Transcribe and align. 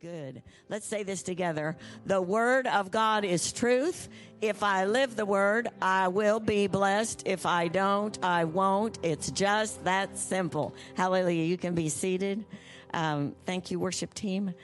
good. 0.00 0.42
Let's 0.70 0.86
say 0.86 1.02
this 1.02 1.22
together. 1.22 1.76
The 2.06 2.22
word 2.22 2.66
of 2.66 2.90
God 2.90 3.24
is 3.24 3.52
truth. 3.52 4.08
If 4.40 4.62
I 4.62 4.86
live 4.86 5.14
the 5.14 5.26
word, 5.26 5.68
I 5.82 6.08
will 6.08 6.40
be 6.40 6.68
blessed. 6.68 7.24
If 7.26 7.44
I 7.44 7.68
don't, 7.68 8.18
I 8.24 8.44
won't. 8.44 8.98
It's 9.02 9.30
just 9.30 9.84
that 9.84 10.16
simple. 10.16 10.74
Hallelujah. 10.94 11.44
You 11.44 11.58
can 11.58 11.74
be 11.74 11.90
seated. 11.90 12.46
Um, 12.94 13.34
thank 13.44 13.70
you, 13.70 13.78
worship 13.78 14.14
team. 14.14 14.54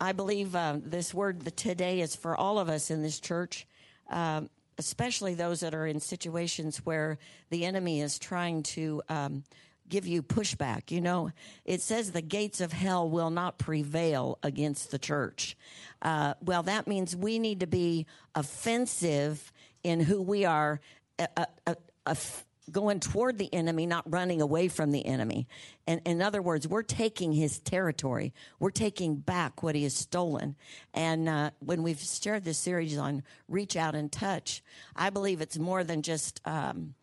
I 0.00 0.12
believe 0.12 0.56
uh, 0.56 0.78
this 0.82 1.12
word 1.12 1.44
today 1.56 2.00
is 2.00 2.16
for 2.16 2.34
all 2.34 2.58
of 2.58 2.70
us 2.70 2.90
in 2.90 3.02
this 3.02 3.20
church. 3.20 3.66
Um, 4.08 4.48
especially 4.78 5.34
those 5.34 5.60
that 5.60 5.74
are 5.74 5.86
in 5.86 6.00
situations 6.00 6.78
where 6.86 7.18
the 7.50 7.66
enemy 7.66 8.00
is 8.00 8.18
trying 8.18 8.62
to 8.62 9.02
um, 9.10 9.44
give 9.90 10.06
you 10.06 10.22
pushback. 10.22 10.90
You 10.90 11.00
know, 11.00 11.32
it 11.64 11.82
says 11.82 12.12
the 12.12 12.22
gates 12.22 12.60
of 12.60 12.72
hell 12.72 13.08
will 13.08 13.30
not 13.30 13.58
prevail 13.58 14.38
against 14.42 14.90
the 14.90 14.98
church. 14.98 15.56
Uh, 16.00 16.34
well, 16.40 16.62
that 16.62 16.86
means 16.86 17.14
we 17.14 17.38
need 17.38 17.60
to 17.60 17.66
be 17.66 18.06
offensive 18.34 19.52
in 19.82 20.00
who 20.00 20.22
we 20.22 20.44
are. 20.44 20.80
Uh, 21.18 21.26
uh, 21.66 21.74
uh 22.06 22.14
going 22.70 23.00
toward 23.00 23.38
the 23.38 23.52
enemy, 23.52 23.86
not 23.86 24.10
running 24.10 24.40
away 24.40 24.68
from 24.68 24.92
the 24.92 25.04
enemy. 25.04 25.46
And 25.86 26.00
in 26.04 26.22
other 26.22 26.40
words, 26.40 26.68
we're 26.68 26.82
taking 26.82 27.32
his 27.32 27.58
territory. 27.58 28.32
We're 28.58 28.70
taking 28.70 29.16
back 29.16 29.62
what 29.62 29.74
he 29.74 29.82
has 29.84 29.94
stolen. 29.94 30.56
And 30.94 31.28
uh, 31.28 31.50
when 31.58 31.82
we've 31.82 32.00
shared 32.00 32.44
this 32.44 32.58
series 32.58 32.96
on 32.96 33.22
reach 33.48 33.76
out 33.76 33.94
and 33.94 34.10
touch, 34.10 34.62
I 34.94 35.10
believe 35.10 35.40
it's 35.40 35.58
more 35.58 35.84
than 35.84 36.02
just 36.02 36.40
um, 36.44 36.94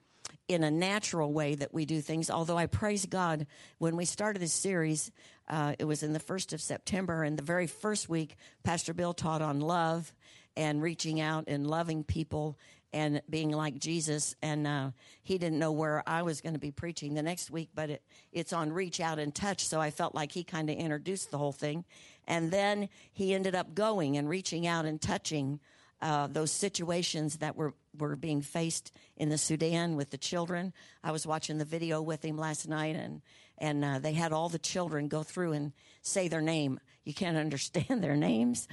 in 0.47 0.63
a 0.63 0.71
natural 0.71 1.33
way 1.33 1.55
that 1.55 1.73
we 1.73 1.85
do 1.85 2.01
things. 2.01 2.29
Although 2.29 2.57
I 2.57 2.67
praise 2.67 3.05
God, 3.05 3.47
when 3.77 3.97
we 3.97 4.05
started 4.05 4.41
this 4.41 4.53
series, 4.53 5.11
uh, 5.49 5.75
it 5.77 5.85
was 5.85 6.03
in 6.03 6.13
the 6.13 6.19
first 6.19 6.53
of 6.53 6.61
September, 6.61 7.23
and 7.23 7.37
the 7.37 7.43
very 7.43 7.67
first 7.67 8.09
week, 8.09 8.35
Pastor 8.63 8.93
Bill 8.93 9.13
taught 9.13 9.41
on 9.41 9.59
love 9.59 10.13
and 10.55 10.81
reaching 10.81 11.21
out 11.21 11.45
and 11.47 11.67
loving 11.67 12.03
people 12.03 12.57
and 12.93 13.21
being 13.29 13.51
like 13.51 13.77
Jesus. 13.77 14.35
And 14.41 14.65
uh, 14.65 14.91
he 15.21 15.37
didn't 15.37 15.59
know 15.59 15.71
where 15.71 16.01
I 16.07 16.23
was 16.23 16.41
going 16.41 16.53
to 16.53 16.59
be 16.59 16.71
preaching 16.71 17.13
the 17.13 17.21
next 17.21 17.51
week, 17.51 17.69
but 17.75 17.89
it, 17.89 18.01
it's 18.31 18.53
on 18.53 18.71
reach 18.71 18.99
out 18.99 19.19
and 19.19 19.35
touch. 19.35 19.65
So 19.65 19.79
I 19.79 19.91
felt 19.91 20.15
like 20.15 20.31
he 20.31 20.43
kind 20.43 20.69
of 20.69 20.77
introduced 20.77 21.29
the 21.29 21.37
whole 21.37 21.51
thing. 21.51 21.83
And 22.27 22.51
then 22.51 22.89
he 23.13 23.33
ended 23.33 23.55
up 23.55 23.75
going 23.75 24.17
and 24.17 24.27
reaching 24.27 24.65
out 24.65 24.85
and 24.85 25.01
touching 25.01 25.59
uh, 26.01 26.27
those 26.27 26.51
situations 26.51 27.37
that 27.37 27.55
were, 27.55 27.73
were 27.97 28.15
being 28.15 28.41
faced 28.41 28.91
in 29.15 29.29
the 29.29 29.37
Sudan 29.37 29.95
with 29.95 30.11
the 30.11 30.17
children. 30.17 30.73
I 31.03 31.11
was 31.11 31.25
watching 31.25 31.57
the 31.57 31.65
video 31.65 32.01
with 32.01 32.23
him 32.23 32.37
last 32.37 32.67
night, 32.67 32.95
and, 32.95 33.21
and 33.57 33.83
uh, 33.83 33.99
they 33.99 34.13
had 34.13 34.31
all 34.31 34.49
the 34.49 34.59
children 34.59 35.07
go 35.07 35.23
through 35.23 35.53
and 35.53 35.73
say 36.01 36.27
their 36.27 36.41
name. 36.41 36.79
You 37.03 37.13
can't 37.13 37.37
understand 37.37 38.03
their 38.03 38.15
names, 38.15 38.67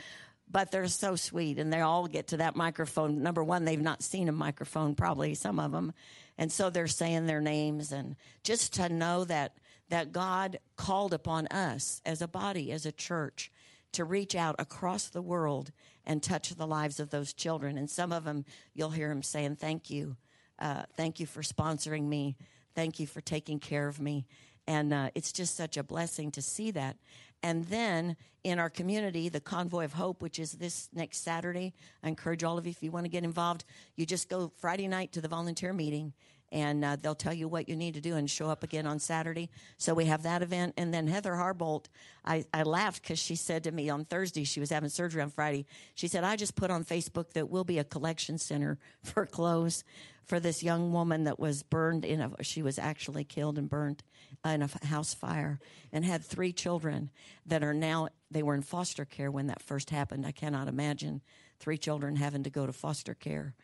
but 0.50 0.70
they're 0.70 0.86
so 0.88 1.16
sweet, 1.16 1.58
and 1.58 1.72
they 1.72 1.80
all 1.80 2.06
get 2.06 2.28
to 2.28 2.36
that 2.38 2.56
microphone. 2.56 3.22
Number 3.22 3.42
one, 3.42 3.64
they've 3.64 3.80
not 3.80 4.02
seen 4.02 4.28
a 4.28 4.32
microphone, 4.32 4.94
probably 4.94 5.34
some 5.34 5.58
of 5.58 5.72
them, 5.72 5.92
and 6.36 6.52
so 6.52 6.68
they're 6.68 6.86
saying 6.86 7.26
their 7.26 7.40
names, 7.40 7.90
and 7.92 8.16
just 8.42 8.74
to 8.74 8.88
know 8.88 9.24
that 9.24 9.56
that 9.90 10.12
God 10.12 10.58
called 10.76 11.12
upon 11.12 11.46
us 11.48 12.00
as 12.06 12.22
a 12.22 12.28
body, 12.28 12.72
as 12.72 12.86
a 12.86 12.92
church, 12.92 13.50
to 13.94 14.04
reach 14.04 14.34
out 14.34 14.56
across 14.58 15.08
the 15.08 15.22
world 15.22 15.72
and 16.04 16.22
touch 16.22 16.50
the 16.50 16.66
lives 16.66 17.00
of 17.00 17.10
those 17.10 17.32
children. 17.32 17.78
And 17.78 17.88
some 17.88 18.12
of 18.12 18.24
them, 18.24 18.44
you'll 18.74 18.90
hear 18.90 19.08
them 19.08 19.22
saying, 19.22 19.56
Thank 19.56 19.90
you. 19.90 20.16
Uh, 20.58 20.82
thank 20.96 21.18
you 21.18 21.26
for 21.26 21.42
sponsoring 21.42 22.04
me. 22.04 22.36
Thank 22.74 23.00
you 23.00 23.06
for 23.06 23.20
taking 23.20 23.58
care 23.58 23.88
of 23.88 24.00
me. 24.00 24.26
And 24.66 24.92
uh, 24.92 25.10
it's 25.14 25.32
just 25.32 25.56
such 25.56 25.76
a 25.76 25.82
blessing 25.82 26.30
to 26.32 26.42
see 26.42 26.70
that. 26.72 26.96
And 27.42 27.66
then 27.66 28.16
in 28.42 28.58
our 28.58 28.70
community, 28.70 29.28
the 29.28 29.40
Convoy 29.40 29.84
of 29.84 29.92
Hope, 29.92 30.22
which 30.22 30.38
is 30.38 30.52
this 30.52 30.88
next 30.94 31.18
Saturday, 31.18 31.74
I 32.02 32.08
encourage 32.08 32.44
all 32.44 32.56
of 32.56 32.66
you, 32.66 32.70
if 32.70 32.82
you 32.82 32.90
want 32.90 33.04
to 33.04 33.10
get 33.10 33.24
involved, 33.24 33.64
you 33.96 34.06
just 34.06 34.28
go 34.28 34.50
Friday 34.58 34.88
night 34.88 35.12
to 35.12 35.20
the 35.20 35.28
volunteer 35.28 35.72
meeting 35.72 36.14
and 36.54 36.84
uh, 36.84 36.96
they'll 36.96 37.16
tell 37.16 37.34
you 37.34 37.48
what 37.48 37.68
you 37.68 37.74
need 37.74 37.94
to 37.94 38.00
do 38.00 38.14
and 38.14 38.30
show 38.30 38.48
up 38.48 38.62
again 38.62 38.86
on 38.86 39.00
Saturday. 39.00 39.50
So 39.76 39.92
we 39.92 40.04
have 40.04 40.22
that 40.22 40.40
event. 40.40 40.74
And 40.76 40.94
then 40.94 41.08
Heather 41.08 41.32
Harbolt, 41.32 41.86
I, 42.24 42.44
I 42.54 42.62
laughed 42.62 43.02
because 43.02 43.18
she 43.18 43.34
said 43.34 43.64
to 43.64 43.72
me 43.72 43.90
on 43.90 44.04
Thursday, 44.04 44.44
she 44.44 44.60
was 44.60 44.70
having 44.70 44.88
surgery 44.88 45.20
on 45.20 45.30
Friday. 45.30 45.66
She 45.96 46.06
said, 46.06 46.22
I 46.22 46.36
just 46.36 46.54
put 46.54 46.70
on 46.70 46.84
Facebook 46.84 47.32
that 47.32 47.50
we'll 47.50 47.64
be 47.64 47.80
a 47.80 47.84
collection 47.84 48.38
center 48.38 48.78
for 49.02 49.26
clothes 49.26 49.82
for 50.24 50.38
this 50.38 50.62
young 50.62 50.92
woman 50.92 51.24
that 51.24 51.40
was 51.40 51.64
burned 51.64 52.04
in 52.04 52.20
a, 52.20 52.30
she 52.42 52.62
was 52.62 52.78
actually 52.78 53.24
killed 53.24 53.58
and 53.58 53.68
burned 53.68 54.04
in 54.44 54.62
a 54.62 54.86
house 54.86 55.12
fire 55.12 55.58
and 55.92 56.04
had 56.04 56.24
three 56.24 56.52
children 56.52 57.10
that 57.44 57.64
are 57.64 57.74
now, 57.74 58.08
they 58.30 58.44
were 58.44 58.54
in 58.54 58.62
foster 58.62 59.04
care 59.04 59.30
when 59.30 59.48
that 59.48 59.60
first 59.60 59.90
happened. 59.90 60.24
I 60.24 60.32
cannot 60.32 60.68
imagine 60.68 61.20
three 61.58 61.78
children 61.78 62.14
having 62.14 62.44
to 62.44 62.50
go 62.50 62.64
to 62.64 62.72
foster 62.72 63.12
care 63.12 63.54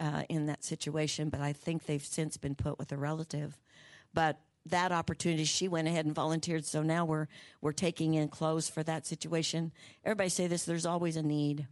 uh, 0.00 0.22
in 0.28 0.46
that 0.46 0.64
situation, 0.64 1.28
but 1.28 1.40
I 1.40 1.52
think 1.52 1.86
they've 1.86 2.04
since 2.04 2.36
been 2.36 2.54
put 2.54 2.78
with 2.78 2.92
a 2.92 2.96
relative. 2.96 3.58
But 4.14 4.38
that 4.66 4.92
opportunity, 4.92 5.44
she 5.44 5.68
went 5.68 5.88
ahead 5.88 6.06
and 6.06 6.14
volunteered. 6.14 6.64
So 6.64 6.82
now 6.82 7.04
we're 7.04 7.26
we're 7.60 7.72
taking 7.72 8.14
in 8.14 8.28
clothes 8.28 8.68
for 8.68 8.82
that 8.82 9.06
situation. 9.06 9.72
Everybody 10.04 10.28
say 10.30 10.46
this: 10.46 10.64
there's 10.64 10.86
always 10.86 11.16
a 11.16 11.22
need. 11.22 11.66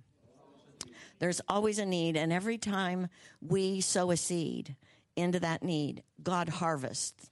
There's 1.19 1.41
always 1.49 1.79
a 1.79 1.87
need, 1.87 2.17
and 2.17 2.33
every 2.33 2.59
time 2.59 3.09
we 3.41 3.81
sow 3.81 4.11
a 4.11 4.17
seed 4.17 4.77
into 5.15 5.41
that 5.41 5.63
need, 5.63 6.03
God 6.23 6.49
harvests 6.49 7.31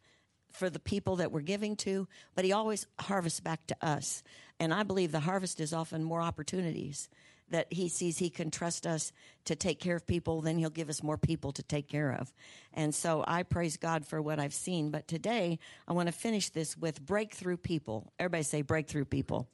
for 0.50 0.71
the 0.71 0.78
people 0.78 1.16
that 1.16 1.33
we're 1.33 1.41
giving 1.41 1.77
to, 1.77 2.09
but 2.34 2.44
He 2.44 2.53
always 2.53 2.87
harvests 2.99 3.41
back 3.41 3.66
to 3.66 3.77
us. 3.83 4.22
And 4.59 4.72
I 4.72 4.84
believe 4.84 5.12
the 5.12 5.21
harvest 5.21 5.60
is 5.60 5.75
often 5.75 6.03
more 6.03 6.22
opportunities 6.22 7.09
that 7.50 7.72
he 7.72 7.88
sees 7.88 8.19
he 8.19 8.31
can 8.31 8.50
trust 8.50 8.87
us 8.87 9.12
to 9.44 9.55
take 9.55 9.78
care 9.78 9.97
of 9.97 10.06
people, 10.06 10.41
then 10.41 10.56
he'll 10.59 10.71
give 10.71 10.88
us 10.88 11.03
more 11.03 11.19
people 11.19 11.53
to 11.53 11.62
take 11.62 11.87
care 11.87 12.12
of. 12.12 12.32
And 12.72 12.94
so 12.94 13.22
I 13.27 13.43
praise 13.43 13.77
God 13.77 14.06
for 14.06 14.21
what 14.21 14.38
I've 14.38 14.55
seen. 14.55 14.91
But 14.91 15.06
today 15.06 15.59
I 15.87 15.93
want 15.93 16.06
to 16.06 16.12
finish 16.12 16.49
this 16.49 16.77
with 16.77 17.04
breakthrough 17.04 17.59
people. 17.59 18.12
Everybody 18.19 18.43
say 18.43 18.62
breakthrough 18.62 19.04
people. 19.04 19.49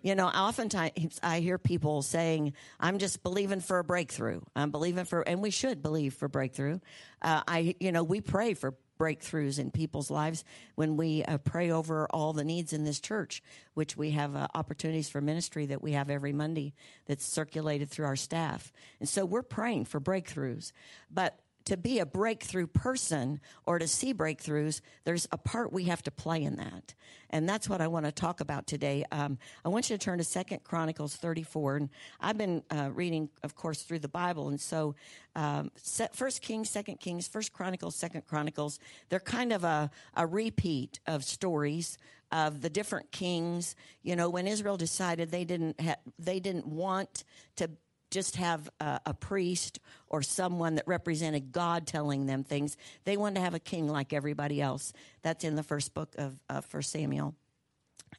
You 0.00 0.14
know, 0.14 0.26
oftentimes 0.28 1.18
I 1.22 1.40
hear 1.40 1.58
people 1.58 2.02
saying, 2.02 2.52
I'm 2.78 2.98
just 2.98 3.22
believing 3.22 3.60
for 3.60 3.80
a 3.80 3.84
breakthrough. 3.84 4.40
I'm 4.54 4.70
believing 4.70 5.04
for, 5.04 5.22
and 5.22 5.42
we 5.42 5.50
should 5.50 5.82
believe 5.82 6.14
for 6.14 6.28
breakthrough. 6.28 6.78
Uh, 7.20 7.42
I, 7.46 7.74
you 7.80 7.90
know, 7.90 8.04
we 8.04 8.20
pray 8.20 8.54
for 8.54 8.74
breakthroughs 9.02 9.58
in 9.58 9.72
people's 9.72 10.12
lives 10.12 10.44
when 10.76 10.96
we 10.96 11.24
uh, 11.24 11.38
pray 11.38 11.72
over 11.72 12.06
all 12.10 12.32
the 12.32 12.44
needs 12.44 12.72
in 12.72 12.84
this 12.84 13.00
church, 13.00 13.42
which 13.74 13.96
we 13.96 14.12
have 14.12 14.36
uh, 14.36 14.46
opportunities 14.54 15.08
for 15.08 15.20
ministry 15.20 15.66
that 15.66 15.82
we 15.82 15.92
have 15.92 16.08
every 16.08 16.32
Monday 16.32 16.72
that's 17.06 17.24
circulated 17.24 17.88
through 17.90 18.06
our 18.06 18.14
staff. 18.14 18.72
And 19.00 19.08
so 19.08 19.24
we're 19.24 19.42
praying 19.42 19.86
for 19.86 20.00
breakthroughs. 20.00 20.70
But 21.10 21.36
to 21.64 21.76
be 21.76 21.98
a 21.98 22.06
breakthrough 22.06 22.66
person 22.66 23.40
or 23.66 23.78
to 23.78 23.86
see 23.86 24.12
breakthroughs, 24.12 24.80
there's 25.04 25.28
a 25.32 25.38
part 25.38 25.72
we 25.72 25.84
have 25.84 26.02
to 26.02 26.10
play 26.10 26.42
in 26.42 26.56
that. 26.56 26.94
And 27.30 27.48
that's 27.48 27.68
what 27.68 27.80
I 27.80 27.88
want 27.88 28.06
to 28.06 28.12
talk 28.12 28.40
about 28.40 28.66
today. 28.66 29.04
Um, 29.10 29.38
I 29.64 29.68
want 29.68 29.88
you 29.88 29.96
to 29.96 30.04
turn 30.04 30.18
to 30.18 30.24
Second 30.24 30.64
Chronicles 30.64 31.16
34. 31.16 31.76
And 31.76 31.88
I've 32.20 32.36
been 32.36 32.62
uh, 32.70 32.90
reading, 32.92 33.30
of 33.42 33.54
course, 33.54 33.82
through 33.82 34.00
the 34.00 34.08
Bible. 34.08 34.48
And 34.48 34.60
so 34.60 34.94
um, 35.34 35.70
First 36.12 36.42
Kings, 36.42 36.68
Second 36.68 37.00
Kings, 37.00 37.26
First 37.26 37.52
Chronicles, 37.52 37.96
Second 37.96 38.26
Chronicles, 38.26 38.78
they're 39.08 39.20
kind 39.20 39.52
of 39.52 39.64
a, 39.64 39.90
a 40.14 40.26
repeat 40.26 41.00
of 41.06 41.24
stories 41.24 41.96
of 42.32 42.62
the 42.62 42.70
different 42.70 43.12
kings. 43.12 43.76
You 44.02 44.16
know, 44.16 44.28
when 44.30 44.46
Israel 44.46 44.76
decided 44.76 45.30
they 45.30 45.44
didn't 45.44 45.80
ha- 45.80 45.96
they 46.18 46.40
didn't 46.40 46.66
want 46.66 47.24
to 47.56 47.70
just 48.12 48.36
have 48.36 48.70
a, 48.78 49.00
a, 49.06 49.14
priest 49.14 49.80
or 50.08 50.22
someone 50.22 50.76
that 50.76 50.86
represented 50.86 51.50
God 51.50 51.86
telling 51.86 52.26
them 52.26 52.44
things. 52.44 52.76
They 53.04 53.16
wanted 53.16 53.36
to 53.36 53.40
have 53.40 53.54
a 53.54 53.58
king 53.58 53.88
like 53.88 54.12
everybody 54.12 54.60
else. 54.60 54.92
That's 55.22 55.42
in 55.42 55.56
the 55.56 55.62
first 55.62 55.94
book 55.94 56.14
of 56.18 56.38
uh, 56.48 56.60
First 56.60 56.92
Samuel. 56.92 57.34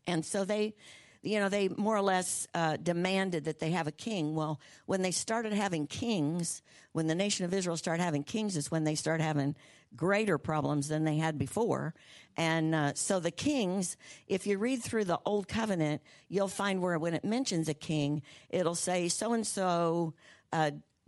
And 0.07 0.25
so 0.25 0.43
they, 0.43 0.73
you 1.21 1.39
know, 1.39 1.47
they 1.47 1.69
more 1.69 1.95
or 1.95 2.01
less 2.01 2.47
uh, 2.53 2.77
demanded 2.77 3.45
that 3.45 3.59
they 3.59 3.71
have 3.71 3.87
a 3.87 3.91
king. 3.91 4.35
Well, 4.35 4.59
when 4.87 5.03
they 5.03 5.11
started 5.11 5.53
having 5.53 5.87
kings, 5.87 6.61
when 6.91 7.07
the 7.07 7.15
nation 7.15 7.45
of 7.45 7.53
Israel 7.53 7.77
started 7.77 8.03
having 8.03 8.23
kings, 8.23 8.57
is 8.57 8.71
when 8.71 8.83
they 8.83 8.95
started 8.95 9.23
having 9.23 9.55
greater 9.95 10.37
problems 10.37 10.87
than 10.87 11.03
they 11.03 11.17
had 11.17 11.37
before. 11.37 11.93
And 12.35 12.73
uh, 12.73 12.93
so 12.95 13.19
the 13.19 13.31
kings, 13.31 13.95
if 14.27 14.47
you 14.47 14.57
read 14.57 14.81
through 14.81 15.05
the 15.05 15.19
Old 15.25 15.47
Covenant, 15.47 16.01
you'll 16.29 16.47
find 16.47 16.81
where 16.81 16.97
when 16.97 17.13
it 17.13 17.23
mentions 17.23 17.69
a 17.69 17.73
king, 17.73 18.23
it'll 18.49 18.75
say 18.75 19.07
so 19.07 19.33
and 19.33 19.45
so 19.45 20.13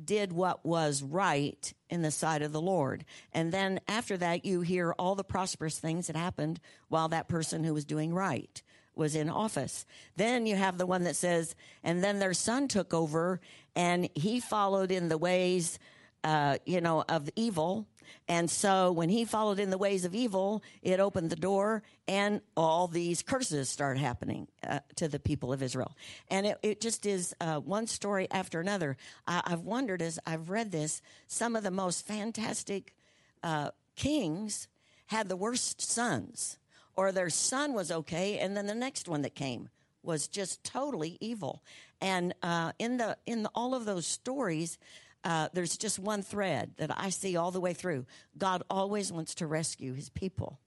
did 0.04 0.34
what 0.34 0.66
was 0.66 1.02
right 1.02 1.74
in 1.90 2.02
the 2.02 2.12
sight 2.12 2.42
of 2.42 2.52
the 2.52 2.62
Lord. 2.62 3.06
And 3.34 3.52
then 3.52 3.80
after 3.88 4.18
that, 4.18 4.46
you 4.46 4.62
hear 4.62 4.94
all 4.98 5.16
the 5.16 5.24
prosperous 5.24 5.80
things 5.80 6.08
that 6.08 6.16
happened 6.16 6.60
while 6.90 7.10
that 7.10 7.28
person 7.28 7.64
who 7.64 7.74
was 7.74 7.86
doing 7.86 8.14
right 8.14 8.62
was 8.96 9.16
in 9.16 9.30
office. 9.30 9.86
Then 10.16 10.46
you 10.46 10.56
have 10.56 10.78
the 10.78 10.86
one 10.86 11.04
that 11.04 11.16
says, 11.16 11.56
and 11.84 12.04
then 12.04 12.20
their 12.20 12.34
son 12.34 12.68
took 12.68 12.94
over 12.94 13.42
and 13.76 14.10
he 14.16 14.40
followed 14.40 14.92
in 14.92 15.10
the 15.10 15.18
ways 15.18 15.80
uh, 16.26 16.58
you 16.66 16.82
know, 16.82 17.06
of 17.08 17.30
evil. 17.36 17.88
And 18.28 18.50
so 18.50 18.92
when 18.92 19.10
he 19.10 19.26
followed 19.26 19.60
in 19.60 19.70
the 19.70 19.78
ways 19.78 20.06
of 20.06 20.16
evil, 20.16 20.64
it 20.82 21.00
opened 21.00 21.30
the 21.30 21.36
door 21.36 21.84
and 22.08 22.42
all 22.58 22.88
these 22.88 23.22
curses 23.22 23.70
started 23.70 24.00
happening 24.00 24.48
uh, 24.68 24.80
to 24.96 25.08
the 25.08 25.20
people 25.20 25.54
of 25.54 25.62
Israel. 25.62 25.96
And 26.30 26.48
it, 26.48 26.58
it 26.64 26.82
just 26.82 27.06
is 27.06 27.36
uh, 27.40 27.60
one 27.60 27.86
story 27.86 28.28
after 28.32 28.60
another. 28.60 28.98
I, 29.28 29.44
have 29.46 29.62
wondered 29.62 30.02
as 30.02 30.20
I've 30.26 30.50
read 30.50 30.72
this, 30.72 31.02
some 31.28 31.56
of 31.56 31.64
the 31.64 31.72
most 31.72 32.08
fantastic 32.08 32.96
uh, 33.44 33.70
kings 33.96 34.68
had 35.08 35.30
the 35.30 35.36
worst 35.36 35.80
sons, 35.80 36.58
or 36.96 37.12
their 37.12 37.30
son 37.30 37.74
was 37.74 37.92
okay, 37.92 38.40
and 38.40 38.58
then 38.58 38.66
the 38.66 38.74
next 38.74 39.08
one 39.08 39.22
that 39.22 39.36
came 39.36 39.70
was 40.02 40.28
just 40.28 40.64
totally 40.64 41.18
evil. 41.20 41.62
And 42.02 42.34
uh, 42.42 42.72
in 42.80 42.98
the 42.98 43.18
in 43.28 43.44
the, 43.44 43.52
all 43.54 43.76
of 43.76 43.86
those 43.86 44.08
stories, 44.08 44.80
uh, 45.26 45.50
there's 45.54 45.76
just 45.76 45.98
one 45.98 46.22
thread 46.22 46.72
that 46.78 46.92
I 46.96 47.10
see 47.10 47.36
all 47.36 47.50
the 47.50 47.60
way 47.60 47.74
through. 47.74 48.06
God 48.38 48.64
always 48.70 49.12
wants 49.12 49.36
to 49.36 49.48
rescue 49.48 49.94
his 49.94 50.10
people. 50.10 50.60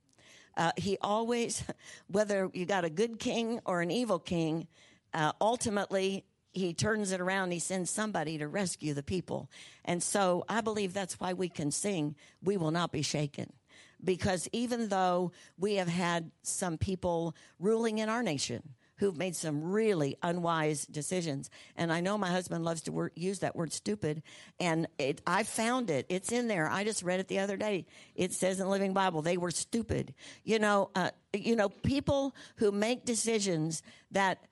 Uh, 0.56 0.72
he 0.76 0.98
always, 1.00 1.62
whether 2.08 2.50
you 2.52 2.66
got 2.66 2.84
a 2.84 2.90
good 2.90 3.20
king 3.20 3.60
or 3.64 3.80
an 3.80 3.92
evil 3.92 4.18
king, 4.18 4.66
uh, 5.14 5.32
ultimately 5.40 6.24
he 6.52 6.74
turns 6.74 7.12
it 7.12 7.20
around. 7.20 7.52
He 7.52 7.60
sends 7.60 7.88
somebody 7.88 8.38
to 8.38 8.48
rescue 8.48 8.94
the 8.94 9.02
people. 9.02 9.48
And 9.84 10.02
so 10.02 10.44
I 10.48 10.60
believe 10.60 10.92
that's 10.92 11.20
why 11.20 11.34
we 11.34 11.48
can 11.48 11.70
sing, 11.70 12.16
We 12.42 12.56
Will 12.56 12.72
Not 12.72 12.90
Be 12.90 13.02
Shaken. 13.02 13.52
Because 14.02 14.48
even 14.52 14.88
though 14.88 15.32
we 15.56 15.74
have 15.74 15.88
had 15.88 16.32
some 16.42 16.78
people 16.78 17.36
ruling 17.60 17.98
in 17.98 18.08
our 18.08 18.22
nation 18.22 18.74
who've 18.98 19.16
made 19.16 19.34
some 19.34 19.62
really 19.62 20.16
unwise 20.22 20.86
decisions. 20.86 21.50
And 21.76 21.92
I 21.92 22.00
know 22.00 22.18
my 22.18 22.30
husband 22.30 22.64
loves 22.64 22.82
to 22.82 22.92
word, 22.92 23.12
use 23.14 23.40
that 23.40 23.56
word 23.56 23.72
stupid. 23.72 24.22
And 24.60 24.86
it, 24.98 25.22
I 25.26 25.42
found 25.42 25.90
it. 25.90 26.06
It's 26.08 26.32
in 26.32 26.48
there. 26.48 26.68
I 26.68 26.84
just 26.84 27.02
read 27.02 27.20
it 27.20 27.28
the 27.28 27.38
other 27.38 27.56
day. 27.56 27.86
It 28.14 28.32
says 28.32 28.58
in 28.58 28.66
the 28.66 28.70
Living 28.70 28.92
Bible, 28.92 29.22
they 29.22 29.36
were 29.36 29.50
stupid. 29.50 30.14
You 30.44 30.58
know, 30.58 30.90
uh, 30.94 31.10
you 31.32 31.56
know, 31.56 31.68
people 31.68 32.34
who 32.56 32.72
make 32.72 33.04
decisions 33.04 33.82
that 34.10 34.44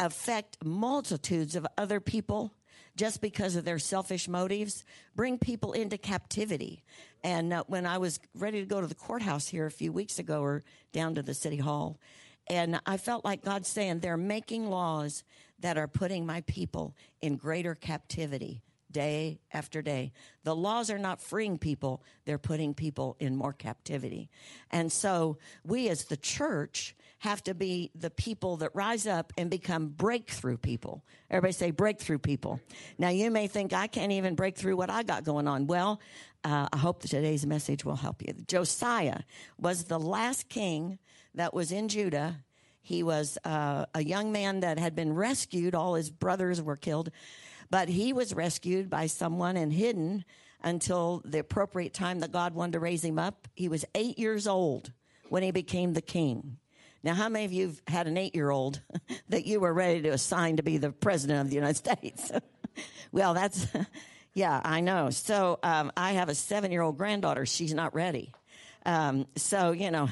affect 0.00 0.58
multitudes 0.64 1.54
of 1.54 1.66
other 1.78 2.00
people 2.00 2.52
just 2.96 3.20
because 3.20 3.56
of 3.56 3.64
their 3.64 3.78
selfish 3.78 4.28
motives 4.28 4.84
bring 5.14 5.38
people 5.38 5.72
into 5.72 5.96
captivity. 5.96 6.82
And 7.24 7.52
uh, 7.52 7.64
when 7.66 7.86
I 7.86 7.98
was 7.98 8.18
ready 8.34 8.60
to 8.60 8.66
go 8.66 8.80
to 8.80 8.86
the 8.86 8.94
courthouse 8.94 9.48
here 9.48 9.66
a 9.66 9.70
few 9.70 9.92
weeks 9.92 10.18
ago 10.18 10.42
or 10.42 10.62
down 10.92 11.14
to 11.14 11.22
the 11.22 11.34
city 11.34 11.56
hall, 11.56 11.98
and 12.52 12.78
I 12.84 12.98
felt 12.98 13.24
like 13.24 13.42
God 13.42 13.64
saying, 13.64 14.00
they're 14.00 14.18
making 14.18 14.68
laws 14.68 15.24
that 15.60 15.78
are 15.78 15.88
putting 15.88 16.26
my 16.26 16.42
people 16.42 16.94
in 17.22 17.36
greater 17.36 17.74
captivity 17.74 18.60
day 18.90 19.40
after 19.54 19.80
day. 19.80 20.12
The 20.44 20.54
laws 20.54 20.90
are 20.90 20.98
not 20.98 21.22
freeing 21.22 21.56
people, 21.56 22.02
they're 22.26 22.36
putting 22.36 22.74
people 22.74 23.16
in 23.18 23.36
more 23.36 23.54
captivity. 23.54 24.28
And 24.70 24.92
so 24.92 25.38
we 25.64 25.88
as 25.88 26.04
the 26.04 26.16
church 26.18 26.94
have 27.20 27.42
to 27.44 27.54
be 27.54 27.90
the 27.94 28.10
people 28.10 28.58
that 28.58 28.72
rise 28.74 29.06
up 29.06 29.32
and 29.38 29.48
become 29.48 29.86
breakthrough 29.88 30.58
people. 30.58 31.02
Everybody 31.30 31.54
say 31.54 31.70
breakthrough 31.70 32.18
people. 32.18 32.60
Now 32.98 33.08
you 33.08 33.30
may 33.30 33.46
think 33.46 33.72
I 33.72 33.86
can't 33.86 34.12
even 34.12 34.34
break 34.34 34.58
through 34.58 34.76
what 34.76 34.90
I 34.90 35.04
got 35.04 35.24
going 35.24 35.48
on. 35.48 35.66
Well, 35.68 36.02
uh, 36.44 36.68
I 36.70 36.76
hope 36.76 37.00
today's 37.00 37.46
message 37.46 37.82
will 37.82 37.96
help 37.96 38.20
you. 38.20 38.34
Josiah 38.46 39.20
was 39.56 39.84
the 39.84 39.98
last 39.98 40.50
king 40.50 40.98
that 41.34 41.54
was 41.54 41.72
in 41.72 41.88
Judah. 41.88 42.36
He 42.80 43.02
was 43.02 43.38
uh, 43.44 43.86
a 43.94 44.02
young 44.02 44.32
man 44.32 44.60
that 44.60 44.78
had 44.78 44.94
been 44.94 45.14
rescued. 45.14 45.74
All 45.74 45.94
his 45.94 46.10
brothers 46.10 46.60
were 46.60 46.76
killed, 46.76 47.10
but 47.70 47.88
he 47.88 48.12
was 48.12 48.34
rescued 48.34 48.90
by 48.90 49.06
someone 49.06 49.56
and 49.56 49.72
hidden 49.72 50.24
until 50.62 51.22
the 51.24 51.38
appropriate 51.38 51.94
time 51.94 52.20
that 52.20 52.32
God 52.32 52.54
wanted 52.54 52.72
to 52.72 52.80
raise 52.80 53.04
him 53.04 53.18
up. 53.18 53.48
He 53.54 53.68
was 53.68 53.84
eight 53.94 54.18
years 54.18 54.46
old 54.46 54.92
when 55.28 55.42
he 55.42 55.50
became 55.50 55.92
the 55.92 56.02
king. 56.02 56.58
Now, 57.04 57.14
how 57.14 57.28
many 57.28 57.44
of 57.44 57.52
you 57.52 57.66
have 57.68 57.82
had 57.88 58.06
an 58.06 58.16
eight 58.16 58.34
year 58.34 58.50
old 58.50 58.80
that 59.28 59.46
you 59.46 59.60
were 59.60 59.72
ready 59.72 60.02
to 60.02 60.10
assign 60.10 60.56
to 60.56 60.62
be 60.62 60.78
the 60.78 60.92
president 60.92 61.40
of 61.40 61.48
the 61.48 61.56
United 61.56 61.76
States? 61.84 62.30
well, 63.12 63.34
that's, 63.34 63.66
yeah, 64.34 64.60
I 64.64 64.80
know. 64.80 65.10
So 65.10 65.58
um, 65.62 65.92
I 65.96 66.12
have 66.12 66.28
a 66.28 66.34
seven 66.34 66.70
year 66.70 66.82
old 66.82 66.96
granddaughter. 66.96 67.46
She's 67.46 67.74
not 67.74 67.94
ready. 67.94 68.32
Um, 68.84 69.26
so, 69.36 69.72
you 69.72 69.90
know, 69.90 70.08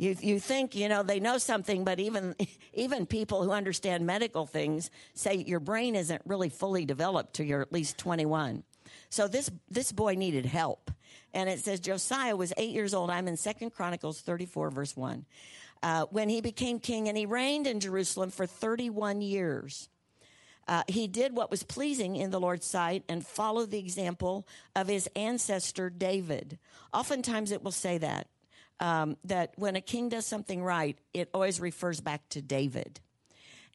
you 0.00 0.16
you 0.18 0.40
think 0.40 0.74
you 0.74 0.88
know 0.88 1.02
they 1.02 1.20
know 1.20 1.36
something, 1.36 1.84
but 1.84 2.00
even 2.00 2.34
even 2.72 3.04
people 3.04 3.44
who 3.44 3.50
understand 3.50 4.06
medical 4.06 4.46
things 4.46 4.90
say 5.12 5.34
your 5.34 5.60
brain 5.60 5.94
isn't 5.94 6.22
really 6.24 6.48
fully 6.48 6.86
developed 6.86 7.34
till 7.34 7.44
you're 7.44 7.60
at 7.60 7.70
least 7.70 7.98
21. 7.98 8.64
So 9.10 9.28
this 9.28 9.50
this 9.68 9.92
boy 9.92 10.14
needed 10.14 10.46
help, 10.46 10.90
and 11.34 11.50
it 11.50 11.60
says 11.60 11.80
Josiah 11.80 12.34
was 12.34 12.54
eight 12.56 12.70
years 12.70 12.94
old. 12.94 13.10
I'm 13.10 13.28
in 13.28 13.36
Second 13.36 13.74
Chronicles 13.74 14.22
34 14.22 14.70
verse 14.70 14.96
one. 14.96 15.26
Uh, 15.82 16.06
when 16.10 16.30
he 16.30 16.40
became 16.40 16.78
king, 16.78 17.06
and 17.08 17.16
he 17.16 17.26
reigned 17.26 17.66
in 17.66 17.78
Jerusalem 17.78 18.30
for 18.30 18.46
31 18.46 19.20
years. 19.20 19.90
Uh, 20.68 20.84
he 20.86 21.08
did 21.08 21.34
what 21.34 21.50
was 21.50 21.62
pleasing 21.64 22.14
in 22.16 22.30
the 22.30 22.38
Lord's 22.38 22.66
sight 22.66 23.02
and 23.08 23.26
followed 23.26 23.70
the 23.70 23.78
example 23.78 24.46
of 24.76 24.86
his 24.86 25.08
ancestor 25.16 25.90
David. 25.90 26.58
Oftentimes 26.94 27.50
it 27.50 27.64
will 27.64 27.72
say 27.72 27.98
that 27.98 28.28
um, 28.80 29.16
that 29.24 29.52
when 29.56 29.76
a 29.76 29.80
king 29.80 30.08
does 30.08 30.26
something 30.26 30.62
right, 30.62 30.98
it 31.14 31.28
always 31.32 31.60
refers 31.60 32.00
back 32.00 32.28
to 32.30 32.42
David. 32.42 33.00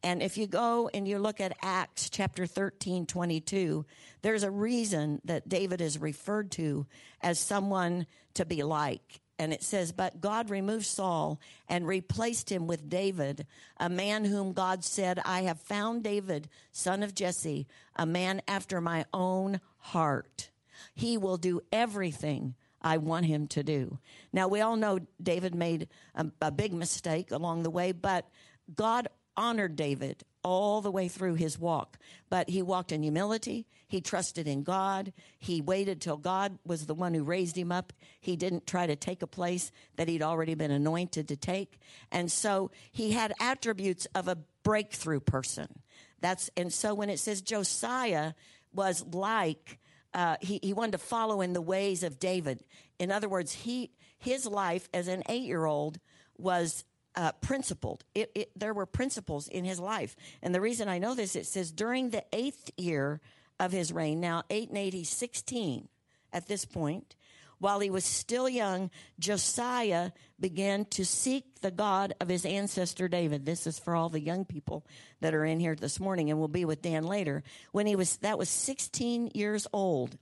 And 0.02 0.22
if 0.22 0.36
you 0.36 0.46
go 0.46 0.90
and 0.92 1.08
you 1.08 1.18
look 1.18 1.40
at 1.40 1.56
Acts 1.62 2.10
chapter 2.10 2.46
13, 2.46 3.06
22, 3.06 3.86
there's 4.22 4.42
a 4.42 4.50
reason 4.50 5.20
that 5.24 5.48
David 5.48 5.80
is 5.80 5.98
referred 5.98 6.50
to 6.52 6.86
as 7.20 7.38
someone 7.38 8.06
to 8.34 8.44
be 8.44 8.62
like. 8.62 9.20
And 9.38 9.52
it 9.52 9.62
says, 9.62 9.92
But 9.92 10.20
God 10.20 10.50
removed 10.50 10.86
Saul 10.86 11.40
and 11.68 11.86
replaced 11.86 12.50
him 12.50 12.66
with 12.66 12.88
David, 12.88 13.46
a 13.78 13.88
man 13.88 14.24
whom 14.24 14.52
God 14.52 14.84
said, 14.84 15.20
I 15.24 15.42
have 15.42 15.60
found 15.60 16.02
David, 16.02 16.48
son 16.72 17.02
of 17.02 17.14
Jesse, 17.14 17.66
a 17.96 18.06
man 18.06 18.42
after 18.48 18.80
my 18.80 19.04
own 19.12 19.60
heart. 19.78 20.50
He 20.94 21.18
will 21.18 21.36
do 21.36 21.60
everything 21.72 22.54
I 22.86 22.98
want 22.98 23.26
him 23.26 23.48
to 23.48 23.64
do. 23.64 23.98
Now, 24.32 24.46
we 24.46 24.60
all 24.60 24.76
know 24.76 25.00
David 25.20 25.56
made 25.56 25.88
a, 26.14 26.26
a, 26.40 26.52
big 26.52 26.72
mistake 26.72 27.32
along 27.32 27.64
the 27.64 27.70
way, 27.70 27.90
but 27.90 28.28
God 28.72 29.08
honored 29.36 29.74
David 29.74 30.22
all 30.44 30.80
the 30.80 30.92
way 30.92 31.08
through 31.08 31.34
his 31.34 31.58
walk. 31.58 31.98
But 32.30 32.48
he 32.48 32.62
walked 32.62 32.92
in 32.92 33.02
humility. 33.02 33.66
He 33.88 34.00
trusted 34.00 34.46
in 34.46 34.62
God. 34.62 35.12
He 35.36 35.60
waited 35.60 36.00
till 36.00 36.16
God 36.16 36.60
was 36.64 36.86
the 36.86 36.94
one 36.94 37.12
who 37.12 37.24
raised 37.24 37.58
him 37.58 37.72
up. 37.72 37.92
He 38.20 38.36
didn't 38.36 38.68
try 38.68 38.86
to 38.86 38.94
take 38.94 39.20
a 39.20 39.26
place 39.26 39.72
that 39.96 40.06
he'd 40.06 40.22
already 40.22 40.54
been 40.54 40.70
anointed 40.70 41.26
to 41.26 41.36
take. 41.36 41.80
And 42.12 42.30
so 42.30 42.70
he 42.92 43.10
had 43.10 43.32
attributes 43.40 44.06
of 44.14 44.28
a 44.28 44.38
breakthrough 44.62 45.18
person. 45.18 45.80
That's, 46.20 46.50
and 46.56 46.72
so 46.72 46.94
when 46.94 47.10
it 47.10 47.18
says 47.18 47.42
Josiah 47.42 48.34
was 48.72 49.04
like, 49.12 49.80
uh, 50.16 50.36
he, 50.40 50.58
he 50.62 50.72
wanted 50.72 50.92
to 50.92 50.98
follow 50.98 51.42
in 51.42 51.52
the 51.52 51.60
ways 51.60 52.02
of 52.02 52.18
David. 52.18 52.64
In 52.98 53.12
other 53.12 53.28
words, 53.28 53.52
he 53.52 53.90
his 54.18 54.46
life 54.46 54.88
as 54.92 55.06
an 55.08 55.22
eight 55.28 55.44
year 55.44 55.66
old 55.66 55.98
was 56.38 56.84
uh, 57.14 57.32
principled. 57.40 58.04
It, 58.14 58.30
it, 58.34 58.50
there 58.56 58.74
were 58.74 58.86
principles 58.86 59.46
in 59.46 59.64
his 59.64 59.78
life, 59.78 60.16
and 60.42 60.54
the 60.54 60.60
reason 60.60 60.88
I 60.88 60.98
know 60.98 61.14
this, 61.14 61.36
it 61.36 61.46
says 61.46 61.70
during 61.70 62.10
the 62.10 62.24
eighth 62.32 62.70
year 62.76 63.20
of 63.60 63.72
his 63.72 63.92
reign. 63.92 64.20
Now 64.20 64.42
eight 64.50 64.70
and 64.70 64.78
eight, 64.78 64.94
he's 64.94 65.10
sixteen 65.10 65.88
at 66.32 66.48
this 66.48 66.64
point. 66.64 67.14
While 67.58 67.80
he 67.80 67.90
was 67.90 68.04
still 68.04 68.48
young, 68.48 68.90
Josiah 69.18 70.10
began 70.38 70.84
to 70.86 71.04
seek 71.04 71.60
the 71.60 71.70
God 71.70 72.14
of 72.20 72.28
his 72.28 72.44
ancestor 72.44 73.08
David. 73.08 73.46
This 73.46 73.66
is 73.66 73.78
for 73.78 73.96
all 73.96 74.10
the 74.10 74.20
young 74.20 74.44
people 74.44 74.84
that 75.20 75.34
are 75.34 75.44
in 75.44 75.58
here 75.58 75.74
this 75.74 75.98
morning 75.98 76.30
and 76.30 76.38
will 76.38 76.48
be 76.48 76.64
with 76.64 76.82
Dan 76.82 77.04
later. 77.04 77.42
When 77.72 77.86
he 77.86 77.96
was, 77.96 78.18
that 78.18 78.38
was 78.38 78.50
16 78.50 79.30
years 79.34 79.66
old. 79.72 80.18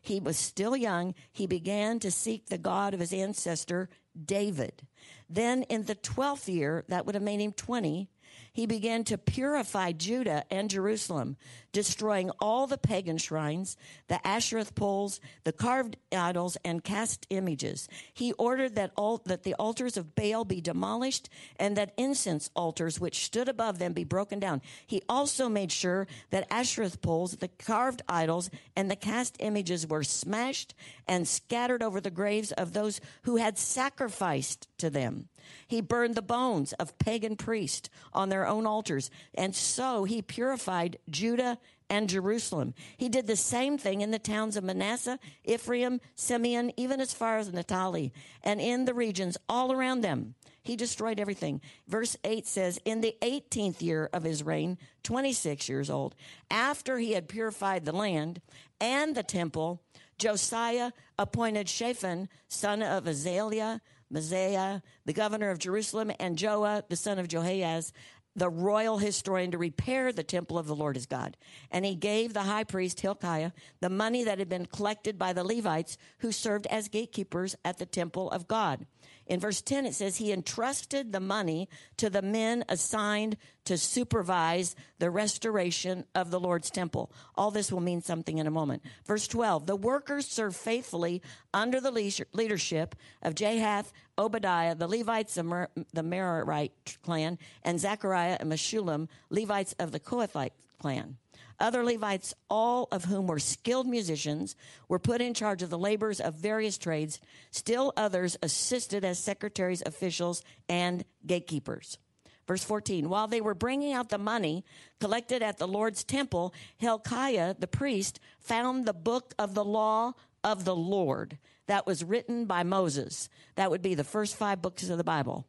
He 0.00 0.20
was 0.20 0.38
still 0.38 0.76
young. 0.76 1.14
He 1.30 1.46
began 1.46 1.98
to 2.00 2.10
seek 2.10 2.46
the 2.46 2.56
God 2.56 2.94
of 2.94 3.00
his 3.00 3.12
ancestor 3.12 3.90
David. 4.24 4.86
Then 5.28 5.64
in 5.64 5.84
the 5.84 5.94
12th 5.94 6.52
year, 6.52 6.84
that 6.88 7.04
would 7.04 7.14
have 7.14 7.22
made 7.22 7.40
him 7.40 7.52
20, 7.52 8.08
he 8.52 8.66
began 8.66 9.04
to 9.04 9.16
purify 9.16 9.92
Judah 9.92 10.44
and 10.50 10.68
Jerusalem, 10.68 11.36
destroying 11.72 12.30
all 12.40 12.66
the 12.66 12.76
pagan 12.76 13.18
shrines, 13.18 13.76
the 14.08 14.20
Ashereth 14.24 14.74
poles, 14.74 15.20
the 15.44 15.52
carved 15.52 15.96
idols, 16.10 16.56
and 16.64 16.82
cast 16.82 17.26
images. 17.30 17.88
He 18.12 18.32
ordered 18.32 18.74
that 18.74 18.90
all, 18.96 19.22
that 19.26 19.44
the 19.44 19.54
altars 19.54 19.96
of 19.96 20.14
Baal 20.14 20.44
be 20.44 20.60
demolished 20.60 21.28
and 21.56 21.76
that 21.76 21.94
incense 21.96 22.50
altars 22.56 22.98
which 22.98 23.24
stood 23.24 23.48
above 23.48 23.78
them 23.78 23.92
be 23.92 24.04
broken 24.04 24.40
down. 24.40 24.60
He 24.86 25.02
also 25.08 25.48
made 25.48 25.70
sure 25.70 26.06
that 26.30 26.50
Ashereth 26.50 27.00
poles, 27.00 27.36
the 27.36 27.48
carved 27.48 28.02
idols, 28.08 28.50
and 28.74 28.90
the 28.90 28.96
cast 28.96 29.36
images 29.38 29.86
were 29.86 30.02
smashed 30.02 30.74
and 31.06 31.28
scattered 31.28 31.82
over 31.82 32.00
the 32.00 32.10
graves 32.10 32.52
of 32.52 32.72
those 32.72 33.00
who 33.22 33.36
had 33.36 33.56
sacrificed 33.56 34.68
to 34.78 34.90
them. 34.90 35.28
He 35.66 35.80
burned 35.80 36.14
the 36.14 36.22
bones 36.22 36.72
of 36.74 36.98
pagan 36.98 37.36
priests 37.36 37.90
on 38.12 38.28
their 38.28 38.46
own 38.46 38.66
altars. 38.66 39.10
And 39.34 39.54
so 39.54 40.04
he 40.04 40.22
purified 40.22 40.98
Judah 41.10 41.58
and 41.90 42.08
Jerusalem. 42.08 42.74
He 42.96 43.08
did 43.08 43.26
the 43.26 43.36
same 43.36 43.78
thing 43.78 44.00
in 44.00 44.10
the 44.10 44.18
towns 44.18 44.56
of 44.56 44.64
Manasseh, 44.64 45.18
Ephraim, 45.44 46.00
Simeon, 46.14 46.72
even 46.76 47.00
as 47.00 47.14
far 47.14 47.38
as 47.38 47.52
Naphtali, 47.52 48.12
and 48.42 48.60
in 48.60 48.84
the 48.84 48.94
regions 48.94 49.38
all 49.48 49.72
around 49.72 50.02
them. 50.02 50.34
He 50.62 50.76
destroyed 50.76 51.18
everything. 51.18 51.62
Verse 51.86 52.16
8 52.24 52.46
says, 52.46 52.78
In 52.84 53.00
the 53.00 53.16
18th 53.22 53.80
year 53.80 54.10
of 54.12 54.22
his 54.22 54.42
reign, 54.42 54.76
26 55.02 55.66
years 55.68 55.88
old, 55.88 56.14
after 56.50 56.98
he 56.98 57.12
had 57.12 57.26
purified 57.26 57.86
the 57.86 57.92
land 57.92 58.42
and 58.78 59.14
the 59.14 59.22
temple, 59.22 59.82
Josiah 60.18 60.92
appointed 61.18 61.68
Shaphan, 61.68 62.28
son 62.48 62.82
of 62.82 63.04
Azaliah, 63.04 63.80
Maaseiah, 64.12 64.82
the 65.04 65.12
governor 65.12 65.50
of 65.50 65.58
Jerusalem, 65.58 66.10
and 66.18 66.36
Joah, 66.36 66.82
the 66.88 66.96
son 66.96 67.18
of 67.18 67.28
Joahaz, 67.28 67.92
the 68.38 68.48
royal 68.48 68.98
historian 68.98 69.50
to 69.50 69.58
repair 69.58 70.12
the 70.12 70.22
temple 70.22 70.58
of 70.58 70.66
the 70.66 70.76
Lord 70.76 70.96
his 70.96 71.06
God. 71.06 71.36
And 71.70 71.84
he 71.84 71.94
gave 71.94 72.32
the 72.32 72.42
high 72.42 72.64
priest 72.64 73.00
Hilkiah 73.00 73.52
the 73.80 73.90
money 73.90 74.24
that 74.24 74.38
had 74.38 74.48
been 74.48 74.66
collected 74.66 75.18
by 75.18 75.32
the 75.32 75.44
Levites 75.44 75.98
who 76.18 76.30
served 76.30 76.66
as 76.68 76.88
gatekeepers 76.88 77.56
at 77.64 77.78
the 77.78 77.86
temple 77.86 78.30
of 78.30 78.46
God. 78.46 78.86
In 79.28 79.40
verse 79.40 79.60
10, 79.60 79.84
it 79.84 79.94
says, 79.94 80.16
He 80.16 80.32
entrusted 80.32 81.12
the 81.12 81.20
money 81.20 81.68
to 81.98 82.08
the 82.08 82.22
men 82.22 82.64
assigned 82.68 83.36
to 83.66 83.76
supervise 83.76 84.74
the 84.98 85.10
restoration 85.10 86.04
of 86.14 86.30
the 86.30 86.40
Lord's 86.40 86.70
temple. 86.70 87.12
All 87.34 87.50
this 87.50 87.70
will 87.70 87.80
mean 87.80 88.00
something 88.00 88.38
in 88.38 88.46
a 88.46 88.50
moment. 88.50 88.82
Verse 89.06 89.28
12, 89.28 89.66
the 89.66 89.76
workers 89.76 90.26
served 90.26 90.56
faithfully 90.56 91.20
under 91.52 91.78
the 91.78 91.90
leadership 92.32 92.96
of 93.20 93.34
Jahath, 93.34 93.92
Obadiah, 94.16 94.74
the 94.74 94.88
Levites, 94.88 95.34
the, 95.34 95.42
Mer- 95.42 95.68
the 95.92 96.02
Merarite 96.02 96.96
clan, 97.02 97.38
and 97.62 97.78
Zechariah 97.78 98.38
and 98.40 98.50
Meshullam, 98.50 99.08
Levites 99.28 99.74
of 99.78 99.92
the 99.92 100.00
Kohathite 100.00 100.52
clan. 100.80 101.18
Other 101.60 101.84
Levites, 101.84 102.34
all 102.48 102.88
of 102.92 103.06
whom 103.06 103.26
were 103.26 103.38
skilled 103.38 103.86
musicians, 103.86 104.54
were 104.88 104.98
put 104.98 105.20
in 105.20 105.34
charge 105.34 105.62
of 105.62 105.70
the 105.70 105.78
labors 105.78 106.20
of 106.20 106.34
various 106.34 106.78
trades. 106.78 107.20
Still 107.50 107.92
others 107.96 108.36
assisted 108.42 109.04
as 109.04 109.18
secretaries, 109.18 109.82
officials, 109.84 110.42
and 110.68 111.04
gatekeepers. 111.26 111.98
Verse 112.46 112.64
14, 112.64 113.10
while 113.10 113.26
they 113.26 113.42
were 113.42 113.54
bringing 113.54 113.92
out 113.92 114.08
the 114.08 114.18
money 114.18 114.64
collected 115.00 115.42
at 115.42 115.58
the 115.58 115.68
Lord's 115.68 116.02
temple, 116.02 116.54
Hilkiah, 116.78 117.54
the 117.58 117.66
priest, 117.66 118.20
found 118.40 118.86
the 118.86 118.94
book 118.94 119.34
of 119.38 119.54
the 119.54 119.64
law 119.64 120.14
of 120.42 120.64
the 120.64 120.76
Lord 120.76 121.38
that 121.66 121.86
was 121.86 122.02
written 122.02 122.46
by 122.46 122.62
Moses. 122.62 123.28
That 123.56 123.70
would 123.70 123.82
be 123.82 123.94
the 123.94 124.04
first 124.04 124.36
five 124.36 124.62
books 124.62 124.88
of 124.88 124.96
the 124.96 125.04
Bible. 125.04 125.46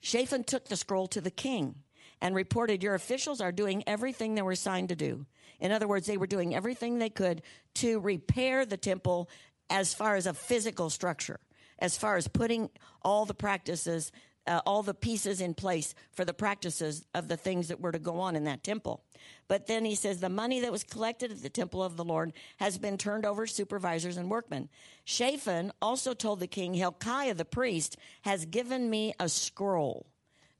Shaphan 0.00 0.44
took 0.44 0.66
the 0.66 0.76
scroll 0.76 1.06
to 1.08 1.20
the 1.20 1.30
king 1.30 1.76
and 2.20 2.34
reported 2.34 2.82
your 2.82 2.94
officials 2.94 3.40
are 3.40 3.52
doing 3.52 3.82
everything 3.86 4.34
they 4.34 4.42
were 4.42 4.52
assigned 4.52 4.90
to 4.90 4.96
do. 4.96 5.26
In 5.58 5.72
other 5.72 5.88
words, 5.88 6.06
they 6.06 6.16
were 6.16 6.26
doing 6.26 6.54
everything 6.54 6.98
they 6.98 7.10
could 7.10 7.42
to 7.76 8.00
repair 8.00 8.64
the 8.64 8.76
temple 8.76 9.28
as 9.68 9.94
far 9.94 10.16
as 10.16 10.26
a 10.26 10.34
physical 10.34 10.90
structure, 10.90 11.38
as 11.78 11.96
far 11.96 12.16
as 12.16 12.28
putting 12.28 12.70
all 13.02 13.24
the 13.24 13.34
practices, 13.34 14.10
uh, 14.46 14.60
all 14.66 14.82
the 14.82 14.94
pieces 14.94 15.40
in 15.40 15.54
place 15.54 15.94
for 16.12 16.24
the 16.24 16.34
practices 16.34 17.06
of 17.14 17.28
the 17.28 17.36
things 17.36 17.68
that 17.68 17.80
were 17.80 17.92
to 17.92 17.98
go 17.98 18.20
on 18.20 18.36
in 18.36 18.44
that 18.44 18.64
temple. 18.64 19.04
But 19.48 19.66
then 19.66 19.84
he 19.84 19.94
says 19.94 20.18
the 20.18 20.28
money 20.28 20.60
that 20.60 20.72
was 20.72 20.82
collected 20.82 21.30
at 21.30 21.42
the 21.42 21.50
temple 21.50 21.82
of 21.82 21.96
the 21.96 22.04
Lord 22.04 22.32
has 22.56 22.78
been 22.78 22.98
turned 22.98 23.26
over 23.26 23.46
to 23.46 23.52
supervisors 23.52 24.16
and 24.16 24.30
workmen. 24.30 24.68
Shaphan 25.04 25.72
also 25.80 26.14
told 26.14 26.40
the 26.40 26.46
king, 26.46 26.74
Hilkiah 26.74 27.34
the 27.34 27.44
priest 27.44 27.96
has 28.22 28.44
given 28.46 28.90
me 28.90 29.14
a 29.20 29.28
scroll 29.28 30.06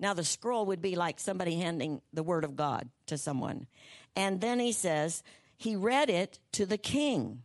now, 0.00 0.14
the 0.14 0.24
scroll 0.24 0.64
would 0.66 0.80
be 0.80 0.96
like 0.96 1.20
somebody 1.20 1.56
handing 1.56 2.00
the 2.12 2.22
word 2.22 2.44
of 2.44 2.56
God 2.56 2.88
to 3.06 3.18
someone. 3.18 3.66
And 4.16 4.40
then 4.40 4.58
he 4.58 4.72
says, 4.72 5.22
he 5.56 5.76
read 5.76 6.08
it 6.08 6.40
to 6.52 6.64
the 6.64 6.78
king. 6.78 7.42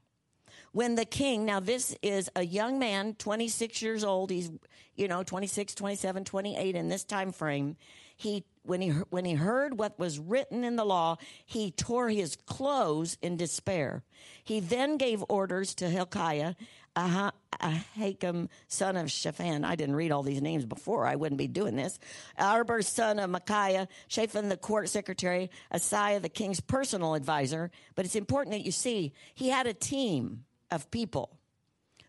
When 0.71 0.95
the 0.95 1.05
king, 1.05 1.45
now 1.45 1.59
this 1.59 1.97
is 2.01 2.29
a 2.33 2.45
young 2.45 2.79
man, 2.79 3.15
26 3.15 3.81
years 3.81 4.05
old, 4.05 4.31
he's, 4.31 4.49
you 4.95 5.09
know, 5.09 5.21
26, 5.21 5.75
27, 5.75 6.23
28 6.23 6.75
in 6.75 6.87
this 6.87 7.03
time 7.03 7.33
frame. 7.33 7.75
He, 8.15 8.45
when 8.63 8.79
he, 8.79 8.89
when 8.89 9.25
he 9.25 9.33
heard 9.33 9.77
what 9.77 9.99
was 9.99 10.17
written 10.17 10.63
in 10.63 10.77
the 10.77 10.85
law, 10.85 11.17
he 11.45 11.71
tore 11.71 12.07
his 12.07 12.37
clothes 12.45 13.17
in 13.21 13.35
despair. 13.35 14.03
He 14.45 14.61
then 14.61 14.95
gave 14.95 15.23
orders 15.27 15.75
to 15.75 15.89
Hilkiah, 15.89 16.55
Uh-huh. 16.95 17.31
Ahikam, 17.59 18.49
son 18.67 18.95
of 18.95 19.11
Shaphan. 19.11 19.65
I 19.65 19.75
didn't 19.75 19.95
read 19.95 20.11
all 20.11 20.23
these 20.23 20.41
names 20.41 20.65
before. 20.65 21.05
I 21.05 21.15
wouldn't 21.15 21.39
be 21.39 21.47
doing 21.47 21.75
this. 21.75 21.99
Acbor, 22.39 22.83
son 22.83 23.19
of 23.19 23.29
Micaiah. 23.29 23.87
Shaphan, 24.07 24.49
the 24.49 24.57
court 24.57 24.89
secretary. 24.89 25.49
Asaiah, 25.73 26.21
the 26.21 26.29
king's 26.29 26.59
personal 26.59 27.15
advisor. 27.15 27.71
But 27.95 28.05
it's 28.05 28.15
important 28.15 28.53
that 28.53 28.65
you 28.65 28.71
see 28.71 29.13
he 29.33 29.49
had 29.49 29.67
a 29.67 29.73
team 29.73 30.45
of 30.71 30.89
people 30.91 31.37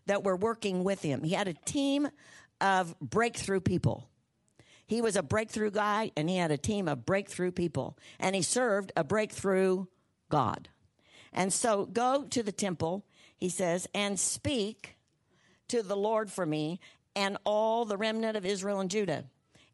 that 0.05 0.23
were 0.23 0.35
working 0.35 0.83
with 0.83 1.01
him. 1.01 1.23
He 1.23 1.33
had 1.33 1.47
a 1.47 1.53
team 1.53 2.09
of 2.61 2.97
breakthrough 2.99 3.59
people. 3.59 4.09
He 4.85 5.01
was 5.01 5.17
a 5.17 5.23
breakthrough 5.23 5.71
guy 5.71 6.11
and 6.15 6.29
he 6.29 6.37
had 6.37 6.51
a 6.51 6.57
team 6.57 6.87
of 6.87 7.05
breakthrough 7.05 7.51
people. 7.51 7.97
And 8.19 8.35
he 8.35 8.41
served 8.41 8.93
a 8.95 9.03
breakthrough 9.03 9.85
God. 10.29 10.69
And 11.33 11.51
so 11.51 11.85
go 11.85 12.23
to 12.29 12.41
the 12.41 12.53
temple 12.53 13.05
he 13.37 13.49
says, 13.49 13.87
and 13.93 14.19
speak 14.19 14.97
to 15.69 15.81
the 15.83 15.97
Lord 15.97 16.31
for 16.31 16.45
me 16.45 16.79
and 17.15 17.37
all 17.45 17.85
the 17.85 17.97
remnant 17.97 18.37
of 18.37 18.45
Israel 18.45 18.79
and 18.79 18.89
Judah. 18.89 19.25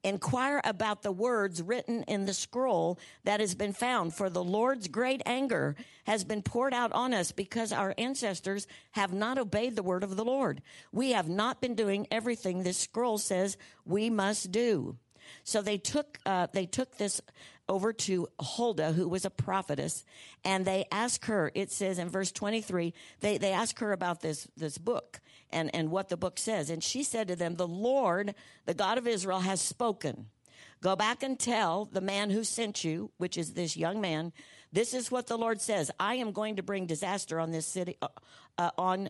Inquire 0.03 0.59
about 0.65 1.01
the 1.01 1.13
words 1.13 1.61
written 1.61 2.03
in 2.03 2.25
the 2.25 2.33
scroll 2.33 2.99
that 3.23 3.39
has 3.39 3.55
been 3.55 3.71
found, 3.71 4.13
for 4.13 4.29
the 4.29 4.43
Lord's 4.43 4.89
great 4.89 5.21
anger 5.25 5.77
has 6.03 6.25
been 6.25 6.41
poured 6.41 6.73
out 6.73 6.91
on 6.91 7.13
us 7.13 7.31
because 7.31 7.71
our 7.71 7.95
ancestors 7.97 8.67
have 8.91 9.13
not 9.13 9.37
obeyed 9.37 9.77
the 9.77 9.83
word 9.83 10.03
of 10.03 10.17
the 10.17 10.25
Lord. 10.25 10.61
We 10.91 11.11
have 11.11 11.29
not 11.29 11.61
been 11.61 11.73
doing 11.73 12.05
everything 12.11 12.63
this 12.63 12.77
scroll 12.77 13.17
says 13.17 13.55
we 13.85 14.09
must 14.09 14.51
do. 14.51 14.97
So 15.43 15.61
they 15.61 15.77
took 15.77 16.19
uh, 16.25 16.47
they 16.53 16.65
took 16.65 16.97
this 16.97 17.21
over 17.69 17.93
to 17.93 18.27
Huldah, 18.39 18.91
who 18.91 19.07
was 19.07 19.25
a 19.25 19.29
prophetess, 19.29 20.03
and 20.43 20.65
they 20.65 20.85
asked 20.91 21.25
her, 21.25 21.51
it 21.55 21.71
says 21.71 21.97
in 21.97 22.09
verse 22.09 22.31
23, 22.31 22.93
they, 23.21 23.37
they 23.37 23.51
asked 23.51 23.79
her 23.79 23.93
about 23.93 24.21
this, 24.21 24.47
this 24.57 24.77
book 24.77 25.21
and, 25.49 25.73
and 25.73 25.89
what 25.89 26.09
the 26.09 26.17
book 26.17 26.37
says. 26.37 26.69
And 26.69 26.83
she 26.83 27.03
said 27.03 27.29
to 27.29 27.35
them, 27.35 27.55
The 27.55 27.67
Lord, 27.67 28.35
the 28.65 28.73
God 28.73 28.97
of 28.97 29.07
Israel, 29.07 29.39
has 29.39 29.61
spoken. 29.61 30.27
Go 30.81 30.95
back 30.97 31.23
and 31.23 31.39
tell 31.39 31.85
the 31.85 32.01
man 32.01 32.29
who 32.29 32.43
sent 32.43 32.83
you, 32.83 33.11
which 33.17 33.37
is 33.37 33.53
this 33.53 33.77
young 33.77 34.01
man, 34.01 34.33
this 34.73 34.93
is 34.93 35.09
what 35.09 35.27
the 35.27 35.37
Lord 35.37 35.61
says. 35.61 35.89
I 35.99 36.15
am 36.15 36.33
going 36.33 36.57
to 36.57 36.63
bring 36.63 36.87
disaster 36.87 37.39
on 37.39 37.51
this 37.51 37.65
city, 37.65 37.95
uh, 38.01 38.09
uh, 38.57 38.71
on, 38.77 39.09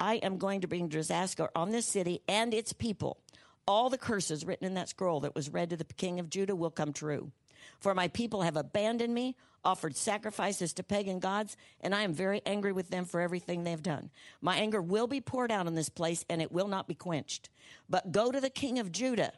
I 0.00 0.14
am 0.16 0.38
going 0.38 0.62
to 0.62 0.66
bring 0.66 0.88
disaster 0.88 1.50
on 1.54 1.70
this 1.70 1.86
city 1.86 2.22
and 2.26 2.52
its 2.52 2.72
people. 2.72 3.20
All 3.68 3.90
the 3.90 3.98
curses 3.98 4.46
written 4.46 4.66
in 4.66 4.72
that 4.74 4.88
scroll 4.88 5.20
that 5.20 5.34
was 5.34 5.50
read 5.50 5.68
to 5.68 5.76
the 5.76 5.84
king 5.84 6.18
of 6.18 6.30
Judah 6.30 6.56
will 6.56 6.70
come 6.70 6.94
true. 6.94 7.32
For 7.78 7.94
my 7.94 8.08
people 8.08 8.40
have 8.40 8.56
abandoned 8.56 9.12
me, 9.12 9.36
offered 9.62 9.94
sacrifices 9.94 10.72
to 10.72 10.82
pagan 10.82 11.18
gods, 11.18 11.54
and 11.82 11.94
I 11.94 12.00
am 12.00 12.14
very 12.14 12.40
angry 12.46 12.72
with 12.72 12.88
them 12.88 13.04
for 13.04 13.20
everything 13.20 13.62
they 13.62 13.72
have 13.72 13.82
done. 13.82 14.08
My 14.40 14.56
anger 14.56 14.80
will 14.80 15.06
be 15.06 15.20
poured 15.20 15.52
out 15.52 15.66
on 15.66 15.74
this 15.74 15.90
place, 15.90 16.24
and 16.30 16.40
it 16.40 16.50
will 16.50 16.66
not 16.66 16.88
be 16.88 16.94
quenched. 16.94 17.50
But 17.90 18.10
go 18.10 18.32
to 18.32 18.40
the 18.40 18.48
king 18.48 18.78
of 18.78 18.90
Judah, 18.90 19.32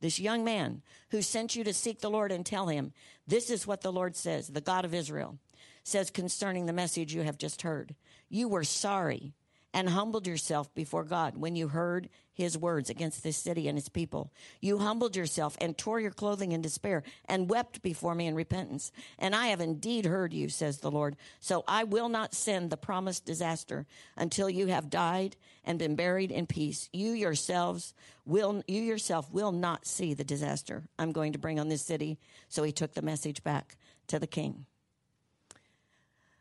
this 0.00 0.20
young 0.20 0.44
man 0.44 0.82
who 1.10 1.22
sent 1.22 1.56
you 1.56 1.64
to 1.64 1.72
seek 1.72 2.00
the 2.00 2.10
Lord, 2.10 2.30
and 2.30 2.44
tell 2.44 2.66
him, 2.66 2.92
This 3.26 3.48
is 3.48 3.66
what 3.66 3.80
the 3.80 3.92
Lord 3.92 4.16
says, 4.16 4.48
the 4.48 4.60
God 4.60 4.84
of 4.84 4.92
Israel 4.92 5.38
says 5.84 6.10
concerning 6.10 6.66
the 6.66 6.72
message 6.72 7.14
you 7.14 7.22
have 7.22 7.38
just 7.38 7.62
heard. 7.62 7.94
You 8.28 8.48
were 8.48 8.64
sorry 8.64 9.32
and 9.74 9.88
humbled 9.88 10.26
yourself 10.26 10.72
before 10.74 11.04
God 11.04 11.36
when 11.36 11.56
you 11.56 11.68
heard 11.68 12.08
his 12.34 12.56
words 12.56 12.90
against 12.90 13.22
this 13.22 13.36
city 13.36 13.68
and 13.68 13.78
its 13.78 13.88
people. 13.88 14.32
You 14.60 14.78
humbled 14.78 15.16
yourself 15.16 15.56
and 15.60 15.76
tore 15.76 16.00
your 16.00 16.10
clothing 16.10 16.52
in 16.52 16.62
despair 16.62 17.02
and 17.26 17.48
wept 17.48 17.82
before 17.82 18.14
me 18.14 18.26
in 18.26 18.34
repentance. 18.34 18.90
And 19.18 19.34
I 19.34 19.48
have 19.48 19.60
indeed 19.60 20.06
heard 20.06 20.32
you, 20.32 20.48
says 20.48 20.78
the 20.78 20.90
Lord. 20.90 21.16
So 21.40 21.64
I 21.68 21.84
will 21.84 22.08
not 22.08 22.34
send 22.34 22.70
the 22.70 22.76
promised 22.76 23.24
disaster 23.24 23.86
until 24.16 24.48
you 24.48 24.68
have 24.68 24.90
died 24.90 25.36
and 25.64 25.78
been 25.78 25.94
buried 25.94 26.30
in 26.30 26.46
peace. 26.46 26.88
You 26.92 27.12
yourselves 27.12 27.94
will, 28.24 28.62
you 28.66 28.82
yourself 28.82 29.30
will 29.32 29.52
not 29.52 29.86
see 29.86 30.14
the 30.14 30.24
disaster 30.24 30.84
I'm 30.98 31.12
going 31.12 31.32
to 31.34 31.38
bring 31.38 31.60
on 31.60 31.68
this 31.68 31.82
city. 31.82 32.18
So 32.48 32.62
he 32.62 32.72
took 32.72 32.94
the 32.94 33.02
message 33.02 33.42
back 33.42 33.76
to 34.08 34.18
the 34.18 34.26
king. 34.26 34.66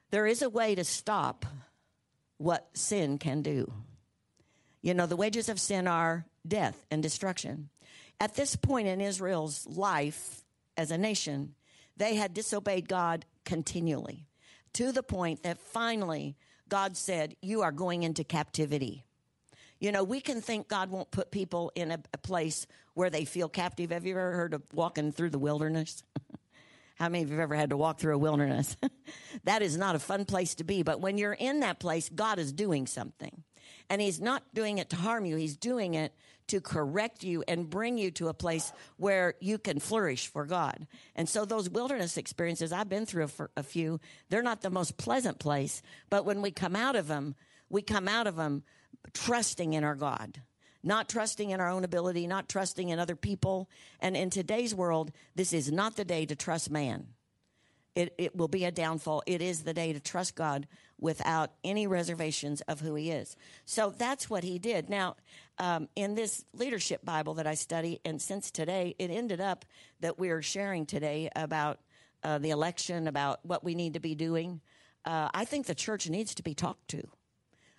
There 0.09 0.27
is 0.27 0.41
a 0.41 0.49
way 0.49 0.75
to 0.75 0.83
stop 0.83 1.45
what 2.41 2.69
sin 2.73 3.17
can 3.17 3.41
do. 3.41 3.71
You 4.81 4.93
know, 4.93 5.05
the 5.05 5.15
wages 5.15 5.47
of 5.47 5.59
sin 5.59 5.87
are 5.87 6.25
death 6.47 6.85
and 6.89 7.03
destruction. 7.03 7.69
At 8.19 8.35
this 8.35 8.55
point 8.55 8.87
in 8.87 8.99
Israel's 8.99 9.67
life 9.67 10.43
as 10.75 10.91
a 10.91 10.97
nation, 10.97 11.55
they 11.97 12.15
had 12.15 12.33
disobeyed 12.33 12.87
God 12.87 13.25
continually 13.45 14.25
to 14.73 14.91
the 14.91 15.03
point 15.03 15.43
that 15.43 15.59
finally 15.59 16.35
God 16.67 16.97
said, 16.97 17.35
You 17.41 17.61
are 17.61 17.71
going 17.71 18.03
into 18.03 18.23
captivity. 18.23 19.05
You 19.79 19.91
know, 19.91 20.03
we 20.03 20.21
can 20.21 20.41
think 20.41 20.67
God 20.67 20.89
won't 20.89 21.11
put 21.11 21.31
people 21.31 21.71
in 21.75 21.91
a, 21.91 21.99
a 22.13 22.17
place 22.17 22.67
where 22.93 23.09
they 23.09 23.25
feel 23.25 23.49
captive. 23.49 23.91
Have 23.91 24.05
you 24.05 24.13
ever 24.13 24.31
heard 24.33 24.53
of 24.53 24.61
walking 24.73 25.11
through 25.11 25.31
the 25.31 25.39
wilderness? 25.39 26.03
How 27.01 27.09
many 27.09 27.23
of 27.23 27.31
you 27.31 27.37
have 27.37 27.45
ever 27.45 27.55
had 27.55 27.71
to 27.71 27.77
walk 27.77 27.97
through 27.97 28.13
a 28.13 28.19
wilderness? 28.19 28.77
that 29.45 29.63
is 29.63 29.75
not 29.75 29.95
a 29.95 29.99
fun 29.99 30.23
place 30.23 30.53
to 30.55 30.63
be. 30.63 30.83
But 30.83 31.01
when 31.01 31.17
you're 31.17 31.33
in 31.33 31.61
that 31.61 31.79
place, 31.79 32.07
God 32.09 32.37
is 32.37 32.53
doing 32.53 32.85
something. 32.85 33.41
And 33.89 33.99
He's 33.99 34.21
not 34.21 34.43
doing 34.53 34.77
it 34.77 34.91
to 34.91 34.97
harm 34.97 35.25
you, 35.25 35.35
He's 35.35 35.57
doing 35.57 35.95
it 35.95 36.13
to 36.49 36.61
correct 36.61 37.23
you 37.23 37.43
and 37.47 37.67
bring 37.67 37.97
you 37.97 38.11
to 38.11 38.27
a 38.27 38.35
place 38.35 38.71
where 38.97 39.33
you 39.39 39.57
can 39.57 39.79
flourish 39.79 40.27
for 40.27 40.45
God. 40.45 40.85
And 41.15 41.27
so 41.27 41.43
those 41.43 41.71
wilderness 41.71 42.17
experiences, 42.17 42.71
I've 42.71 42.87
been 42.87 43.07
through 43.07 43.29
a, 43.39 43.47
a 43.57 43.63
few, 43.63 43.99
they're 44.29 44.43
not 44.43 44.61
the 44.61 44.69
most 44.69 44.97
pleasant 44.97 45.39
place. 45.39 45.81
But 46.11 46.23
when 46.23 46.43
we 46.43 46.51
come 46.51 46.75
out 46.75 46.95
of 46.95 47.07
them, 47.07 47.33
we 47.67 47.81
come 47.81 48.07
out 48.07 48.27
of 48.27 48.35
them 48.35 48.61
trusting 49.13 49.73
in 49.73 49.83
our 49.83 49.95
God 49.95 50.39
not 50.83 51.09
trusting 51.09 51.49
in 51.51 51.59
our 51.59 51.69
own 51.69 51.83
ability, 51.83 52.27
not 52.27 52.49
trusting 52.49 52.89
in 52.89 52.99
other 52.99 53.15
people. 53.15 53.69
And 53.99 54.15
in 54.17 54.29
today's 54.29 54.73
world, 54.73 55.11
this 55.35 55.53
is 55.53 55.71
not 55.71 55.95
the 55.95 56.05
day 56.05 56.25
to 56.25 56.35
trust 56.35 56.71
man. 56.71 57.07
It, 57.93 58.13
it 58.17 58.35
will 58.35 58.47
be 58.47 58.63
a 58.63 58.71
downfall. 58.71 59.23
It 59.25 59.41
is 59.41 59.63
the 59.63 59.73
day 59.73 59.91
to 59.91 59.99
trust 59.99 60.35
God 60.35 60.67
without 60.97 61.51
any 61.63 61.87
reservations 61.87 62.61
of 62.61 62.79
who 62.79 62.95
He 62.95 63.11
is. 63.11 63.35
So 63.65 63.93
that's 63.97 64.29
what 64.29 64.43
He 64.43 64.59
did. 64.59 64.89
Now, 64.89 65.17
um, 65.57 65.89
in 65.95 66.15
this 66.15 66.45
leadership 66.53 67.03
Bible 67.03 67.33
that 67.35 67.47
I 67.47 67.55
study, 67.55 67.99
and 68.05 68.21
since 68.21 68.49
today, 68.49 68.95
it 68.97 69.11
ended 69.11 69.41
up 69.41 69.65
that 69.99 70.17
we 70.17 70.29
are 70.29 70.41
sharing 70.41 70.85
today 70.85 71.29
about 71.35 71.79
uh, 72.23 72.37
the 72.37 72.51
election, 72.51 73.07
about 73.07 73.39
what 73.43 73.63
we 73.63 73.75
need 73.75 73.95
to 73.95 73.99
be 73.99 74.15
doing. 74.15 74.61
Uh, 75.03 75.29
I 75.33 75.43
think 75.43 75.65
the 75.65 75.75
church 75.75 76.09
needs 76.09 76.35
to 76.35 76.43
be 76.43 76.53
talked 76.53 76.87
to. 76.89 77.03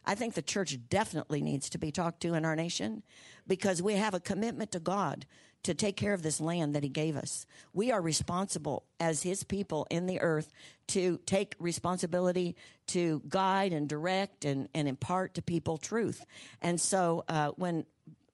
I 0.04 0.14
think 0.14 0.34
the 0.34 0.42
church 0.42 0.78
definitely 0.88 1.42
needs 1.42 1.70
to 1.70 1.78
be 1.78 1.92
talked 1.92 2.20
to 2.22 2.34
in 2.34 2.44
our 2.44 2.56
nation 2.56 3.02
because 3.46 3.82
we 3.82 3.94
have 3.94 4.14
a 4.14 4.20
commitment 4.20 4.72
to 4.72 4.80
God 4.80 5.26
to 5.62 5.74
take 5.74 5.96
care 5.96 6.12
of 6.12 6.22
this 6.22 6.40
land 6.40 6.74
that 6.74 6.82
He 6.82 6.88
gave 6.88 7.16
us. 7.16 7.46
We 7.72 7.92
are 7.92 8.00
responsible 8.00 8.84
as 8.98 9.22
His 9.22 9.44
people 9.44 9.86
in 9.90 10.06
the 10.06 10.20
earth 10.20 10.52
to 10.88 11.20
take 11.24 11.54
responsibility 11.58 12.56
to 12.88 13.22
guide 13.28 13.72
and 13.72 13.88
direct 13.88 14.44
and, 14.44 14.68
and 14.74 14.88
impart 14.88 15.34
to 15.34 15.42
people 15.42 15.78
truth. 15.78 16.26
And 16.60 16.80
so 16.80 17.24
uh, 17.28 17.50
when 17.56 17.86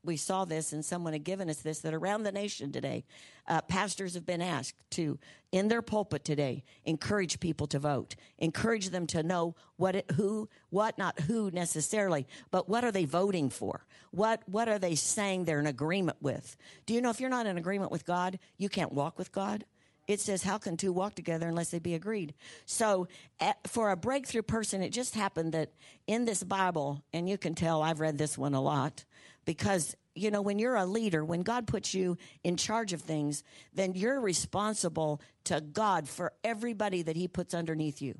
we 0.04 0.16
saw 0.16 0.44
this 0.44 0.72
and 0.72 0.84
someone 0.84 1.12
had 1.12 1.24
given 1.24 1.50
us 1.50 1.58
this 1.58 1.80
that 1.80 1.94
around 1.94 2.22
the 2.22 2.32
nation 2.32 2.72
today, 2.72 3.04
uh, 3.46 3.60
pastors 3.62 4.14
have 4.14 4.26
been 4.26 4.42
asked 4.42 4.76
to, 4.90 5.18
in 5.52 5.68
their 5.68 5.82
pulpit 5.82 6.24
today, 6.24 6.64
encourage 6.84 7.40
people 7.40 7.66
to 7.66 7.78
vote, 7.78 8.14
encourage 8.38 8.90
them 8.90 9.06
to 9.06 9.22
know 9.22 9.54
what, 9.76 9.96
it, 9.96 10.10
who, 10.12 10.48
what, 10.70 10.98
not 10.98 11.18
who 11.20 11.50
necessarily, 11.50 12.26
but 12.50 12.68
what 12.68 12.84
are 12.84 12.92
they 12.92 13.04
voting 13.04 13.50
for? 13.50 13.86
What, 14.10 14.42
what 14.46 14.68
are 14.68 14.78
they 14.78 14.94
saying 14.94 15.44
they're 15.44 15.60
in 15.60 15.66
agreement 15.66 16.18
with? 16.20 16.56
Do 16.86 16.94
you 16.94 17.00
know 17.00 17.10
if 17.10 17.20
you're 17.20 17.30
not 17.30 17.46
in 17.46 17.58
agreement 17.58 17.90
with 17.90 18.06
God, 18.06 18.38
you 18.56 18.68
can't 18.68 18.92
walk 18.92 19.18
with 19.18 19.32
God? 19.32 19.64
It 20.08 20.20
says, 20.20 20.42
How 20.42 20.58
can 20.58 20.76
two 20.76 20.92
walk 20.92 21.14
together 21.14 21.46
unless 21.46 21.70
they 21.70 21.78
be 21.78 21.94
agreed? 21.94 22.34
So, 22.64 23.06
at, 23.38 23.68
for 23.68 23.90
a 23.90 23.96
breakthrough 23.96 24.42
person, 24.42 24.82
it 24.82 24.90
just 24.90 25.14
happened 25.14 25.52
that 25.52 25.70
in 26.06 26.24
this 26.24 26.42
Bible, 26.42 27.04
and 27.12 27.28
you 27.28 27.38
can 27.38 27.54
tell 27.54 27.82
I've 27.82 28.00
read 28.00 28.18
this 28.18 28.36
one 28.36 28.54
a 28.54 28.60
lot, 28.60 29.04
because 29.44 29.94
you 30.14 30.30
know 30.32 30.42
when 30.42 30.58
you're 30.58 30.74
a 30.74 30.84
leader 30.84 31.24
when 31.24 31.42
god 31.42 31.66
puts 31.68 31.94
you 31.94 32.18
in 32.42 32.56
charge 32.56 32.92
of 32.92 33.00
things 33.00 33.44
then 33.72 33.94
you're 33.94 34.20
responsible 34.20 35.20
to 35.44 35.60
god 35.60 36.08
for 36.08 36.32
everybody 36.42 37.02
that 37.02 37.14
he 37.14 37.28
puts 37.28 37.54
underneath 37.54 38.02
you 38.02 38.18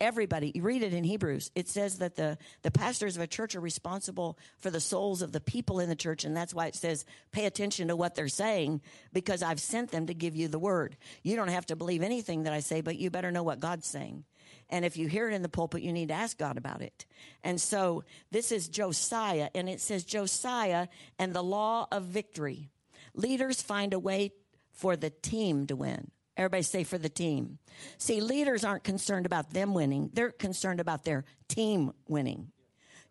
everybody 0.00 0.52
you 0.54 0.62
read 0.62 0.82
it 0.82 0.92
in 0.92 1.04
hebrews 1.04 1.50
it 1.54 1.68
says 1.68 1.98
that 1.98 2.16
the, 2.16 2.36
the 2.62 2.70
pastors 2.70 3.16
of 3.16 3.22
a 3.22 3.26
church 3.26 3.54
are 3.54 3.60
responsible 3.60 4.38
for 4.58 4.70
the 4.70 4.80
souls 4.80 5.22
of 5.22 5.32
the 5.32 5.40
people 5.40 5.80
in 5.80 5.88
the 5.88 5.96
church 5.96 6.24
and 6.24 6.36
that's 6.36 6.52
why 6.52 6.66
it 6.66 6.74
says 6.74 7.04
pay 7.32 7.46
attention 7.46 7.88
to 7.88 7.96
what 7.96 8.14
they're 8.14 8.28
saying 8.28 8.80
because 9.12 9.42
i've 9.42 9.60
sent 9.60 9.90
them 9.90 10.06
to 10.06 10.14
give 10.14 10.36
you 10.36 10.48
the 10.48 10.58
word 10.58 10.96
you 11.22 11.36
don't 11.36 11.48
have 11.48 11.66
to 11.66 11.76
believe 11.76 12.02
anything 12.02 12.42
that 12.42 12.52
i 12.52 12.60
say 12.60 12.80
but 12.80 12.98
you 12.98 13.10
better 13.10 13.30
know 13.30 13.42
what 13.42 13.60
god's 13.60 13.86
saying 13.86 14.24
and 14.68 14.84
if 14.84 14.96
you 14.96 15.06
hear 15.06 15.28
it 15.28 15.34
in 15.34 15.42
the 15.42 15.48
pulpit, 15.48 15.82
you 15.82 15.92
need 15.92 16.08
to 16.08 16.14
ask 16.14 16.36
God 16.36 16.56
about 16.56 16.82
it. 16.82 17.06
And 17.44 17.60
so 17.60 18.02
this 18.32 18.50
is 18.50 18.68
Josiah, 18.68 19.48
and 19.54 19.68
it 19.68 19.80
says 19.80 20.04
Josiah 20.04 20.88
and 21.18 21.32
the 21.32 21.42
law 21.42 21.86
of 21.92 22.04
victory. 22.04 22.70
Leaders 23.14 23.62
find 23.62 23.92
a 23.92 23.98
way 23.98 24.32
for 24.72 24.96
the 24.96 25.10
team 25.10 25.66
to 25.68 25.76
win. 25.76 26.10
Everybody 26.36 26.62
say 26.62 26.84
for 26.84 26.98
the 26.98 27.08
team. 27.08 27.58
See, 27.98 28.20
leaders 28.20 28.64
aren't 28.64 28.84
concerned 28.84 29.26
about 29.26 29.50
them 29.52 29.74
winning, 29.74 30.10
they're 30.12 30.32
concerned 30.32 30.80
about 30.80 31.04
their 31.04 31.24
team 31.48 31.92
winning. 32.08 32.52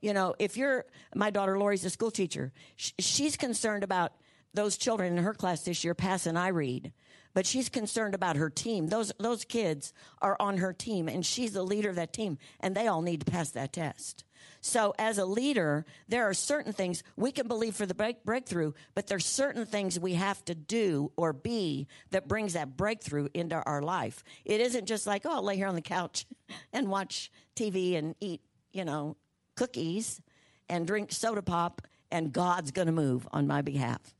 You 0.01 0.13
know, 0.13 0.35
if 0.37 0.55
you're, 0.57 0.85
my 1.15 1.31
daughter 1.31 1.57
Lori's 1.57 1.83
a 1.83 1.89
school 1.89 2.11
teacher, 2.11 2.53
she's 2.75 3.37
concerned 3.37 3.83
about 3.83 4.13
those 4.53 4.77
children 4.77 5.17
in 5.17 5.23
her 5.23 5.33
class 5.33 5.63
this 5.63 5.83
year 5.83 5.93
passing 5.93 6.37
I 6.37 6.49
read 6.49 6.93
but 7.35 7.45
she's 7.45 7.69
concerned 7.69 8.15
about 8.15 8.37
her 8.37 8.49
team. 8.49 8.87
Those 8.87 9.11
those 9.19 9.45
kids 9.45 9.93
are 10.21 10.37
on 10.39 10.57
her 10.57 10.73
team, 10.73 11.07
and 11.07 11.23
she's 11.23 11.51
the 11.51 11.61
leader 11.61 11.89
of 11.89 11.97
that 11.97 12.13
team, 12.13 12.39
and 12.61 12.73
they 12.73 12.87
all 12.87 13.03
need 13.03 13.23
to 13.23 13.31
pass 13.31 13.51
that 13.51 13.73
test. 13.73 14.23
So, 14.61 14.95
as 14.97 15.17
a 15.17 15.25
leader, 15.25 15.85
there 16.07 16.27
are 16.27 16.33
certain 16.33 16.71
things 16.71 17.03
we 17.15 17.31
can 17.31 17.47
believe 17.47 17.75
for 17.75 17.85
the 17.85 17.93
break- 17.93 18.23
breakthrough, 18.23 18.71
but 18.95 19.05
there's 19.05 19.25
certain 19.25 19.65
things 19.65 19.99
we 19.99 20.13
have 20.13 20.43
to 20.45 20.55
do 20.55 21.11
or 21.17 21.33
be 21.33 21.87
that 22.11 22.27
brings 22.27 22.53
that 22.53 22.77
breakthrough 22.77 23.27
into 23.33 23.61
our 23.61 23.81
life. 23.81 24.23
It 24.43 24.61
isn't 24.61 24.85
just 24.85 25.05
like, 25.05 25.25
oh, 25.25 25.35
I'll 25.35 25.43
lay 25.43 25.57
here 25.57 25.67
on 25.67 25.75
the 25.75 25.81
couch 25.81 26.25
and 26.73 26.87
watch 26.87 27.31
TV 27.55 27.95
and 27.97 28.15
eat, 28.19 28.41
you 28.71 28.85
know, 28.85 29.17
cookies 29.55 30.21
and 30.69 30.87
drink 30.87 31.11
soda 31.11 31.43
pop, 31.43 31.81
and 32.11 32.31
God's 32.31 32.71
going 32.71 32.87
to 32.87 32.91
move 32.91 33.27
on 33.31 33.45
my 33.45 33.61
behalf. 33.61 34.14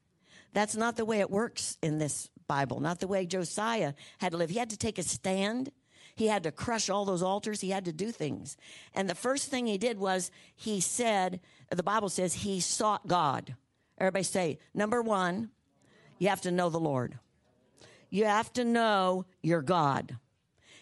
That's 0.55 0.77
not 0.77 0.95
the 0.95 1.03
way 1.03 1.19
it 1.19 1.29
works 1.29 1.77
in 1.83 1.97
this 1.97 2.29
Bible, 2.47 2.79
not 2.79 3.01
the 3.01 3.09
way 3.09 3.25
Josiah 3.25 3.93
had 4.19 4.31
to 4.31 4.37
live. 4.37 4.49
He 4.49 4.57
had 4.57 4.69
to 4.69 4.77
take 4.77 4.97
a 4.97 5.03
stand. 5.03 5.69
He 6.15 6.27
had 6.27 6.43
to 6.43 6.51
crush 6.53 6.89
all 6.89 7.03
those 7.03 7.21
altars. 7.21 7.59
He 7.59 7.71
had 7.71 7.83
to 7.83 7.91
do 7.91 8.09
things. 8.09 8.55
And 8.93 9.09
the 9.09 9.15
first 9.15 9.51
thing 9.51 9.67
he 9.67 9.77
did 9.77 9.99
was 9.99 10.31
he 10.55 10.79
said, 10.79 11.41
the 11.69 11.83
Bible 11.83 12.07
says 12.07 12.33
he 12.35 12.61
sought 12.61 13.05
God. 13.05 13.53
Everybody 13.97 14.23
say, 14.23 14.59
number 14.73 15.01
one, 15.01 15.49
you 16.19 16.29
have 16.29 16.41
to 16.41 16.51
know 16.51 16.69
the 16.69 16.79
Lord. 16.79 17.19
You 18.09 18.23
have 18.23 18.53
to 18.53 18.63
know 18.63 19.25
your 19.43 19.61
God. 19.61 20.15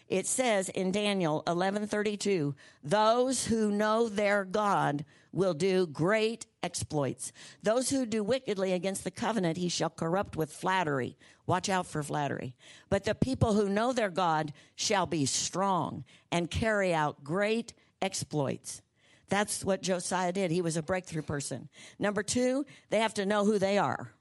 It 0.07 0.27
says 0.27 0.69
in 0.69 0.91
Daniel 0.91 1.41
11:32, 1.47 2.53
those 2.83 3.47
who 3.47 3.71
know 3.71 4.07
their 4.07 4.45
God 4.45 5.03
will 5.33 5.53
do 5.53 5.87
great 5.87 6.45
exploits. 6.61 7.33
Those 7.61 7.89
who 7.89 8.05
do 8.05 8.23
wickedly 8.23 8.71
against 8.71 9.03
the 9.03 9.11
covenant, 9.11 9.57
he 9.57 9.67
shall 9.67 9.89
corrupt 9.89 10.37
with 10.37 10.53
flattery. 10.53 11.17
Watch 11.45 11.67
out 11.67 11.87
for 11.87 12.03
flattery. 12.03 12.55
But 12.89 13.03
the 13.03 13.15
people 13.15 13.53
who 13.53 13.67
know 13.67 13.91
their 13.91 14.09
God 14.09 14.53
shall 14.75 15.05
be 15.05 15.25
strong 15.25 16.05
and 16.31 16.49
carry 16.49 16.93
out 16.93 17.23
great 17.23 17.73
exploits. 18.01 18.81
That's 19.27 19.65
what 19.65 19.81
Josiah 19.81 20.31
did. 20.31 20.51
He 20.51 20.61
was 20.61 20.77
a 20.77 20.83
breakthrough 20.83 21.23
person. 21.23 21.67
Number 21.97 22.23
two, 22.23 22.65
they 22.89 22.99
have 22.99 23.15
to 23.15 23.25
know 23.25 23.43
who 23.43 23.57
they 23.57 23.77
are. 23.77 24.13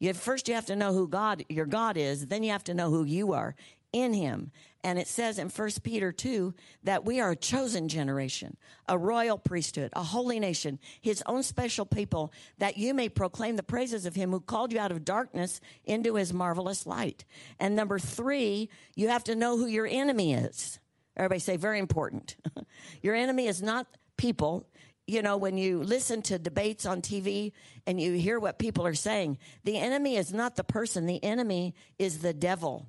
You, 0.00 0.12
first, 0.14 0.48
you 0.48 0.54
have 0.54 0.66
to 0.66 0.76
know 0.76 0.92
who 0.92 1.06
God, 1.06 1.44
your 1.48 1.66
God 1.66 1.96
is. 1.96 2.26
Then 2.26 2.42
you 2.42 2.50
have 2.50 2.64
to 2.64 2.74
know 2.74 2.90
who 2.90 3.04
you 3.04 3.34
are 3.34 3.54
in 3.92 4.12
him. 4.12 4.50
And 4.84 4.98
it 4.98 5.06
says 5.06 5.38
in 5.38 5.48
1 5.48 5.70
Peter 5.84 6.10
2 6.10 6.54
that 6.82 7.04
we 7.04 7.20
are 7.20 7.30
a 7.30 7.36
chosen 7.36 7.88
generation, 7.88 8.56
a 8.88 8.98
royal 8.98 9.38
priesthood, 9.38 9.90
a 9.94 10.02
holy 10.02 10.40
nation, 10.40 10.80
his 11.00 11.22
own 11.26 11.44
special 11.44 11.86
people, 11.86 12.32
that 12.58 12.76
you 12.76 12.92
may 12.92 13.08
proclaim 13.08 13.54
the 13.54 13.62
praises 13.62 14.06
of 14.06 14.16
him 14.16 14.30
who 14.30 14.40
called 14.40 14.72
you 14.72 14.80
out 14.80 14.90
of 14.90 15.04
darkness 15.04 15.60
into 15.84 16.16
his 16.16 16.32
marvelous 16.32 16.84
light. 16.84 17.24
And 17.60 17.76
number 17.76 18.00
three, 18.00 18.70
you 18.96 19.08
have 19.08 19.22
to 19.24 19.36
know 19.36 19.56
who 19.56 19.66
your 19.66 19.86
enemy 19.86 20.34
is. 20.34 20.80
Everybody 21.16 21.40
say, 21.40 21.56
very 21.56 21.78
important. 21.78 22.36
your 23.02 23.14
enemy 23.14 23.46
is 23.46 23.62
not 23.62 23.86
people. 24.16 24.66
You 25.06 25.22
know, 25.22 25.36
when 25.36 25.58
you 25.58 25.82
listen 25.82 26.22
to 26.22 26.38
debates 26.38 26.86
on 26.86 27.02
TV 27.02 27.52
and 27.86 28.00
you 28.00 28.14
hear 28.14 28.40
what 28.40 28.58
people 28.58 28.84
are 28.86 28.94
saying, 28.94 29.38
the 29.62 29.78
enemy 29.78 30.16
is 30.16 30.32
not 30.32 30.56
the 30.56 30.64
person, 30.64 31.06
the 31.06 31.22
enemy 31.22 31.74
is 31.98 32.18
the 32.18 32.32
devil 32.32 32.88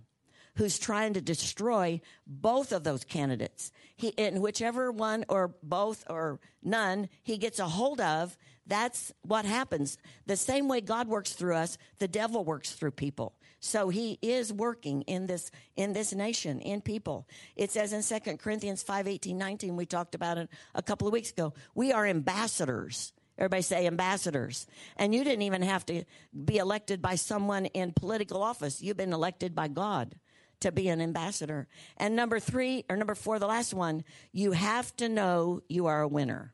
who's 0.55 0.77
trying 0.77 1.13
to 1.13 1.21
destroy 1.21 2.01
both 2.27 2.71
of 2.71 2.83
those 2.83 3.03
candidates. 3.03 3.71
He, 3.95 4.13
and 4.17 4.41
whichever 4.41 4.91
one 4.91 5.25
or 5.29 5.55
both 5.63 6.03
or 6.09 6.39
none 6.61 7.09
he 7.23 7.37
gets 7.37 7.59
a 7.59 7.67
hold 7.67 8.01
of, 8.01 8.37
that's 8.65 9.11
what 9.23 9.45
happens. 9.45 9.97
The 10.25 10.37
same 10.37 10.67
way 10.67 10.81
God 10.81 11.07
works 11.07 11.33
through 11.33 11.55
us, 11.55 11.77
the 11.99 12.07
devil 12.07 12.45
works 12.45 12.71
through 12.71 12.91
people. 12.91 13.33
So 13.59 13.89
he 13.89 14.19
is 14.21 14.51
working 14.51 15.03
in 15.03 15.25
this 15.25 15.49
in 15.77 15.93
this 15.93 16.13
nation, 16.13 16.59
in 16.59 16.81
people. 16.81 17.27
It 17.55 17.71
says 17.71 17.93
in 17.93 18.03
2 18.03 18.37
Corinthians 18.37 18.83
5, 18.83 19.07
18, 19.07 19.37
19, 19.37 19.75
we 19.77 19.85
talked 19.85 20.15
about 20.15 20.37
it 20.37 20.49
a 20.75 20.81
couple 20.81 21.07
of 21.07 21.13
weeks 21.13 21.31
ago. 21.31 21.53
We 21.73 21.93
are 21.93 22.05
ambassadors. 22.05 23.13
Everybody 23.37 23.61
say 23.63 23.87
ambassadors. 23.87 24.67
And 24.97 25.15
you 25.15 25.23
didn't 25.23 25.43
even 25.43 25.63
have 25.63 25.85
to 25.87 26.03
be 26.45 26.57
elected 26.57 27.01
by 27.01 27.15
someone 27.15 27.65
in 27.67 27.93
political 27.93 28.43
office. 28.43 28.81
You've 28.81 28.97
been 28.97 29.13
elected 29.13 29.55
by 29.55 29.69
God 29.69 30.15
to 30.63 30.71
be 30.71 30.89
an 30.89 30.99
ambassador. 30.99 31.67
And 31.97 32.15
number 32.15 32.39
three, 32.39 32.83
or 32.89 32.97
number 32.97 33.15
four, 33.15 33.39
the 33.39 33.47
last 33.47 33.73
one, 33.73 34.03
you 34.31 34.51
have 34.51 34.95
to 34.97 35.07
know 35.07 35.61
you 35.69 35.85
are 35.85 36.01
a 36.01 36.07
winner. 36.07 36.53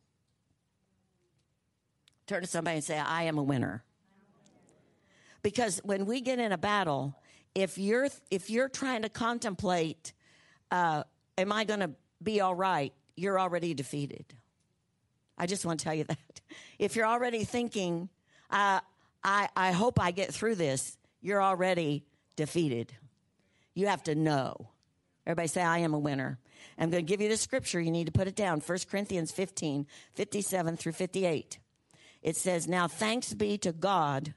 Turn 2.28 2.42
to 2.42 2.48
somebody 2.48 2.76
and 2.76 2.84
say, 2.84 2.98
I 3.00 3.24
am 3.24 3.38
a 3.38 3.44
winner. 3.44 3.84
Because 5.42 5.80
when 5.84 6.06
we 6.06 6.22
get 6.22 6.38
in 6.38 6.52
a 6.52 6.58
battle, 6.58 7.16
if 7.56 7.78
you're 7.78 8.10
if 8.30 8.50
you're 8.50 8.70
trying 8.70 9.04
to 9.04 9.10
contemplate, 9.10 10.14
uh, 10.70 11.04
am 11.38 11.52
I 11.52 11.64
going 11.64 11.80
to 11.80 11.92
be 12.22 12.42
all 12.42 12.54
right? 12.54 12.94
You're 13.16 13.40
already 13.40 13.74
defeated. 13.74 14.26
I 15.38 15.46
just 15.46 15.66
want 15.66 15.80
to 15.80 15.84
tell 15.84 15.94
you 15.94 16.04
that. 16.04 16.42
If 16.78 16.96
you're 16.96 17.08
already 17.08 17.46
thinking, 17.46 18.10
uh, 18.50 18.82
I 19.24 19.50
I 19.56 19.72
hope 19.72 20.00
I 20.00 20.12
get 20.12 20.34
through 20.34 20.56
this, 20.56 20.98
you're 21.22 21.42
already 21.42 22.06
defeated. 22.36 22.94
You 23.80 23.88
have 23.88 24.04
to 24.04 24.16
know. 24.16 24.68
Everybody 25.26 25.48
say, 25.48 25.62
I 25.62 25.78
am 25.78 25.94
a 25.94 26.00
winner. 26.00 26.38
I'm 26.78 26.90
going 26.90 27.06
to 27.06 27.10
give 27.10 27.22
you 27.22 27.30
the 27.30 27.38
scripture. 27.38 27.80
You 27.80 27.92
need 27.92 28.08
to 28.08 28.12
put 28.12 28.28
it 28.28 28.36
down. 28.36 28.60
1 28.60 28.78
Corinthians 28.92 29.32
15, 29.32 29.88
57 30.16 30.76
through 30.76 30.92
58. 30.92 31.60
It 32.22 32.36
says, 32.36 32.68
Now 32.68 32.90
thanks 32.90 33.34
be 33.34 33.58
to 33.60 33.72
God 33.72 34.34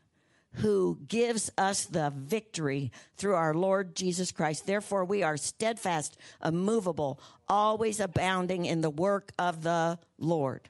who 0.56 1.00
gives 1.08 1.50
us 1.58 1.86
the 1.86 2.12
victory 2.14 2.92
through 3.16 3.34
our 3.34 3.52
Lord 3.52 3.96
Jesus 3.96 4.30
Christ. 4.30 4.64
Therefore, 4.64 5.04
we 5.04 5.24
are 5.24 5.36
steadfast, 5.36 6.16
immovable, 6.44 7.18
always 7.48 7.98
abounding 7.98 8.64
in 8.64 8.80
the 8.80 8.90
work 8.90 9.32
of 9.40 9.64
the 9.64 9.98
Lord. 10.18 10.68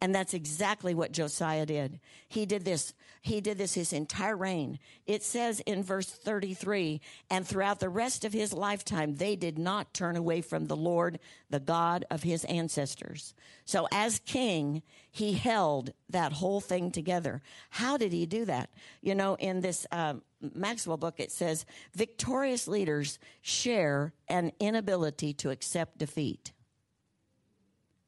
And 0.00 0.14
that's 0.14 0.32
exactly 0.32 0.94
what 0.94 1.12
Josiah 1.12 1.66
did. 1.66 2.00
He 2.26 2.46
did 2.46 2.64
this. 2.64 2.94
He 3.22 3.40
did 3.40 3.58
this 3.58 3.74
his 3.74 3.92
entire 3.92 4.36
reign. 4.36 4.78
It 5.06 5.22
says 5.22 5.60
in 5.60 5.82
verse 5.82 6.10
33, 6.10 7.00
and 7.30 7.46
throughout 7.46 7.80
the 7.80 7.88
rest 7.88 8.24
of 8.24 8.32
his 8.32 8.52
lifetime, 8.52 9.16
they 9.16 9.36
did 9.36 9.58
not 9.58 9.92
turn 9.92 10.16
away 10.16 10.40
from 10.40 10.66
the 10.66 10.76
Lord, 10.76 11.18
the 11.50 11.60
God 11.60 12.04
of 12.10 12.22
his 12.22 12.44
ancestors. 12.44 13.34
So 13.64 13.88
as 13.92 14.20
king, 14.20 14.82
he 15.10 15.32
held 15.32 15.92
that 16.10 16.34
whole 16.34 16.60
thing 16.60 16.90
together. 16.90 17.42
How 17.70 17.96
did 17.96 18.12
he 18.12 18.26
do 18.26 18.44
that? 18.44 18.70
You 19.02 19.14
know, 19.14 19.34
in 19.36 19.60
this 19.60 19.86
um, 19.90 20.22
Maxwell 20.40 20.96
book, 20.96 21.16
it 21.18 21.32
says 21.32 21.66
victorious 21.94 22.68
leaders 22.68 23.18
share 23.42 24.12
an 24.28 24.52
inability 24.60 25.32
to 25.34 25.50
accept 25.50 25.98
defeat. 25.98 26.52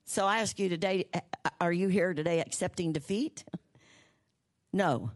So 0.05 0.27
I 0.27 0.38
ask 0.38 0.59
you 0.59 0.68
today 0.68 1.07
are 1.61 1.73
you 1.73 1.88
here 1.88 2.14
today 2.14 2.40
accepting 2.40 2.92
defeat? 2.92 3.44
No. 4.73 5.13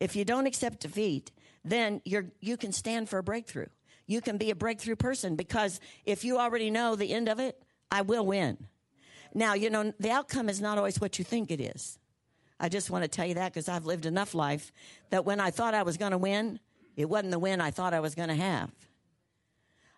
If 0.00 0.16
you 0.16 0.24
don't 0.24 0.46
accept 0.46 0.80
defeat, 0.80 1.30
then 1.64 2.00
you're, 2.04 2.26
you 2.40 2.56
can 2.56 2.72
stand 2.72 3.08
for 3.08 3.18
a 3.18 3.22
breakthrough. 3.22 3.68
You 4.06 4.20
can 4.20 4.36
be 4.36 4.50
a 4.50 4.56
breakthrough 4.56 4.96
person 4.96 5.36
because 5.36 5.80
if 6.04 6.24
you 6.24 6.38
already 6.38 6.70
know 6.70 6.96
the 6.96 7.12
end 7.12 7.28
of 7.28 7.38
it, 7.38 7.62
I 7.90 8.02
will 8.02 8.26
win. 8.26 8.66
Now, 9.34 9.54
you 9.54 9.70
know, 9.70 9.92
the 9.98 10.10
outcome 10.10 10.48
is 10.48 10.60
not 10.60 10.76
always 10.76 11.00
what 11.00 11.18
you 11.18 11.24
think 11.24 11.50
it 11.50 11.60
is. 11.60 11.98
I 12.60 12.68
just 12.68 12.90
want 12.90 13.02
to 13.04 13.08
tell 13.08 13.26
you 13.26 13.34
that 13.34 13.52
because 13.52 13.68
I've 13.68 13.86
lived 13.86 14.06
enough 14.06 14.34
life 14.34 14.72
that 15.10 15.24
when 15.24 15.40
I 15.40 15.50
thought 15.50 15.74
I 15.74 15.82
was 15.82 15.96
going 15.96 16.12
to 16.12 16.18
win, 16.18 16.60
it 16.96 17.08
wasn't 17.08 17.32
the 17.32 17.38
win 17.38 17.60
I 17.60 17.70
thought 17.70 17.94
I 17.94 18.00
was 18.00 18.14
going 18.14 18.28
to 18.28 18.34
have. 18.34 18.70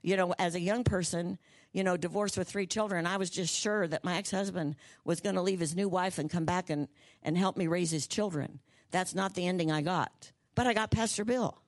You 0.02 0.16
know, 0.16 0.34
as 0.38 0.54
a 0.54 0.60
young 0.60 0.84
person, 0.84 1.38
you 1.72 1.82
know, 1.82 1.96
divorced 1.96 2.38
with 2.38 2.48
three 2.48 2.66
children, 2.66 3.06
I 3.06 3.16
was 3.16 3.30
just 3.30 3.54
sure 3.54 3.88
that 3.88 4.04
my 4.04 4.16
ex 4.16 4.30
husband 4.30 4.76
was 5.04 5.20
going 5.20 5.34
to 5.34 5.42
leave 5.42 5.60
his 5.60 5.74
new 5.74 5.88
wife 5.88 6.18
and 6.18 6.30
come 6.30 6.44
back 6.44 6.70
and, 6.70 6.88
and 7.22 7.36
help 7.36 7.56
me 7.56 7.66
raise 7.66 7.90
his 7.90 8.06
children. 8.06 8.60
That's 8.94 9.12
not 9.12 9.34
the 9.34 9.44
ending 9.44 9.72
I 9.72 9.82
got. 9.82 10.30
But 10.54 10.68
I 10.68 10.72
got 10.72 10.92
Pastor 10.92 11.24
Bill. 11.24 11.58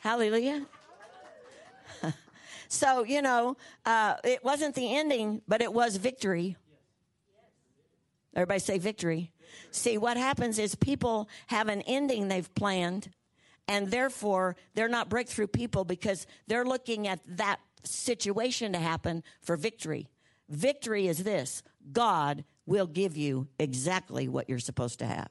Hallelujah. 0.00 0.66
so, 2.68 3.02
you 3.02 3.22
know, 3.22 3.56
uh, 3.86 4.16
it 4.22 4.44
wasn't 4.44 4.74
the 4.74 4.94
ending, 4.94 5.40
but 5.48 5.62
it 5.62 5.72
was 5.72 5.96
victory. 5.96 6.58
Everybody 8.36 8.60
say 8.60 8.76
victory. 8.76 9.32
See, 9.70 9.96
what 9.96 10.18
happens 10.18 10.58
is 10.58 10.74
people 10.74 11.26
have 11.46 11.68
an 11.68 11.80
ending 11.86 12.28
they've 12.28 12.54
planned 12.54 13.12
and 13.66 13.90
therefore 13.90 14.56
they're 14.74 14.88
not 14.88 15.08
breakthrough 15.08 15.46
people 15.46 15.86
because 15.86 16.26
they're 16.48 16.66
looking 16.66 17.08
at 17.08 17.20
that 17.26 17.60
situation 17.82 18.74
to 18.74 18.78
happen 18.78 19.22
for 19.40 19.56
victory. 19.56 20.10
Victory 20.50 21.08
is 21.08 21.24
this 21.24 21.62
God 21.92 22.44
will 22.66 22.86
give 22.86 23.16
you 23.16 23.48
exactly 23.58 24.28
what 24.28 24.48
you're 24.48 24.58
supposed 24.58 24.98
to 25.00 25.06
have 25.06 25.30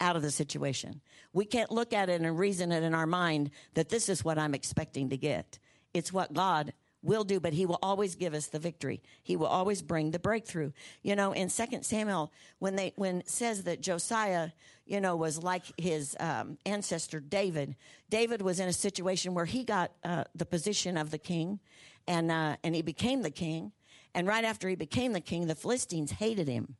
out 0.00 0.16
of 0.16 0.22
the 0.22 0.30
situation. 0.30 1.00
We 1.32 1.44
can't 1.44 1.70
look 1.70 1.92
at 1.92 2.08
it 2.08 2.20
and 2.20 2.38
reason 2.38 2.72
it 2.72 2.82
in 2.82 2.94
our 2.94 3.06
mind 3.06 3.50
that 3.74 3.88
this 3.88 4.08
is 4.08 4.24
what 4.24 4.38
I'm 4.38 4.54
expecting 4.54 5.10
to 5.10 5.16
get. 5.16 5.58
It's 5.94 6.12
what 6.12 6.34
God 6.34 6.72
will 7.02 7.24
do, 7.24 7.40
but 7.40 7.52
he 7.52 7.66
will 7.66 7.78
always 7.82 8.16
give 8.16 8.34
us 8.34 8.48
the 8.48 8.58
victory. 8.58 9.02
He 9.22 9.36
will 9.36 9.46
always 9.46 9.80
bring 9.80 10.10
the 10.10 10.18
breakthrough. 10.18 10.72
You 11.02 11.16
know, 11.16 11.32
in 11.32 11.48
Second 11.48 11.84
Samuel, 11.84 12.32
when 12.58 12.76
they 12.76 12.92
when 12.96 13.22
says 13.26 13.64
that 13.64 13.80
Josiah, 13.80 14.50
you 14.84 15.00
know, 15.00 15.16
was 15.16 15.42
like 15.42 15.64
his 15.78 16.16
um, 16.20 16.58
ancestor 16.66 17.20
David. 17.20 17.76
David 18.10 18.42
was 18.42 18.60
in 18.60 18.68
a 18.68 18.72
situation 18.72 19.34
where 19.34 19.44
he 19.44 19.64
got 19.64 19.92
uh, 20.04 20.24
the 20.34 20.46
position 20.46 20.96
of 20.96 21.10
the 21.10 21.18
king, 21.18 21.60
and 22.06 22.30
uh, 22.30 22.56
and 22.62 22.74
he 22.74 22.82
became 22.82 23.22
the 23.22 23.30
king. 23.30 23.72
And 24.16 24.26
right 24.26 24.44
after 24.44 24.68
he 24.68 24.74
became 24.74 25.12
the 25.12 25.20
king, 25.20 25.46
the 25.46 25.54
Philistines 25.54 26.10
hated 26.10 26.48
him, 26.48 26.74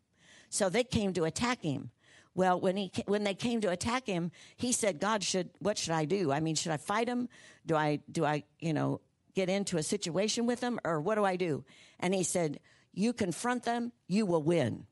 so 0.50 0.68
they 0.68 0.82
came 0.82 1.12
to 1.12 1.24
attack 1.24 1.62
him. 1.62 1.90
Well, 2.34 2.58
when 2.60 2.76
he 2.76 2.90
when 3.06 3.22
they 3.22 3.34
came 3.34 3.60
to 3.60 3.70
attack 3.70 4.06
him, 4.06 4.32
he 4.56 4.72
said, 4.72 4.98
"God 4.98 5.22
should 5.22 5.50
what 5.60 5.78
should 5.78 5.92
I 5.92 6.04
do? 6.06 6.32
I 6.32 6.40
mean, 6.40 6.56
should 6.56 6.72
I 6.72 6.76
fight 6.76 7.08
him? 7.08 7.28
Do 7.64 7.76
I 7.76 8.00
do 8.10 8.24
I 8.24 8.42
you 8.58 8.72
know 8.72 9.00
get 9.36 9.48
into 9.50 9.76
a 9.76 9.82
situation 9.82 10.46
with 10.46 10.60
them 10.60 10.80
or 10.84 11.00
what 11.00 11.14
do 11.14 11.24
I 11.24 11.36
do? 11.36 11.64
And 12.00 12.12
he 12.12 12.24
said, 12.24 12.58
You 12.92 13.12
confront 13.12 13.62
them, 13.62 13.92
you 14.08 14.26
will 14.26 14.42
win. 14.42 14.86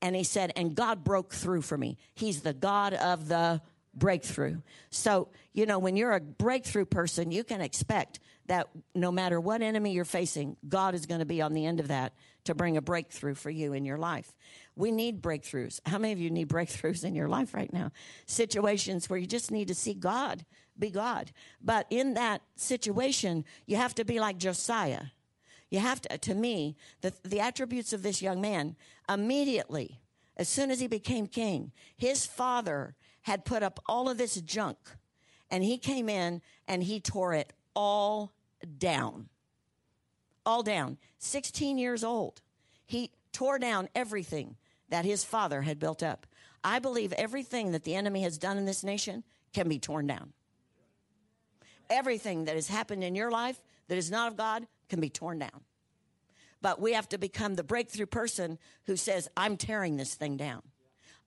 And 0.00 0.14
he 0.14 0.22
said, 0.22 0.52
And 0.54 0.76
God 0.76 1.02
broke 1.02 1.32
through 1.32 1.62
for 1.62 1.76
me. 1.76 1.98
He's 2.14 2.42
the 2.42 2.52
God 2.52 2.94
of 2.94 3.26
the 3.26 3.60
breakthrough. 3.94 4.60
So, 4.90 5.28
you 5.52 5.66
know, 5.66 5.78
when 5.78 5.96
you're 5.96 6.12
a 6.12 6.20
breakthrough 6.20 6.84
person, 6.84 7.32
you 7.32 7.42
can 7.42 7.60
expect 7.60 8.20
that 8.50 8.68
no 8.96 9.12
matter 9.12 9.40
what 9.40 9.62
enemy 9.62 9.92
you're 9.92 10.04
facing, 10.04 10.56
God 10.68 10.96
is 10.96 11.06
going 11.06 11.20
to 11.20 11.24
be 11.24 11.40
on 11.40 11.52
the 11.52 11.64
end 11.64 11.78
of 11.78 11.86
that 11.86 12.14
to 12.42 12.52
bring 12.52 12.76
a 12.76 12.82
breakthrough 12.82 13.36
for 13.36 13.48
you 13.48 13.74
in 13.74 13.84
your 13.84 13.96
life. 13.96 14.34
We 14.74 14.90
need 14.90 15.22
breakthroughs. 15.22 15.78
How 15.86 15.98
many 15.98 16.12
of 16.12 16.18
you 16.18 16.30
need 16.30 16.48
breakthroughs 16.56 17.04
in 17.04 17.14
your 17.14 17.28
life 17.28 17.54
right 17.54 17.72
now? 17.72 17.92
Situations 18.26 19.08
where 19.08 19.20
you 19.20 19.28
just 19.28 19.52
need 19.52 19.68
to 19.68 19.74
see 19.74 19.94
God 19.94 20.44
be 20.76 20.90
God. 20.90 21.30
But 21.62 21.86
in 21.90 22.14
that 22.14 22.42
situation, 22.56 23.44
you 23.66 23.76
have 23.76 23.94
to 23.94 24.04
be 24.04 24.18
like 24.18 24.36
Josiah. 24.36 25.04
You 25.70 25.78
have 25.78 26.00
to, 26.02 26.18
to 26.18 26.34
me, 26.34 26.76
the, 27.02 27.12
the 27.22 27.38
attributes 27.38 27.92
of 27.92 28.02
this 28.02 28.20
young 28.20 28.40
man, 28.40 28.74
immediately, 29.08 30.00
as 30.36 30.48
soon 30.48 30.72
as 30.72 30.80
he 30.80 30.88
became 30.88 31.28
king, 31.28 31.70
his 31.96 32.26
father 32.26 32.96
had 33.22 33.44
put 33.44 33.62
up 33.62 33.78
all 33.86 34.08
of 34.08 34.18
this 34.18 34.40
junk 34.40 34.76
and 35.52 35.62
he 35.62 35.78
came 35.78 36.08
in 36.08 36.42
and 36.66 36.82
he 36.82 36.98
tore 36.98 37.32
it 37.32 37.52
all 37.76 38.32
down. 38.78 39.28
All 40.44 40.62
down. 40.62 40.98
16 41.18 41.78
years 41.78 42.04
old. 42.04 42.40
He 42.86 43.10
tore 43.32 43.58
down 43.58 43.88
everything 43.94 44.56
that 44.88 45.04
his 45.04 45.24
father 45.24 45.62
had 45.62 45.78
built 45.78 46.02
up. 46.02 46.26
I 46.62 46.78
believe 46.78 47.12
everything 47.12 47.72
that 47.72 47.84
the 47.84 47.94
enemy 47.94 48.22
has 48.22 48.38
done 48.38 48.58
in 48.58 48.64
this 48.64 48.84
nation 48.84 49.24
can 49.52 49.68
be 49.68 49.78
torn 49.78 50.06
down 50.06 50.32
everything 51.90 52.44
that 52.44 52.54
has 52.54 52.68
happened 52.68 53.04
in 53.04 53.14
your 53.14 53.30
life 53.30 53.60
that 53.88 53.98
is 53.98 54.10
not 54.10 54.28
of 54.28 54.36
God 54.36 54.66
can 54.88 55.00
be 55.00 55.10
torn 55.10 55.40
down. 55.40 55.64
But 56.62 56.80
we 56.80 56.92
have 56.92 57.08
to 57.10 57.18
become 57.18 57.56
the 57.56 57.64
breakthrough 57.64 58.06
person 58.06 58.58
who 58.86 58.96
says, 58.96 59.28
I'm 59.36 59.56
tearing 59.56 59.96
this 59.96 60.14
thing 60.14 60.36
down. 60.36 60.62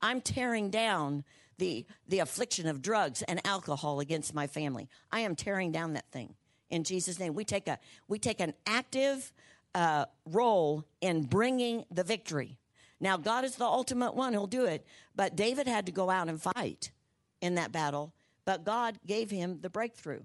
I'm 0.02 0.22
tearing 0.22 0.69
down 0.69 1.24
the, 1.58 1.86
the 2.08 2.19
affliction 2.19 2.67
of 2.67 2.82
drugs 2.82 3.22
and 3.24 3.46
alcohol 3.46 4.00
against 4.00 4.34
my 4.34 4.48
family. 4.48 4.89
I 5.12 5.22
am 5.22 5.36
tearing 5.36 5.72
down 5.72 5.93
that 5.93 6.10
thing 6.12 6.36
in 6.74 6.84
Jesus' 6.84 7.20
name. 7.20 7.34
We 7.34 7.46
take 7.46 7.68
a 7.68 7.80
we 8.08 8.20
take 8.20 8.40
an 8.40 8.54
active 8.66 9.32
uh, 9.76 10.06
role 10.26 10.86
in 11.02 11.24
bringing 11.24 11.86
the 11.92 12.04
victory. 12.04 12.58
Now, 13.00 13.18
God 13.18 13.44
is 13.44 13.56
the 13.56 13.66
ultimate 13.66 14.16
one 14.16 14.34
who'll 14.34 14.48
do 14.48 14.66
it, 14.66 14.86
but 15.16 15.36
David 15.36 15.68
had 15.68 15.86
to 15.88 15.92
go 15.92 16.10
out 16.10 16.30
and 16.30 16.42
fight 16.42 16.92
in 17.42 17.56
that 17.56 17.72
battle. 17.72 18.14
But 18.46 18.64
God 18.64 19.00
gave 19.06 19.30
him 19.30 19.60
the 19.62 19.70
breakthrough 19.70 20.22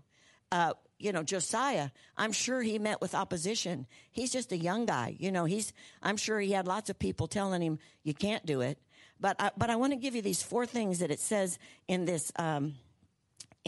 uh, 0.51 0.73
you 0.99 1.13
know, 1.13 1.23
Josiah, 1.23 1.91
I'm 2.17 2.33
sure 2.33 2.63
he 2.63 2.79
met 2.79 3.01
with 3.01 3.15
opposition. 3.15 3.87
He's 4.11 4.33
just 4.33 4.51
a 4.53 4.57
young 4.57 4.87
guy. 4.87 5.17
You 5.19 5.31
know, 5.31 5.45
he's, 5.45 5.73
I'm 6.03 6.17
sure 6.17 6.41
he 6.41 6.53
had 6.53 6.67
lots 6.67 6.91
of 6.91 6.99
people 6.99 7.27
telling 7.29 7.63
him, 7.63 7.79
you 8.03 8.15
can't 8.15 8.45
do 8.45 8.61
it. 8.63 8.79
But 9.21 9.37
I, 9.39 9.51
but 9.57 9.71
I 9.71 9.77
want 9.77 9.93
to 9.93 9.97
give 9.97 10.15
you 10.15 10.23
these 10.23 10.43
four 10.43 10.67
things 10.67 11.01
that 11.01 11.11
it 11.11 11.21
says 11.21 11.59
in 11.87 12.05
this, 12.05 12.33
um, 12.37 12.75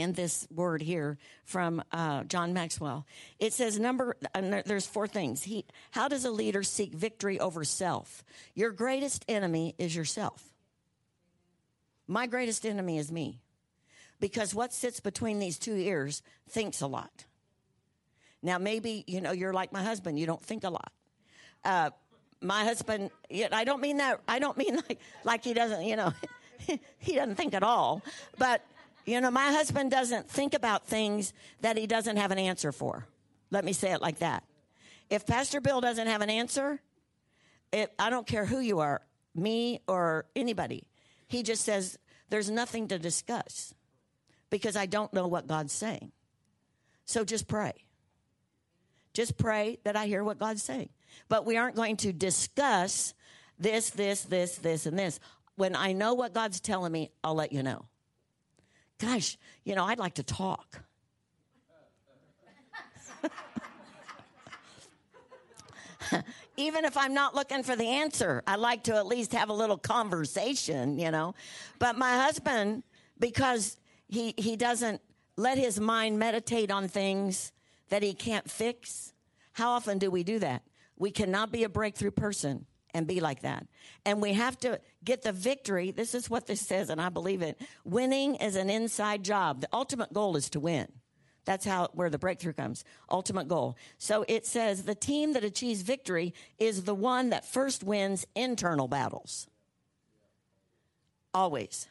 in 0.01 0.13
this 0.13 0.47
word 0.51 0.83
here 0.83 1.19
from 1.45 1.83
uh, 1.93 2.25
John 2.25 2.53
Maxwell. 2.53 3.07
It 3.39 3.53
says 3.53 3.79
number 3.79 4.17
uh, 4.35 4.63
there's 4.67 4.87
four 4.87 5.07
things. 5.07 5.43
He 5.43 5.65
how 5.91 6.09
does 6.09 6.25
a 6.25 6.31
leader 6.31 6.63
seek 6.63 6.93
victory 6.93 7.39
over 7.39 7.65
self? 7.65 8.25
Your 8.55 8.71
greatest 8.71 9.25
enemy 9.29 9.75
is 9.79 9.95
yourself. 9.95 10.45
My 12.07 12.27
greatest 12.27 12.67
enemy 12.67 12.99
is 12.99 13.13
me 13.13 13.41
because 14.21 14.55
what 14.55 14.73
sits 14.73 15.01
between 15.01 15.39
these 15.39 15.59
two 15.59 15.77
ears 15.77 16.23
thinks 16.49 16.81
a 16.81 16.87
lot. 16.87 17.25
Now, 18.43 18.59
maybe, 18.59 19.05
you 19.07 19.21
know, 19.21 19.33
you're 19.33 19.53
like 19.53 19.73
my 19.73 19.83
husband, 19.83 20.19
you 20.19 20.27
don't 20.27 20.43
think 20.43 20.65
a 20.65 20.71
lot. 20.71 20.93
Uh, 21.65 21.91
my 22.41 22.65
husband, 22.65 23.11
I 23.53 23.65
don't 23.65 23.81
mean 23.81 23.99
that, 23.99 24.21
I 24.27 24.39
don't 24.39 24.57
mean 24.57 24.77
like, 24.89 24.99
like 25.25 25.45
he 25.45 25.55
doesn't, 25.55 25.83
you 25.83 25.97
know, 25.97 26.13
he 26.99 27.15
doesn't 27.15 27.37
think 27.37 27.55
at 27.55 27.63
all. 27.63 28.03
But, 28.39 28.65
you 29.07 29.21
know, 29.21 29.31
my 29.31 29.53
husband 29.53 29.91
doesn't 29.91 30.29
think 30.29 30.55
about 30.55 30.87
things 30.87 31.33
that 31.61 31.77
he 31.77 31.87
doesn't 31.87 32.17
have 32.17 32.31
an 32.31 32.39
answer 32.39 32.73
for. 32.73 33.07
Let 33.51 33.65
me 33.65 33.73
say 33.73 33.93
it 33.93 34.01
like 34.01 34.19
that. 34.19 34.45
If 35.09 35.27
Pastor 35.27 35.61
Bill 35.61 35.81
doesn't 35.81 36.07
have 36.07 36.23
an 36.23 36.31
answer, 36.31 36.81
it, 37.73 37.93
I 37.99 38.11
don't 38.11 38.27
care 38.27 38.45
who 38.45 38.61
you 38.61 38.81
are, 38.81 39.03
me 39.35 39.81
or 39.89 40.27
anybody. 40.37 40.85
He 41.27 41.43
just 41.43 41.65
says, 41.65 41.99
there's 42.29 42.51
nothing 42.51 42.89
to 42.89 42.99
discuss 42.99 43.75
because 44.51 44.77
I 44.77 44.87
don't 44.87 45.13
know 45.13 45.27
what 45.27 45.47
God's 45.47 45.73
saying. 45.73 46.13
So 47.05 47.25
just 47.25 47.49
pray. 47.49 47.73
Just 49.13 49.37
pray 49.37 49.79
that 49.85 49.97
I 49.97 50.07
hear 50.07 50.23
what 50.23 50.39
God's 50.39 50.63
saying. 50.63 50.91
But 51.29 51.45
we 51.45 51.57
aren't 51.57 51.75
going 51.75 51.97
to 51.99 52.13
discuss 52.13 53.15
this, 53.59 53.91
this, 53.91 54.23
this, 54.23 54.57
this, 54.57 54.87
and 54.87 54.99
this. 54.99 55.19
When 55.57 55.75
I 55.75 55.93
know 55.93 56.15
what 56.15 56.33
God's 56.33 56.61
telling 56.61 56.93
me, 56.93 57.11
I'll 57.23 57.35
let 57.35 57.53
you 57.53 57.63
know. 57.63 57.87
Gosh, 59.01 59.37
you 59.65 59.75
know, 59.75 59.85
I'd 59.85 59.99
like 59.99 60.15
to 60.15 60.23
talk. 60.23 60.83
Even 66.57 66.85
if 66.85 66.97
I'm 66.99 67.15
not 67.15 67.35
looking 67.35 67.63
for 67.63 67.75
the 67.77 67.87
answer, 67.87 68.43
I 68.47 68.57
like 68.57 68.83
to 68.85 68.97
at 68.97 69.07
least 69.07 69.33
have 69.33 69.49
a 69.49 69.55
little 69.55 69.79
conversation, 69.79 70.99
you 70.99 71.11
know. 71.11 71.35
But 71.79 71.97
my 71.97 72.17
husband, 72.17 72.83
because 73.19 73.79
he, 74.09 74.35
he 74.37 74.57
doesn't 74.57 75.01
let 75.37 75.57
his 75.57 75.81
mind 75.81 76.19
meditate 76.19 76.71
on 76.71 76.87
things 76.87 77.53
that 77.89 78.03
he 78.03 78.13
can't 78.13 78.51
fix, 78.51 79.15
how 79.53 79.71
often 79.71 79.97
do 79.99 80.11
we 80.11 80.23
do 80.23 80.39
that? 80.41 80.63
We 80.99 81.11
cannot 81.11 81.51
be 81.51 81.65
a 81.65 81.71
breakthrough 81.71 82.11
person 82.11 82.67
and 82.95 83.07
be 83.07 83.21
like 83.21 83.43
that. 83.43 83.67
And 84.05 84.21
we 84.21 84.33
have 84.35 84.59
to 84.61 84.81
get 85.05 85.23
the 85.23 85.33
victory. 85.33 85.91
This 85.91 86.15
is 86.15 86.29
what 86.29 86.47
this 86.47 86.61
says, 86.61 86.91
and 86.91 87.01
I 87.01 87.09
believe 87.09 87.43
it. 87.43 87.61
Winning 87.85 88.37
is 88.37 88.57
an 88.57 88.71
inside 88.71 89.23
job. 89.23 89.61
The 89.61 89.69
ultimate 89.73 90.13
goal 90.13 90.37
is 90.37 90.51
to 90.51 90.61
win. 90.61 90.89
That's 91.45 91.65
how 91.65 91.89
where 91.95 92.11
the 92.11 92.19
breakthrough 92.19 92.53
comes. 92.53 92.85
Ultimate 93.11 93.49
goal. 93.49 93.77
So 93.99 94.25
it 94.29 94.47
says 94.47 94.85
the 94.85 94.95
team 94.95 95.33
that 95.33 95.45
achieves 95.45 95.83
victory 95.83 96.35
is 96.59 96.85
the 96.85 96.95
one 96.95 97.31
that 97.31 97.45
first 97.45 97.83
wins 97.83 98.27
internal 98.35 98.89
battles. 98.89 99.47
Always. 101.33 101.89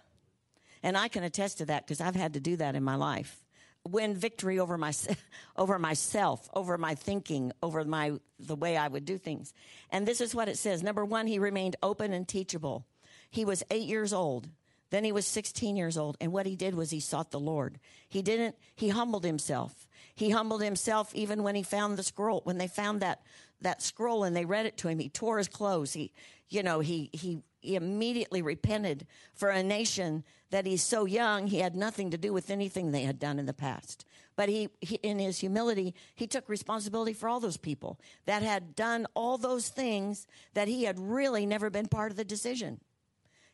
And 0.83 0.97
I 0.97 1.07
can 1.07 1.23
attest 1.23 1.57
to 1.57 1.65
that 1.65 1.85
because 1.85 1.99
I've 1.99 2.15
had 2.15 2.33
to 2.33 2.39
do 2.39 2.55
that 2.57 2.75
in 2.75 2.83
my 2.83 2.95
life 2.95 3.43
win 3.87 4.15
victory 4.15 4.59
over 4.59 4.77
my 4.77 4.93
over 5.57 5.79
myself, 5.79 6.49
over 6.53 6.77
my 6.77 6.95
thinking, 6.95 7.51
over 7.61 7.83
my 7.83 8.13
the 8.39 8.55
way 8.55 8.77
I 8.77 8.87
would 8.87 9.05
do 9.05 9.17
things. 9.17 9.53
And 9.89 10.07
this 10.07 10.21
is 10.21 10.35
what 10.35 10.49
it 10.49 10.57
says. 10.57 10.83
Number 10.83 11.03
1, 11.03 11.27
he 11.27 11.39
remained 11.39 11.75
open 11.83 12.13
and 12.13 12.27
teachable. 12.27 12.85
He 13.29 13.45
was 13.45 13.63
8 13.69 13.83
years 13.83 14.13
old. 14.13 14.49
Then 14.91 15.03
he 15.03 15.11
was 15.11 15.27
16 15.27 15.75
years 15.75 15.99
old, 15.99 16.17
and 16.19 16.31
what 16.31 16.47
he 16.47 16.55
did 16.55 16.73
was 16.73 16.89
he 16.89 16.99
sought 16.99 17.29
the 17.29 17.39
Lord. 17.39 17.79
He 18.07 18.21
didn't 18.21 18.55
he 18.75 18.89
humbled 18.89 19.23
himself. 19.23 19.87
He 20.15 20.31
humbled 20.31 20.63
himself 20.63 21.13
even 21.13 21.43
when 21.43 21.55
he 21.55 21.63
found 21.63 21.97
the 21.97 22.03
scroll. 22.03 22.41
When 22.43 22.57
they 22.57 22.67
found 22.67 23.01
that 23.01 23.21
that 23.61 23.81
scroll 23.81 24.23
and 24.23 24.35
they 24.35 24.45
read 24.45 24.65
it 24.65 24.77
to 24.77 24.87
him, 24.87 24.99
he 24.99 25.09
tore 25.09 25.37
his 25.37 25.47
clothes. 25.47 25.93
He 25.93 26.11
you 26.49 26.63
know, 26.63 26.79
he 26.79 27.09
he 27.13 27.43
he 27.61 27.75
immediately 27.75 28.41
repented 28.41 29.05
for 29.33 29.49
a 29.49 29.63
nation 29.63 30.23
that 30.51 30.65
he's 30.65 30.81
so 30.81 31.05
young, 31.05 31.47
he 31.47 31.59
had 31.59 31.75
nothing 31.75 32.09
to 32.11 32.17
do 32.17 32.33
with 32.33 32.49
anything 32.49 32.91
they 32.91 33.03
had 33.03 33.19
done 33.19 33.37
in 33.37 33.45
the 33.45 33.53
past. 33.53 34.05
But 34.35 34.49
he, 34.49 34.69
he, 34.81 34.95
in 34.95 35.19
his 35.19 35.39
humility, 35.39 35.93
he 36.15 36.25
took 36.25 36.47
responsibility 36.49 37.13
for 37.13 37.29
all 37.29 37.39
those 37.39 37.57
people 37.57 37.99
that 38.25 38.41
had 38.41 38.75
done 38.75 39.05
all 39.13 39.37
those 39.37 39.69
things 39.69 40.25
that 40.53 40.67
he 40.67 40.85
had 40.85 40.99
really 40.99 41.45
never 41.45 41.69
been 41.69 41.87
part 41.87 42.11
of 42.11 42.17
the 42.17 42.23
decision. 42.23 42.79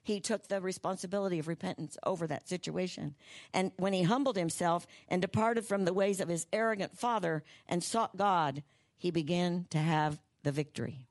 He 0.04 0.20
took 0.20 0.48
the 0.48 0.62
responsibility 0.62 1.40
of 1.40 1.48
repentance 1.48 1.98
over 2.06 2.28
that 2.28 2.48
situation. 2.48 3.16
And 3.54 3.72
when 3.78 3.92
he 3.92 4.04
humbled 4.04 4.38
himself 4.38 4.86
and 5.10 5.20
departed 5.20 5.66
from 5.66 5.86
the 5.86 5.94
ways 5.94 6.22
of 6.22 6.30
his 6.30 6.46
arrogant 6.54 6.96
father 6.96 7.44
and 7.68 7.84
sought 7.84 8.16
God, 8.16 8.62
he 8.98 9.10
began 9.10 9.66
to 9.72 9.80
have 9.80 10.22
the 10.44 10.52
victory 10.52 11.08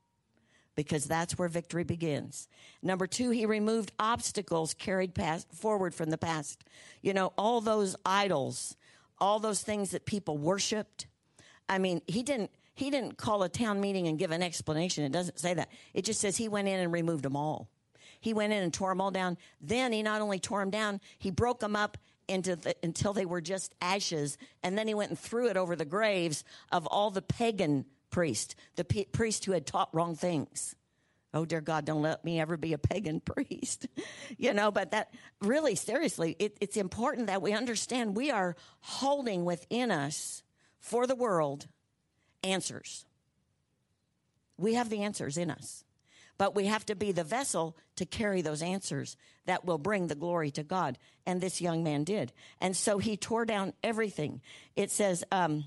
because 0.75 1.05
that's 1.05 1.37
where 1.37 1.47
victory 1.47 1.83
begins. 1.83 2.47
Number 2.81 3.07
two, 3.07 3.29
he 3.31 3.45
removed 3.45 3.91
obstacles 3.99 4.73
carried 4.73 5.15
past, 5.15 5.51
forward 5.53 5.95
from 5.95 6.09
the 6.09 6.17
past. 6.17 6.63
You 7.01 7.13
know, 7.13 7.33
all 7.37 7.61
those 7.61 7.95
idols, 8.05 8.75
all 9.19 9.39
those 9.39 9.61
things 9.61 9.91
that 9.91 10.05
people 10.05 10.37
worshiped. 10.37 11.07
I 11.69 11.77
mean, 11.77 12.01
he 12.07 12.23
didn't, 12.23 12.51
he 12.73 12.89
didn't 12.89 13.17
call 13.17 13.43
a 13.43 13.49
town 13.49 13.79
meeting 13.79 14.07
and 14.07 14.19
give 14.19 14.31
an 14.31 14.43
explanation. 14.43 15.03
It 15.03 15.11
doesn't 15.11 15.39
say 15.39 15.53
that. 15.53 15.69
It 15.93 16.03
just 16.03 16.19
says 16.19 16.37
he 16.37 16.49
went 16.49 16.67
in 16.67 16.79
and 16.79 16.91
removed 16.91 17.23
them 17.23 17.35
all. 17.35 17.69
He 18.19 18.33
went 18.33 18.53
in 18.53 18.63
and 18.63 18.73
tore 18.73 18.89
them 18.89 19.01
all 19.01 19.11
down. 19.11 19.37
Then 19.61 19.91
he 19.91 20.03
not 20.03 20.21
only 20.21 20.39
tore 20.39 20.59
them 20.59 20.71
down, 20.71 20.99
he 21.17 21.31
broke 21.31 21.59
them 21.59 21.75
up 21.75 21.97
into 22.27 22.55
the, 22.55 22.75
until 22.83 23.13
they 23.13 23.25
were 23.25 23.41
just 23.41 23.73
ashes. 23.81 24.37
And 24.63 24.77
then 24.77 24.87
he 24.87 24.93
went 24.93 25.11
and 25.11 25.19
threw 25.19 25.47
it 25.47 25.57
over 25.57 25.75
the 25.75 25.85
graves 25.85 26.43
of 26.71 26.85
all 26.87 27.11
the 27.11 27.21
pagan 27.21 27.85
priest, 28.15 28.55
the 28.77 28.85
p- 28.85 29.09
priest 29.11 29.43
who 29.43 29.51
had 29.51 29.65
taught 29.65 29.93
wrong 29.93 30.15
things. 30.15 30.73
Oh, 31.33 31.43
dear 31.43 31.59
God, 31.59 31.83
don't 31.83 32.01
let 32.01 32.23
me 32.23 32.39
ever 32.39 32.55
be 32.55 32.71
a 32.71 32.77
pagan 32.77 33.19
priest. 33.25 33.87
you 34.37 34.53
know, 34.53 34.71
but 34.71 34.91
that 34.91 35.13
really, 35.41 35.75
seriously, 35.75 36.33
it, 36.39 36.55
it's 36.61 36.77
important 36.77 37.27
that 37.27 37.41
we 37.41 37.51
understand 37.51 38.15
we 38.15 38.31
are 38.31 38.55
holding 38.79 39.43
within 39.43 39.91
us 39.91 40.43
for 40.79 41.05
the 41.05 41.15
world 41.15 41.67
answers. 42.41 43.05
We 44.57 44.75
have 44.75 44.89
the 44.89 45.01
answers 45.01 45.37
in 45.37 45.51
us, 45.51 45.83
but 46.37 46.55
we 46.55 46.67
have 46.67 46.85
to 46.85 46.95
be 46.95 47.11
the 47.11 47.25
vessel 47.25 47.75
to 47.97 48.05
carry 48.05 48.41
those 48.41 48.61
answers 48.61 49.17
that 49.45 49.65
will 49.65 49.77
bring 49.77 50.07
the 50.07 50.15
glory 50.15 50.51
to 50.51 50.63
God. 50.63 50.97
And 51.25 51.41
this 51.41 51.59
young 51.59 51.83
man 51.83 52.05
did. 52.05 52.31
And 52.61 52.77
so 52.77 52.97
he 52.97 53.17
tore 53.17 53.43
down 53.43 53.73
everything. 53.83 54.39
It 54.77 54.89
says, 54.89 55.25
um, 55.33 55.65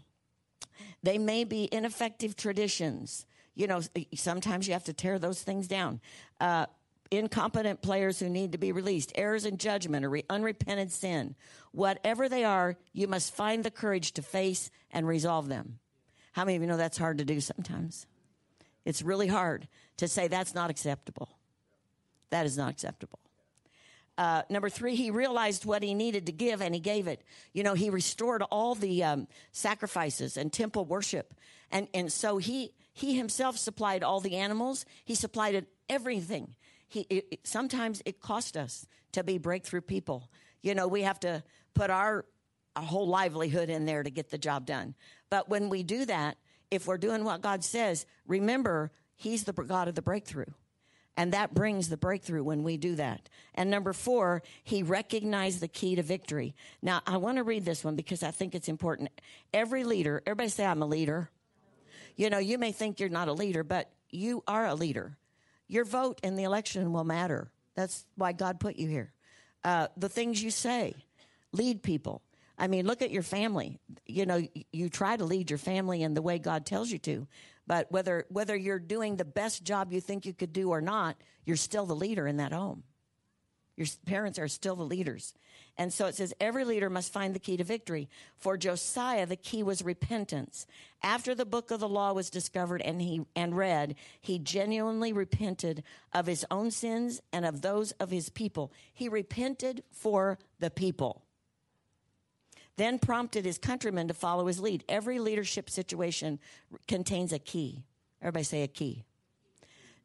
they 1.03 1.19
may 1.19 1.45
be 1.45 1.69
ineffective 1.71 2.37
traditions. 2.37 3.27
You 3.55 3.67
know, 3.67 3.81
sometimes 4.15 4.67
you 4.67 4.73
have 4.73 4.85
to 4.85 4.93
tear 4.93 5.19
those 5.19 5.43
things 5.43 5.69
down. 5.69 6.01
Uh, 6.41 6.67
incompetent 7.11 7.83
players 7.83 8.19
who 8.19 8.29
need 8.29 8.53
to 8.53 8.59
be 8.59 8.73
released, 8.73 9.13
errors 9.15 9.45
in 9.45 9.57
judgment, 9.57 10.05
or 10.05 10.11
re- 10.11 10.25
unrepented 10.29 10.93
sin. 10.93 11.35
Whatever 11.73 12.29
they 12.29 12.45
are, 12.45 12.77
you 12.93 13.09
must 13.09 13.35
find 13.35 13.65
the 13.65 13.71
courage 13.71 14.13
to 14.13 14.23
face 14.23 14.71
and 14.91 15.07
resolve 15.07 15.49
them. 15.49 15.79
How 16.33 16.45
many 16.45 16.57
of 16.57 16.63
you 16.63 16.69
know 16.69 16.77
that's 16.77 16.99
hard 16.99 17.19
to 17.19 17.25
do 17.25 17.41
sometimes? 17.41 18.07
It's 18.85 19.03
really 19.03 19.27
hard 19.27 19.69
to 19.97 20.09
say 20.09 20.29
that's 20.29 20.55
not 20.55 20.71
acceptable. 20.71 21.31
That 22.31 22.47
is 22.47 22.57
not 22.57 22.71
acceptable. 22.71 23.19
Uh, 24.19 24.43
number 24.51 24.69
three, 24.69 24.97
he 24.97 25.13
realized 25.13 25.65
what 25.65 25.81
he 25.81 25.95
needed 25.95 26.27
to 26.27 26.33
give 26.33 26.61
and 26.61 26.75
he 26.75 26.81
gave 26.81 27.07
it. 27.07 27.23
You 27.53 27.63
know, 27.63 27.75
he 27.75 27.89
restored 27.89 28.43
all 28.51 28.75
the 28.75 29.05
um, 29.05 29.29
sacrifices 29.53 30.37
and 30.37 30.53
temple 30.53 30.85
worship. 30.85 31.35
And, 31.71 31.87
and 31.95 32.13
so 32.13 32.39
he, 32.39 32.73
he 32.93 33.17
himself 33.17 33.57
supplied 33.57 34.03
all 34.03 34.19
the 34.19 34.35
animals. 34.35 34.85
He 35.05 35.15
supplied 35.15 35.65
everything. 35.89 36.57
He, 36.89 37.07
it, 37.09 37.27
it, 37.31 37.47
sometimes 37.47 38.03
it 38.05 38.21
cost 38.21 38.57
us 38.57 38.89
to 39.13 39.23
be 39.23 39.39
breakthrough 39.39 39.83
people. 39.83 40.29
You 40.63 40.75
know, 40.75 40.89
we 40.89 41.03
have 41.03 41.21
to 41.21 41.45
put 41.75 41.89
our, 41.89 42.25
our 42.75 42.83
whole 42.83 43.07
livelihood 43.07 43.71
in 43.71 43.87
there 43.87 44.03
to 44.03 44.11
get 44.11 44.31
the 44.31 44.39
job 44.39 44.67
done. 44.67 44.97
But 45.31 45.49
when 45.49 45.69
we 45.69 45.85
do 45.85 46.05
that, 46.07 46.39
if 46.73 46.89
we're 46.89 46.99
doing 46.99 47.23
what 47.23 47.41
God 47.41 47.63
says, 47.63 48.05
remember, 48.27 48.91
He's 49.15 49.45
the 49.45 49.53
God 49.53 49.87
of 49.87 49.95
the 49.95 50.03
breakthrough. 50.03 50.53
And 51.19 51.33
that 51.33 51.53
brings 51.53 51.89
the 51.89 51.97
breakthrough 51.97 52.45
when 52.45 52.63
we 52.63 52.77
do 52.77 52.95
that. 52.95 53.29
And 53.53 53.69
number 53.69 53.93
four, 53.93 54.41
he 54.63 54.85
recognized 54.85 55.59
the 55.59 55.67
key 55.67 55.97
to 55.97 56.03
victory. 56.05 56.55
Now, 56.81 57.03
I 57.09 57.17
want 57.17 57.39
to 57.39 57.43
read 57.43 57.65
this 57.65 57.83
one 57.83 57.97
because 57.97 58.23
I 58.23 58.31
think 58.31 58.55
it's 58.55 58.69
important. 58.69 59.11
Every 59.53 59.83
leader, 59.83 60.23
everybody 60.25 60.49
say, 60.49 60.65
I'm 60.65 60.81
a 60.81 60.87
leader. 60.87 61.29
You 62.15 62.31
know, 62.31 62.39
you 62.39 62.57
may 62.57 62.71
think 62.71 63.01
you're 63.01 63.09
not 63.09 63.27
a 63.27 63.33
leader, 63.33 63.65
but 63.65 63.91
you 64.11 64.45
are 64.47 64.65
a 64.67 64.77
leader. 64.77 65.17
Your 65.67 65.85
vote 65.85 66.21
in 66.23 66.37
the 66.37 66.45
election 66.45 66.93
will 66.93 67.03
matter. 67.03 67.51
That's 67.75 68.07
why 68.15 68.31
God 68.31 68.61
put 68.61 68.77
you 68.77 68.87
here. 68.87 69.13
Uh, 69.65 69.89
the 69.97 70.09
things 70.09 70.41
you 70.41 70.53
say, 70.53 70.95
lead 71.51 71.83
people. 71.83 72.23
I 72.57 72.69
mean, 72.69 72.87
look 72.87 73.03
at 73.03 73.11
your 73.11 73.25
family. 73.25 73.81
You 74.07 74.25
know, 74.25 74.47
you 74.73 74.89
try 74.89 75.17
to 75.17 75.25
lead 75.25 75.51
your 75.51 75.59
family 75.59 76.05
in 76.05 76.15
the 76.15 76.23
way 76.23 76.39
God 76.39 76.65
tells 76.65 76.93
you 76.93 76.99
to. 76.99 77.27
But 77.69 77.93
whether, 77.93 78.25
whether 78.31 78.57
you're 78.57 78.79
doing 78.79 79.17
the 79.17 79.27
best 79.27 79.63
job 79.63 79.93
you 79.93 80.01
think 80.01 80.25
you 80.25 80.33
could 80.33 80.55
do 80.55 80.71
or 80.71 80.81
not, 80.81 81.17
you're 81.45 81.57
still 81.57 81.85
the 81.85 81.95
leader 81.95 82.27
in 82.27 82.39
that 82.39 82.51
home. 82.51 82.83
Your 83.77 83.87
parents 84.07 84.39
are 84.39 84.49
still 84.49 84.75
the 84.75 84.83
leaders. 84.83 85.35
And 85.77 85.93
so 85.93 86.07
it 86.07 86.17
says 86.17 86.35
every 86.41 86.65
leader 86.65 86.91
must 86.91 87.13
find 87.13 87.35
the 87.35 87.39
key 87.39 87.59
to 87.59 87.65
victory. 87.65 88.09
For 88.39 88.57
Josiah, 88.57 89.27
the 89.27 89.37
key 89.37 89.63
was 89.63 89.85
repentance. 89.85 90.67
After 91.03 91.35
the 91.35 91.45
book 91.45 91.71
of 91.71 91.79
the 91.79 91.89
law 91.89 92.13
was 92.15 92.31
discovered 92.31 92.81
and 92.81 93.03
he 93.03 93.21
and 93.37 93.57
read, 93.57 93.95
he 94.21 94.39
genuinely 94.39 95.13
repented 95.13 95.85
of 96.13 96.27
his 96.27 96.45
own 96.51 96.71
sins 96.73 97.21
and 97.33 97.45
of 97.45 97.61
those 97.61 97.93
of 97.93 98.11
his 98.11 98.31
people. 98.31 98.73
He 98.93 99.09
repented 99.09 99.85
for 99.93 100.39
the 100.59 100.71
people 100.71 101.23
then 102.79 102.99
prompted 102.99 103.45
his 103.45 103.59
countrymen 103.59 104.09
to 104.09 104.15
follow 104.15 104.47
his 104.47 104.61
lead. 104.61 104.85
Every 104.89 105.19
leadership 105.19 105.69
situation 105.69 106.39
contains 106.87 107.33
a 107.33 107.39
key. 107.39 107.85
Everybody 108.23 108.45
say 108.45 108.63
a 108.63 108.69
key. 108.69 109.05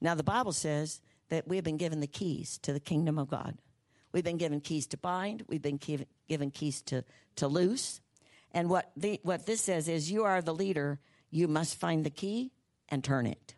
Now, 0.01 0.15
the 0.15 0.23
Bible 0.23 0.51
says 0.51 1.01
that 1.29 1.47
we 1.47 1.55
have 1.55 1.63
been 1.63 1.77
given 1.77 2.01
the 2.01 2.07
keys 2.07 2.57
to 2.63 2.73
the 2.73 2.79
kingdom 2.79 3.17
of 3.17 3.29
God. 3.29 3.57
We've 4.11 4.23
been 4.23 4.37
given 4.37 4.59
keys 4.59 4.85
to 4.87 4.97
bind, 4.97 5.43
we've 5.47 5.61
been 5.61 5.79
given 6.27 6.51
keys 6.51 6.81
to, 6.83 7.03
to 7.37 7.47
loose. 7.47 8.01
And 8.51 8.69
what, 8.69 8.91
the, 8.95 9.19
what 9.23 9.45
this 9.45 9.61
says 9.61 9.87
is 9.87 10.11
you 10.11 10.25
are 10.25 10.41
the 10.41 10.53
leader, 10.53 10.99
you 11.31 11.47
must 11.47 11.79
find 11.79 12.05
the 12.05 12.11
key 12.11 12.51
and 12.89 13.03
turn 13.03 13.25
it. 13.25 13.55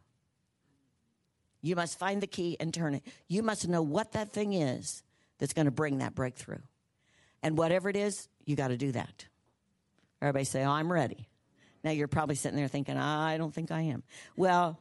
You 1.61 1.75
must 1.75 1.99
find 1.99 2.21
the 2.21 2.27
key 2.27 2.55
and 2.59 2.73
turn 2.73 2.93
it. 2.93 3.03
You 3.27 3.43
must 3.43 3.67
know 3.67 3.81
what 3.81 4.13
that 4.13 4.31
thing 4.31 4.53
is 4.53 5.03
that's 5.39 5.53
going 5.53 5.65
to 5.65 5.71
bring 5.71 5.97
that 5.97 6.15
breakthrough. 6.15 6.61
And 7.43 7.57
whatever 7.57 7.89
it 7.89 7.97
is, 7.97 8.29
you 8.45 8.55
got 8.55 8.69
to 8.69 8.77
do 8.77 8.91
that. 8.93 9.25
Everybody 10.21 10.45
say, 10.45 10.63
oh, 10.63 10.71
I'm 10.71 10.91
ready. 10.91 11.27
Now 11.83 11.91
you're 11.91 12.07
probably 12.07 12.35
sitting 12.35 12.57
there 12.57 12.67
thinking, 12.67 12.97
I 12.97 13.37
don't 13.37 13.53
think 13.53 13.71
I 13.71 13.81
am. 13.81 14.03
Well, 14.35 14.79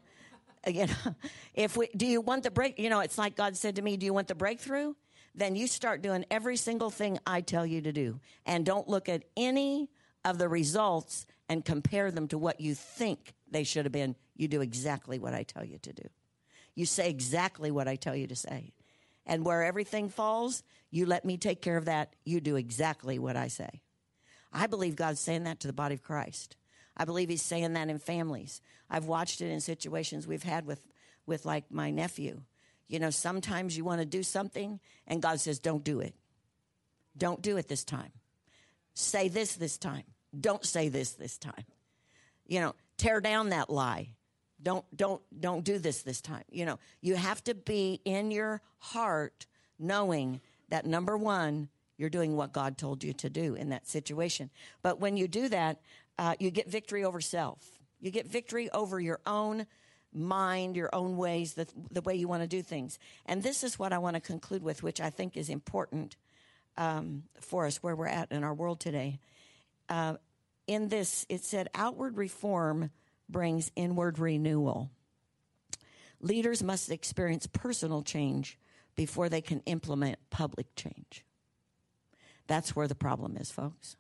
you 0.67 0.87
know, 1.05 1.15
if 1.55 1.77
we, 1.77 1.89
do 1.97 2.07
you 2.07 2.21
want 2.21 2.45
the 2.45 2.51
break? 2.51 2.79
You 2.79 2.91
know, 2.91 3.01
it's 3.01 3.19
like 3.19 3.37
God 3.37 3.57
said 3.57 3.77
to 3.77 3.83
me, 3.83 3.97
do 3.97 4.07
you 4.07 4.15
want 4.15 4.29
the 4.29 4.35
breakthrough? 4.35 4.95
Then 5.35 5.57
you 5.57 5.67
start 5.67 6.01
doing 6.01 6.25
every 6.31 6.57
single 6.57 6.91
thing 6.91 7.19
I 7.27 7.41
tell 7.41 7.67
you 7.67 7.83
to 7.83 7.93
do. 7.93 8.21
And 8.47 8.65
don't 8.65 8.89
look 8.89 9.09
at 9.09 9.25
any 9.37 9.91
of 10.25 10.39
the 10.39 10.49
results 10.49 11.27
and 11.49 11.65
compare 11.65 12.11
them 12.11 12.29
to 12.29 12.39
what 12.39 12.61
you 12.61 12.75
think 12.75 13.35
they 13.51 13.65
should 13.65 13.85
have 13.85 13.93
been. 13.93 14.17
You 14.37 14.49
do 14.49 14.61
exactly 14.61 15.19
what 15.19 15.35
I 15.35 15.43
tell 15.43 15.65
you 15.65 15.79
to 15.79 15.93
do. 15.93 16.09
You 16.75 16.87
say 16.87 17.11
exactly 17.11 17.71
what 17.71 17.89
I 17.89 17.97
tell 17.97 18.17
you 18.17 18.27
to 18.29 18.37
say. 18.37 18.73
And 19.27 19.45
where 19.45 19.65
everything 19.65 20.09
falls, 20.09 20.63
you 20.91 21.07
let 21.07 21.25
me 21.25 21.37
take 21.37 21.63
care 21.63 21.77
of 21.77 21.87
that. 21.87 22.15
You 22.25 22.41
do 22.41 22.57
exactly 22.57 23.19
what 23.19 23.37
I 23.37 23.49
say. 23.49 23.83
I 24.53 24.67
believe 24.67 24.97
God's 24.97 25.21
saying 25.21 25.45
that 25.45 25.61
to 25.61 25.67
the 25.67 25.73
body 25.73 25.95
of 25.95 26.03
Christ. 26.03 26.57
I 26.97 27.05
believe 27.05 27.29
He's 27.29 27.43
saying 27.43 27.73
that 27.73 27.89
in 27.89 27.99
families. 27.99 28.61
I've 28.89 29.07
watched 29.07 29.41
it 29.41 29.51
in 29.51 29.61
situations 29.61 30.27
we've 30.27 30.43
had 30.43 30.67
with, 30.67 30.87
with 31.27 31.45
like 31.45 31.65
my 31.71 31.91
nephew. 31.91 32.43
You 32.87 32.99
know, 32.99 33.11
sometimes 33.11 33.77
you 33.77 33.85
want 33.85 34.01
to 34.01 34.07
do 34.07 34.23
something 34.23 34.79
and 35.07 35.23
God 35.23 35.41
says, 35.41 35.59
don't 35.59 35.83
do 35.83 36.01
it. 36.01 36.15
Don't 37.17 37.43
do 37.43 37.57
it 37.57 37.69
this 37.69 37.85
time. 37.85 38.13
Say 38.95 39.29
this 39.29 39.57
this 39.57 39.79
time. 39.79 40.05
Don't 40.39 40.65
say 40.65 40.89
this 40.89 41.13
this 41.13 41.39
time. 41.39 41.65
You 42.47 42.61
know, 42.61 42.75
tear 42.99 43.21
down 43.21 43.49
that 43.49 43.71
lie 43.71 44.11
don't 44.65 44.85
don't 44.97 45.23
don't 45.39 45.65
do 45.65 45.79
this 45.79 46.03
this 46.03 46.21
time. 46.21 46.45
You 46.51 46.65
know 46.65 46.79
you 47.01 47.15
have 47.15 47.45
to 47.45 47.55
be 47.55 48.01
in 48.05 48.33
your 48.33 48.61
heart 48.79 49.47
knowing 49.79 50.41
that 50.71 50.87
number 50.87 51.17
one 51.17 51.69
you're 51.97 52.11
doing 52.11 52.35
what 52.35 52.53
god 52.53 52.77
told 52.77 53.05
you 53.05 53.13
to 53.13 53.31
do 53.31 53.55
in 53.55 53.69
that 53.69 53.87
situation. 53.87 54.51
But 54.83 54.99
when 54.99 55.17
you 55.17 55.29
do 55.29 55.49
that 55.51 55.81
uh, 56.19 56.35
you 56.39 56.51
get 56.51 56.71
victory 56.71 57.05
over 57.05 57.21
self. 57.21 57.79
You 58.01 58.11
get 58.11 58.27
victory 58.27 58.71
over 58.71 59.01
your 59.01 59.21
own 59.27 59.67
mind 60.15 60.77
your 60.77 60.95
own 60.95 61.17
ways 61.17 61.55
the, 61.55 61.67
the 61.91 62.01
way 62.01 62.15
you 62.15 62.29
want 62.29 62.43
to 62.43 62.49
do 62.49 62.63
things. 62.63 62.99
And 63.27 63.43
this 63.43 63.65
is 63.65 63.79
what 63.79 63.93
i 63.93 63.99
want 63.99 64.15
to 64.15 64.21
conclude 64.21 64.63
with 64.63 64.83
which 64.83 65.01
i 65.01 65.11
think 65.11 65.37
is 65.37 65.49
important 65.49 66.17
um, 66.77 67.25
for 67.41 67.67
us 67.67 67.83
where 67.83 67.95
we're 67.95 68.07
at 68.07 68.33
in 68.33 68.43
our 68.45 68.55
world 68.55 68.81
today. 68.81 69.19
Uh, 69.89 70.15
in 70.67 70.89
this 70.89 71.27
it 71.29 71.45
said 71.45 71.69
outward 71.75 72.17
reform 72.17 72.91
brings 73.29 73.71
inward 73.77 74.19
renewal. 74.19 74.91
Leaders 76.21 76.63
must 76.63 76.91
experience 76.91 77.47
personal 77.47 78.03
change 78.03 78.59
before 78.95 79.29
they 79.29 79.41
can 79.41 79.61
implement 79.67 80.19
public 80.31 80.75
change. 80.77 81.25
That's 82.47 82.77
where 82.77 82.89
the 82.89 82.95
problem 82.95 83.37
is, 83.37 83.51
folks. 83.51 83.97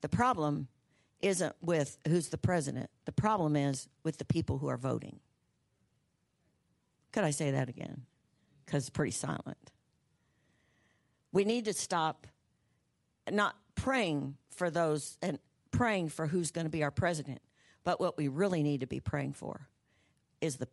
The 0.00 0.08
problem 0.08 0.68
isn't 1.20 1.54
with 1.60 1.98
who's 2.06 2.28
the 2.28 2.38
president, 2.38 2.90
the 3.04 3.12
problem 3.12 3.56
is 3.56 3.88
with 4.02 4.18
the 4.18 4.24
people 4.24 4.58
who 4.58 4.68
are 4.68 4.76
voting. 4.76 5.20
Could 7.12 7.24
I 7.24 7.30
say 7.30 7.52
that 7.52 7.68
again? 7.68 8.02
Because 8.64 8.84
it's 8.84 8.90
pretty 8.90 9.12
silent. 9.12 9.70
We 11.30 11.44
need 11.44 11.66
to 11.66 11.72
stop 11.72 12.26
not 13.30 13.56
praying 13.74 14.36
for 14.50 14.70
those 14.70 15.16
and 15.22 15.38
praying 15.70 16.08
for 16.08 16.26
who's 16.26 16.50
going 16.50 16.66
to 16.66 16.70
be 16.70 16.82
our 16.82 16.90
president. 16.90 17.40
But 17.84 18.00
what 18.00 18.16
we 18.16 18.28
really 18.28 18.62
need 18.62 18.80
to 18.80 18.86
be 18.86 19.00
praying 19.00 19.34
for 19.34 19.68
is 20.40 20.56
the, 20.56 20.68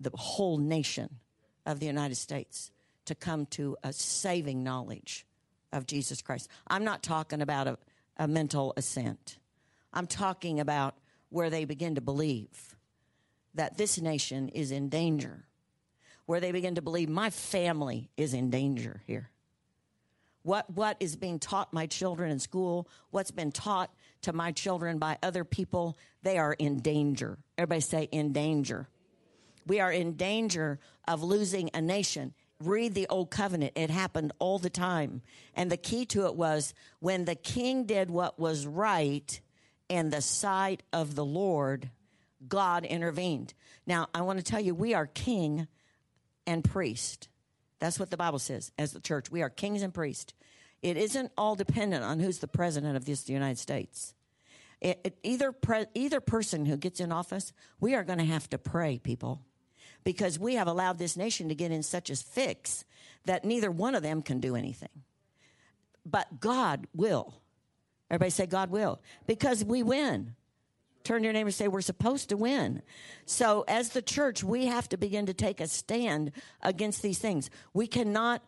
the 0.00 0.10
whole 0.14 0.58
nation 0.58 1.20
of 1.66 1.80
the 1.80 1.86
United 1.86 2.16
States 2.16 2.70
to 3.06 3.14
come 3.14 3.46
to 3.46 3.76
a 3.82 3.92
saving 3.92 4.62
knowledge 4.62 5.26
of 5.72 5.86
Jesus 5.86 6.22
Christ. 6.22 6.48
I'm 6.66 6.84
not 6.84 7.02
talking 7.02 7.42
about 7.42 7.66
a, 7.66 7.78
a 8.16 8.28
mental 8.28 8.72
assent. 8.76 9.38
I'm 9.92 10.06
talking 10.06 10.60
about 10.60 10.96
where 11.28 11.50
they 11.50 11.64
begin 11.64 11.94
to 11.96 12.00
believe 12.00 12.76
that 13.54 13.76
this 13.76 14.00
nation 14.00 14.48
is 14.48 14.70
in 14.70 14.88
danger, 14.88 15.44
where 16.26 16.40
they 16.40 16.52
begin 16.52 16.74
to 16.74 16.82
believe 16.82 17.08
my 17.08 17.30
family 17.30 18.10
is 18.16 18.34
in 18.34 18.50
danger 18.50 19.02
here. 19.06 19.30
What, 20.42 20.68
what 20.70 20.96
is 21.00 21.16
being 21.16 21.38
taught 21.38 21.72
my 21.72 21.86
children 21.86 22.30
in 22.30 22.38
school, 22.38 22.88
what's 23.10 23.30
been 23.30 23.50
taught 23.52 23.90
to 24.24 24.32
my 24.32 24.52
children 24.52 24.98
by 24.98 25.18
other 25.22 25.44
people, 25.44 25.96
they 26.22 26.38
are 26.38 26.52
in 26.52 26.80
danger. 26.80 27.38
Everybody 27.56 27.80
say, 27.80 28.08
in 28.10 28.32
danger. 28.32 28.88
We 29.66 29.80
are 29.80 29.92
in 29.92 30.14
danger 30.16 30.78
of 31.08 31.22
losing 31.22 31.70
a 31.72 31.80
nation. 31.80 32.34
Read 32.60 32.94
the 32.94 33.06
Old 33.08 33.30
Covenant. 33.30 33.72
It 33.74 33.90
happened 33.90 34.32
all 34.38 34.58
the 34.58 34.70
time. 34.70 35.22
And 35.54 35.70
the 35.70 35.76
key 35.76 36.06
to 36.06 36.26
it 36.26 36.34
was 36.34 36.74
when 37.00 37.24
the 37.24 37.34
king 37.34 37.84
did 37.84 38.10
what 38.10 38.38
was 38.38 38.66
right 38.66 39.40
in 39.88 40.10
the 40.10 40.22
sight 40.22 40.82
of 40.92 41.14
the 41.14 41.24
Lord, 41.24 41.90
God 42.46 42.84
intervened. 42.84 43.54
Now, 43.86 44.08
I 44.14 44.22
want 44.22 44.38
to 44.38 44.44
tell 44.44 44.60
you, 44.60 44.74
we 44.74 44.94
are 44.94 45.06
king 45.06 45.68
and 46.46 46.64
priest. 46.64 47.28
That's 47.80 47.98
what 47.98 48.10
the 48.10 48.16
Bible 48.16 48.38
says 48.38 48.72
as 48.78 48.92
the 48.92 49.00
church. 49.00 49.30
We 49.30 49.42
are 49.42 49.50
kings 49.50 49.82
and 49.82 49.92
priests. 49.92 50.32
It 50.84 50.98
isn't 50.98 51.32
all 51.38 51.54
dependent 51.54 52.04
on 52.04 52.20
who's 52.20 52.40
the 52.40 52.46
president 52.46 52.94
of 52.94 53.06
this 53.06 53.26
United 53.30 53.58
States. 53.58 54.12
It, 54.82 55.00
it, 55.02 55.18
either 55.22 55.50
pre, 55.50 55.86
either 55.94 56.20
person 56.20 56.66
who 56.66 56.76
gets 56.76 57.00
in 57.00 57.10
office, 57.10 57.54
we 57.80 57.94
are 57.94 58.04
going 58.04 58.18
to 58.18 58.24
have 58.26 58.50
to 58.50 58.58
pray, 58.58 58.98
people, 58.98 59.40
because 60.04 60.38
we 60.38 60.56
have 60.56 60.68
allowed 60.68 60.98
this 60.98 61.16
nation 61.16 61.48
to 61.48 61.54
get 61.54 61.72
in 61.72 61.82
such 61.82 62.10
a 62.10 62.16
fix 62.16 62.84
that 63.24 63.46
neither 63.46 63.70
one 63.70 63.94
of 63.94 64.02
them 64.02 64.20
can 64.20 64.40
do 64.40 64.54
anything. 64.54 64.90
But 66.04 66.38
God 66.38 66.86
will. 66.94 67.32
Everybody 68.10 68.30
say 68.30 68.44
God 68.44 68.68
will 68.68 69.00
because 69.26 69.64
we 69.64 69.82
win. 69.82 70.34
Turn 71.02 71.22
to 71.22 71.24
your 71.24 71.32
neighbor 71.32 71.46
and 71.46 71.54
say, 71.54 71.66
We're 71.66 71.80
supposed 71.80 72.28
to 72.28 72.36
win. 72.36 72.82
So, 73.24 73.64
as 73.68 73.90
the 73.90 74.02
church, 74.02 74.44
we 74.44 74.66
have 74.66 74.90
to 74.90 74.98
begin 74.98 75.24
to 75.26 75.34
take 75.34 75.62
a 75.62 75.66
stand 75.66 76.32
against 76.60 77.00
these 77.00 77.18
things. 77.18 77.48
We 77.72 77.86
cannot 77.86 78.42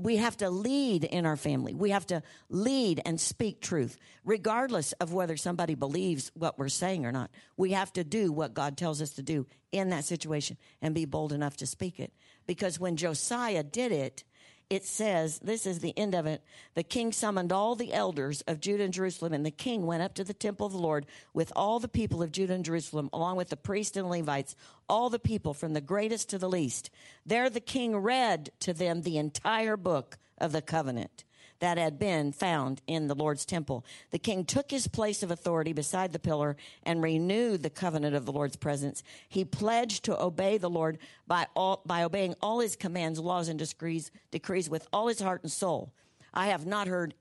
we 0.00 0.16
have 0.16 0.36
to 0.38 0.50
lead 0.50 1.04
in 1.04 1.26
our 1.26 1.36
family. 1.36 1.74
We 1.74 1.90
have 1.90 2.06
to 2.06 2.22
lead 2.48 3.00
and 3.04 3.20
speak 3.20 3.60
truth, 3.60 3.96
regardless 4.24 4.92
of 4.92 5.12
whether 5.12 5.36
somebody 5.36 5.74
believes 5.74 6.30
what 6.34 6.58
we're 6.58 6.68
saying 6.68 7.06
or 7.06 7.12
not. 7.12 7.30
We 7.56 7.72
have 7.72 7.92
to 7.94 8.04
do 8.04 8.32
what 8.32 8.54
God 8.54 8.76
tells 8.76 9.02
us 9.02 9.10
to 9.12 9.22
do 9.22 9.46
in 9.70 9.90
that 9.90 10.04
situation 10.04 10.56
and 10.80 10.94
be 10.94 11.04
bold 11.04 11.32
enough 11.32 11.56
to 11.58 11.66
speak 11.66 12.00
it. 12.00 12.12
Because 12.46 12.80
when 12.80 12.96
Josiah 12.96 13.62
did 13.62 13.92
it, 13.92 14.24
it 14.72 14.86
says, 14.86 15.38
this 15.40 15.66
is 15.66 15.80
the 15.80 15.92
end 15.98 16.14
of 16.14 16.24
it. 16.24 16.42
The 16.76 16.82
king 16.82 17.12
summoned 17.12 17.52
all 17.52 17.74
the 17.74 17.92
elders 17.92 18.40
of 18.46 18.58
Judah 18.58 18.84
and 18.84 18.92
Jerusalem, 18.92 19.34
and 19.34 19.44
the 19.44 19.50
king 19.50 19.84
went 19.84 20.02
up 20.02 20.14
to 20.14 20.24
the 20.24 20.32
temple 20.32 20.66
of 20.66 20.72
the 20.72 20.78
Lord 20.78 21.04
with 21.34 21.52
all 21.54 21.78
the 21.78 21.88
people 21.88 22.22
of 22.22 22.32
Judah 22.32 22.54
and 22.54 22.64
Jerusalem, 22.64 23.10
along 23.12 23.36
with 23.36 23.50
the 23.50 23.56
priests 23.58 23.98
and 23.98 24.08
Levites, 24.08 24.56
all 24.88 25.10
the 25.10 25.18
people 25.18 25.52
from 25.52 25.74
the 25.74 25.82
greatest 25.82 26.30
to 26.30 26.38
the 26.38 26.48
least. 26.48 26.88
There 27.26 27.50
the 27.50 27.60
king 27.60 27.94
read 27.98 28.50
to 28.60 28.72
them 28.72 29.02
the 29.02 29.18
entire 29.18 29.76
book 29.76 30.16
of 30.38 30.52
the 30.52 30.62
covenant 30.62 31.24
that 31.62 31.78
had 31.78 31.96
been 31.96 32.32
found 32.32 32.82
in 32.88 33.06
the 33.06 33.14
Lord's 33.14 33.46
temple. 33.46 33.84
The 34.10 34.18
king 34.18 34.44
took 34.44 34.72
his 34.72 34.88
place 34.88 35.22
of 35.22 35.30
authority 35.30 35.72
beside 35.72 36.12
the 36.12 36.18
pillar 36.18 36.56
and 36.82 37.00
renewed 37.00 37.62
the 37.62 37.70
covenant 37.70 38.16
of 38.16 38.26
the 38.26 38.32
Lord's 38.32 38.56
presence. 38.56 39.04
He 39.28 39.44
pledged 39.44 40.04
to 40.06 40.20
obey 40.20 40.58
the 40.58 40.68
Lord 40.68 40.98
by 41.28 41.46
all, 41.54 41.80
by 41.86 42.02
obeying 42.02 42.34
all 42.42 42.58
his 42.58 42.74
commands, 42.74 43.20
laws, 43.20 43.46
and 43.46 43.60
decrees, 43.60 44.10
decrees 44.32 44.68
with 44.68 44.88
all 44.92 45.06
his 45.06 45.20
heart 45.20 45.44
and 45.44 45.52
soul. 45.52 45.92
I 46.34 46.46
have 46.48 46.66
not 46.66 46.88
heard 46.88 47.14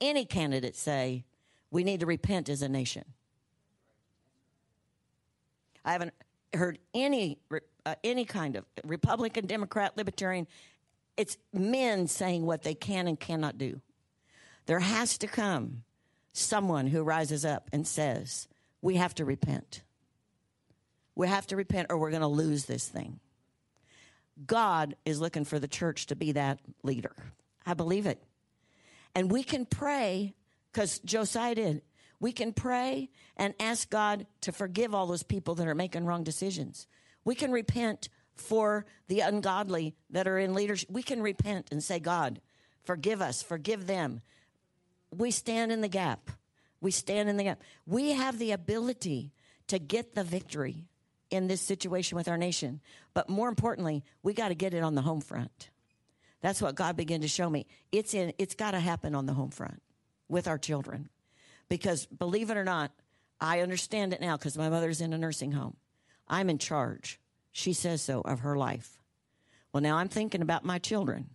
any 0.00 0.24
candidate 0.24 0.74
say, 0.74 1.24
we 1.70 1.84
need 1.84 2.00
to 2.00 2.06
repent 2.06 2.48
as 2.48 2.62
a 2.62 2.68
nation. 2.68 3.04
I 5.84 5.92
haven't 5.92 6.14
heard 6.52 6.80
any 6.94 7.38
uh, 7.86 7.94
any 8.02 8.24
kind 8.24 8.56
of 8.56 8.64
Republican, 8.82 9.46
Democrat, 9.46 9.96
Libertarian 9.96 10.48
it's 11.16 11.36
men 11.52 12.06
saying 12.06 12.44
what 12.44 12.62
they 12.62 12.74
can 12.74 13.06
and 13.06 13.18
cannot 13.18 13.58
do. 13.58 13.80
There 14.66 14.80
has 14.80 15.18
to 15.18 15.26
come 15.26 15.84
someone 16.32 16.86
who 16.86 17.02
rises 17.02 17.44
up 17.44 17.68
and 17.72 17.86
says, 17.86 18.48
We 18.80 18.96
have 18.96 19.14
to 19.16 19.24
repent. 19.24 19.82
We 21.14 21.28
have 21.28 21.46
to 21.48 21.56
repent 21.56 21.88
or 21.90 21.98
we're 21.98 22.10
going 22.10 22.22
to 22.22 22.28
lose 22.28 22.64
this 22.64 22.88
thing. 22.88 23.20
God 24.46 24.96
is 25.04 25.20
looking 25.20 25.44
for 25.44 25.58
the 25.58 25.68
church 25.68 26.06
to 26.06 26.16
be 26.16 26.32
that 26.32 26.60
leader. 26.82 27.14
I 27.64 27.74
believe 27.74 28.06
it. 28.06 28.22
And 29.14 29.30
we 29.30 29.44
can 29.44 29.64
pray, 29.64 30.34
because 30.72 30.98
Josiah 31.00 31.54
did. 31.54 31.82
We 32.18 32.32
can 32.32 32.52
pray 32.52 33.10
and 33.36 33.54
ask 33.60 33.88
God 33.90 34.26
to 34.40 34.50
forgive 34.50 34.94
all 34.94 35.06
those 35.06 35.22
people 35.22 35.54
that 35.56 35.68
are 35.68 35.74
making 35.74 36.04
wrong 36.04 36.24
decisions. 36.24 36.88
We 37.24 37.34
can 37.34 37.52
repent 37.52 38.08
for 38.34 38.86
the 39.06 39.20
ungodly 39.20 39.94
that 40.10 40.26
are 40.26 40.38
in 40.38 40.54
leadership. 40.54 40.90
We 40.90 41.02
can 41.02 41.22
repent 41.22 41.68
and 41.70 41.82
say, 41.82 42.00
God, 42.00 42.40
forgive 42.82 43.20
us, 43.22 43.42
forgive 43.42 43.86
them. 43.86 44.20
We 45.18 45.30
stand 45.30 45.72
in 45.72 45.80
the 45.80 45.88
gap. 45.88 46.30
We 46.80 46.90
stand 46.90 47.28
in 47.28 47.36
the 47.36 47.44
gap. 47.44 47.60
We 47.86 48.12
have 48.12 48.38
the 48.38 48.52
ability 48.52 49.32
to 49.68 49.78
get 49.78 50.14
the 50.14 50.24
victory 50.24 50.88
in 51.30 51.46
this 51.46 51.60
situation 51.60 52.16
with 52.16 52.28
our 52.28 52.36
nation. 52.36 52.80
But 53.12 53.28
more 53.28 53.48
importantly, 53.48 54.04
we 54.22 54.34
got 54.34 54.48
to 54.48 54.54
get 54.54 54.74
it 54.74 54.82
on 54.82 54.94
the 54.94 55.02
home 55.02 55.20
front. 55.20 55.70
That's 56.40 56.60
what 56.60 56.74
God 56.74 56.96
began 56.96 57.22
to 57.22 57.28
show 57.28 57.48
me. 57.48 57.66
It's 57.90 58.12
in 58.12 58.34
it's 58.38 58.54
got 58.54 58.72
to 58.72 58.80
happen 58.80 59.14
on 59.14 59.26
the 59.26 59.32
home 59.32 59.50
front 59.50 59.82
with 60.28 60.46
our 60.46 60.58
children. 60.58 61.08
Because 61.68 62.06
believe 62.06 62.50
it 62.50 62.56
or 62.56 62.64
not, 62.64 62.92
I 63.40 63.60
understand 63.60 64.12
it 64.12 64.20
now 64.20 64.36
because 64.36 64.58
my 64.58 64.68
mother's 64.68 65.00
in 65.00 65.12
a 65.12 65.18
nursing 65.18 65.52
home. 65.52 65.76
I'm 66.28 66.50
in 66.50 66.58
charge. 66.58 67.18
She 67.52 67.72
says 67.72 68.02
so 68.02 68.20
of 68.20 68.40
her 68.40 68.56
life. 68.56 68.98
Well, 69.72 69.82
now 69.82 69.96
I'm 69.96 70.08
thinking 70.08 70.42
about 70.42 70.64
my 70.64 70.78
children 70.78 71.30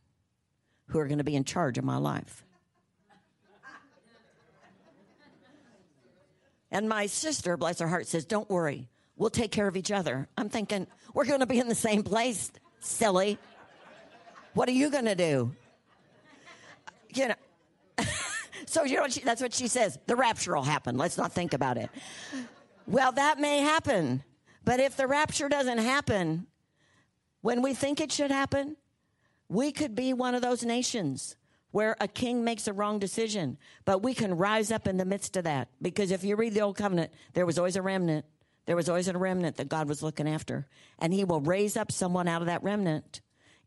who 0.88 1.00
are 1.00 1.08
going 1.08 1.18
to 1.18 1.24
be 1.24 1.36
in 1.36 1.44
charge 1.44 1.78
of 1.78 1.84
my 1.84 1.98
life. 1.98 2.44
And 6.72 6.88
my 6.88 7.08
sister, 7.08 7.58
bless 7.58 7.80
her 7.80 7.88
heart, 7.88 8.08
says, 8.08 8.26
Don't 8.26 8.50
worry, 8.50 8.90
we'll 9.16 9.30
take 9.30 9.52
care 9.52 9.68
of 9.68 9.76
each 9.76 9.92
other. 9.92 10.28
I'm 10.38 10.50
thinking, 10.50 10.88
We're 11.14 11.26
going 11.26 11.40
to 11.40 11.46
be 11.46 11.60
in 11.60 11.68
the 11.68 11.76
same 11.76 12.04
place, 12.04 12.52
silly. 12.80 13.38
What 14.54 14.68
are 14.70 14.74
you 14.74 14.90
going 14.90 15.06
to 15.06 15.16
do? 15.16 15.52
You 17.14 17.30
know. 17.30 17.36
so 18.66 18.84
you 18.84 18.98
know 18.98 19.04
what 19.04 19.14
she, 19.14 19.22
that's 19.22 19.42
what 19.42 19.54
she 19.54 19.68
says. 19.68 19.98
The 20.06 20.16
rapture 20.16 20.56
will 20.56 20.64
happen. 20.64 20.98
Let's 20.98 21.18
not 21.18 21.32
think 21.32 21.54
about 21.54 21.78
it. 21.78 21.90
Well, 22.88 23.12
that 23.14 23.40
may 23.40 23.60
happen. 23.60 24.24
But 24.64 24.80
if 24.80 24.98
the 24.98 25.08
rapture 25.08 25.50
doesn't 25.50 25.78
happen 25.80 26.48
when 27.42 27.62
we 27.62 27.74
think 27.74 28.02
it 28.02 28.12
should 28.12 28.32
happen, 28.32 28.76
we 29.48 29.72
could 29.72 29.96
be 29.96 30.14
one 30.14 30.36
of 30.36 30.42
those 30.42 30.64
nations 30.64 31.36
where 31.72 31.96
a 32.00 32.08
king 32.08 32.44
makes 32.44 32.68
a 32.68 32.74
wrong 32.74 33.00
decision, 33.00 33.58
but 33.86 34.02
we 34.02 34.14
can 34.14 34.38
rise 34.38 34.72
up 34.72 34.88
in 34.88 34.98
the 34.98 35.06
midst 35.06 35.38
of 35.38 35.44
that. 35.44 35.70
Because 35.82 36.12
if 36.12 36.24
you 36.24 36.36
read 36.36 36.54
the 36.54 36.62
Old 36.62 36.78
Covenant, 36.78 37.12
there 37.34 37.46
was 37.46 37.60
always 37.60 37.76
a 37.76 37.82
remnant. 37.82 38.26
There 38.66 38.76
was 38.76 38.90
always 38.90 39.08
a 39.08 39.18
remnant 39.18 39.58
that 39.58 39.70
God 39.70 39.88
was 39.88 40.04
looking 40.04 40.28
after. 40.28 40.68
And 40.98 41.14
He 41.14 41.24
will 41.24 41.42
raise 41.42 41.78
up 41.78 41.92
someone 41.92 42.28
out 42.28 42.42
of 42.42 42.48
that 42.48 42.64
remnant 42.64 43.22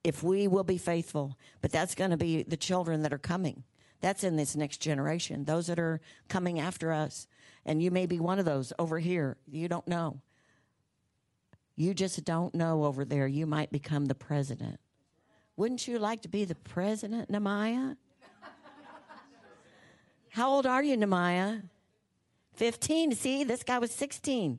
if 0.05 0.23
we 0.23 0.49
will 0.49 0.65
be 0.65 0.79
faithful. 0.79 1.39
But 1.61 1.73
that's 1.73 1.95
going 1.95 2.11
to 2.11 2.17
be 2.17 2.43
the 2.43 2.57
children 2.57 3.03
that 3.03 3.13
are 3.13 3.19
coming. 3.19 3.65
That's 4.01 4.25
in 4.25 4.37
this 4.37 4.57
next 4.57 4.79
generation, 4.79 5.45
those 5.45 5.69
that 5.69 5.79
are 5.79 6.01
coming 6.29 6.59
after 6.59 6.93
us. 6.93 7.29
And 7.65 7.81
you 7.81 7.93
may 7.93 8.07
be 8.07 8.19
one 8.19 8.41
of 8.41 8.45
those 8.45 8.73
over 8.79 8.99
here. 8.99 9.37
You 9.47 9.69
don't 9.69 9.87
know. 9.87 10.21
You 11.77 11.95
just 11.95 12.23
don't 12.25 12.55
know 12.55 12.85
over 12.85 13.05
there. 13.05 13.29
You 13.29 13.47
might 13.47 13.71
become 13.71 14.07
the 14.07 14.15
president. 14.15 14.81
Wouldn't 15.57 15.87
you 15.87 15.99
like 15.99 16.23
to 16.23 16.29
be 16.29 16.45
the 16.45 16.55
president, 16.55 17.31
Nehemiah? 17.31 17.97
How 20.31 20.51
old 20.51 20.67
are 20.67 20.83
you, 20.83 20.97
Nehemiah? 20.97 21.59
15. 22.55 23.15
See, 23.15 23.45
this 23.45 23.63
guy 23.63 23.79
was 23.79 23.91
16. 23.91 24.59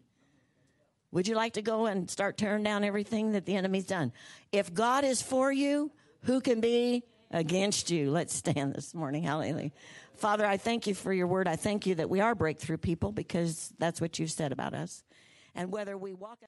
Would 1.12 1.28
you 1.28 1.36
like 1.36 1.54
to 1.54 1.62
go 1.62 1.86
and 1.86 2.10
start 2.10 2.38
tearing 2.38 2.64
down 2.64 2.84
everything 2.84 3.34
that 3.34 3.46
the 3.46 3.56
enemy's 3.56 3.86
done? 3.86 4.12
If 4.52 4.74
God 4.74 5.04
is 5.04 5.22
for 5.22 5.52
you, 5.52 5.92
who 6.24 6.42
can 6.42 6.60
be 6.60 7.04
against 7.32 7.92
you? 7.92 8.12
Let's 8.12 8.34
stand 8.34 8.74
this 8.74 8.94
morning. 8.94 9.24
Hallelujah. 9.24 9.72
Father, 10.16 10.46
I 10.46 10.58
thank 10.58 10.88
you 10.88 10.94
for 10.94 11.12
your 11.12 11.28
word. 11.28 11.48
I 11.48 11.56
thank 11.56 11.86
you 11.86 11.96
that 11.96 12.10
we 12.10 12.20
are 12.20 12.36
breakthrough 12.36 12.78
people 12.78 13.12
because 13.12 13.74
that's 13.80 14.00
what 14.00 14.20
you've 14.20 14.32
said 14.32 14.52
about 14.52 14.74
us. 14.74 15.04
And 15.56 15.72
whether 15.72 15.98
we 15.98 16.14
walk 16.14 16.40